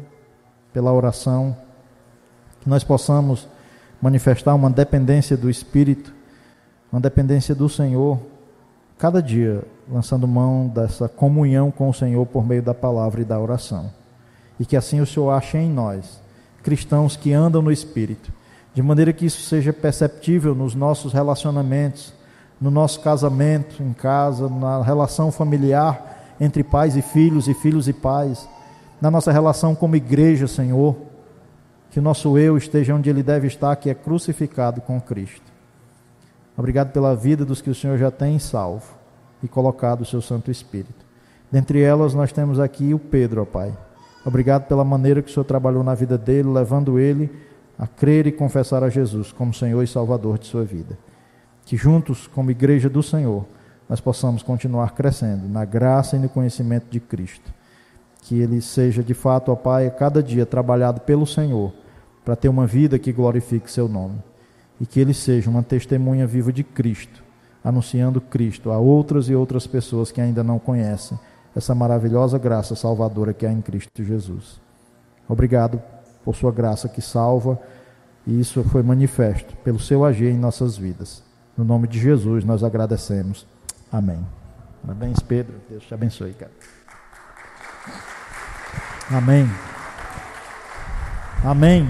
pela 0.72 0.92
oração, 0.92 1.56
que 2.60 2.68
nós 2.68 2.84
possamos 2.84 3.48
manifestar 4.00 4.54
uma 4.54 4.70
dependência 4.70 5.36
do 5.36 5.50
Espírito, 5.50 6.14
uma 6.92 7.00
dependência 7.00 7.54
do 7.54 7.68
Senhor 7.68 8.18
cada 8.96 9.22
dia 9.22 9.64
lançando 9.90 10.28
mão 10.28 10.68
dessa 10.68 11.08
comunhão 11.08 11.70
com 11.70 11.88
o 11.88 11.94
Senhor 11.94 12.26
por 12.26 12.46
meio 12.46 12.62
da 12.62 12.74
palavra 12.74 13.22
e 13.22 13.24
da 13.24 13.38
oração. 13.38 13.90
E 14.60 14.66
que 14.66 14.76
assim 14.76 15.00
o 15.00 15.06
Senhor 15.06 15.30
ache 15.30 15.56
em 15.56 15.70
nós, 15.70 16.20
cristãos 16.62 17.16
que 17.16 17.32
andam 17.32 17.62
no 17.62 17.72
Espírito, 17.72 18.32
de 18.78 18.82
maneira 18.84 19.12
que 19.12 19.26
isso 19.26 19.42
seja 19.42 19.72
perceptível 19.72 20.54
nos 20.54 20.72
nossos 20.72 21.12
relacionamentos, 21.12 22.14
no 22.60 22.70
nosso 22.70 23.00
casamento, 23.00 23.82
em 23.82 23.92
casa, 23.92 24.48
na 24.48 24.80
relação 24.84 25.32
familiar 25.32 26.36
entre 26.40 26.62
pais 26.62 26.96
e 26.96 27.02
filhos 27.02 27.48
e 27.48 27.54
filhos 27.54 27.88
e 27.88 27.92
pais, 27.92 28.48
na 29.00 29.10
nossa 29.10 29.32
relação 29.32 29.74
como 29.74 29.96
igreja, 29.96 30.46
Senhor, 30.46 30.96
que 31.90 31.98
o 31.98 32.02
nosso 32.02 32.38
eu 32.38 32.56
esteja 32.56 32.94
onde 32.94 33.10
ele 33.10 33.20
deve 33.20 33.48
estar, 33.48 33.74
que 33.74 33.90
é 33.90 33.94
crucificado 33.94 34.80
com 34.80 35.00
Cristo. 35.00 35.52
Obrigado 36.56 36.92
pela 36.92 37.16
vida 37.16 37.44
dos 37.44 37.60
que 37.60 37.70
o 37.70 37.74
Senhor 37.74 37.98
já 37.98 38.12
tem 38.12 38.38
salvo 38.38 38.94
e 39.42 39.48
colocado 39.48 40.02
o 40.02 40.06
seu 40.06 40.22
Santo 40.22 40.52
Espírito. 40.52 41.04
Dentre 41.50 41.82
elas, 41.82 42.14
nós 42.14 42.30
temos 42.30 42.60
aqui 42.60 42.94
o 42.94 42.98
Pedro, 43.00 43.42
ó 43.42 43.44
Pai. 43.44 43.76
Obrigado 44.24 44.68
pela 44.68 44.84
maneira 44.84 45.20
que 45.20 45.28
o 45.32 45.34
Senhor 45.34 45.46
trabalhou 45.46 45.82
na 45.82 45.96
vida 45.96 46.16
dele, 46.16 46.48
levando 46.48 46.96
ele 46.96 47.47
a 47.78 47.86
crer 47.86 48.26
e 48.26 48.32
confessar 48.32 48.82
a 48.82 48.88
Jesus 48.88 49.30
como 49.30 49.54
Senhor 49.54 49.82
e 49.82 49.86
Salvador 49.86 50.38
de 50.38 50.46
sua 50.46 50.64
vida. 50.64 50.98
Que 51.64 51.76
juntos, 51.76 52.26
como 52.26 52.50
igreja 52.50 52.88
do 52.88 53.02
Senhor, 53.02 53.46
nós 53.88 54.00
possamos 54.00 54.42
continuar 54.42 54.94
crescendo 54.94 55.48
na 55.48 55.64
graça 55.64 56.16
e 56.16 56.18
no 56.18 56.28
conhecimento 56.28 56.86
de 56.90 56.98
Cristo. 56.98 57.52
Que 58.22 58.40
ele 58.40 58.60
seja 58.60 59.02
de 59.02 59.14
fato, 59.14 59.52
ó 59.52 59.54
Pai, 59.54 59.90
cada 59.90 60.22
dia 60.22 60.44
trabalhado 60.44 61.00
pelo 61.00 61.26
Senhor 61.26 61.72
para 62.24 62.34
ter 62.34 62.48
uma 62.48 62.66
vida 62.66 62.98
que 62.98 63.12
glorifique 63.12 63.70
seu 63.70 63.88
nome 63.88 64.18
e 64.80 64.84
que 64.84 64.98
ele 64.98 65.14
seja 65.14 65.48
uma 65.48 65.62
testemunha 65.62 66.26
viva 66.26 66.52
de 66.52 66.62
Cristo, 66.62 67.22
anunciando 67.64 68.20
Cristo 68.20 68.70
a 68.70 68.78
outras 68.78 69.28
e 69.28 69.34
outras 69.34 69.66
pessoas 69.66 70.10
que 70.10 70.20
ainda 70.20 70.42
não 70.42 70.58
conhecem 70.58 71.18
essa 71.54 71.74
maravilhosa 71.74 72.38
graça 72.38 72.76
salvadora 72.76 73.32
que 73.32 73.46
há 73.46 73.52
em 73.52 73.60
Cristo 73.60 74.04
Jesus. 74.04 74.60
Obrigado 75.28 75.82
por 76.28 76.36
sua 76.36 76.52
graça 76.52 76.90
que 76.90 77.00
salva, 77.00 77.58
e 78.26 78.38
isso 78.38 78.62
foi 78.64 78.82
manifesto 78.82 79.56
pelo 79.64 79.80
seu 79.80 80.04
agir 80.04 80.28
em 80.28 80.36
nossas 80.36 80.76
vidas. 80.76 81.22
No 81.56 81.64
nome 81.64 81.88
de 81.88 81.98
Jesus 81.98 82.44
nós 82.44 82.62
agradecemos. 82.62 83.46
Amém. 83.90 84.18
Parabéns, 84.82 85.20
Pedro. 85.20 85.54
Deus 85.70 85.84
te 85.84 85.94
abençoe, 85.94 86.34
cara. 86.34 86.52
Amém. 89.10 89.48
Amém. 91.42 91.88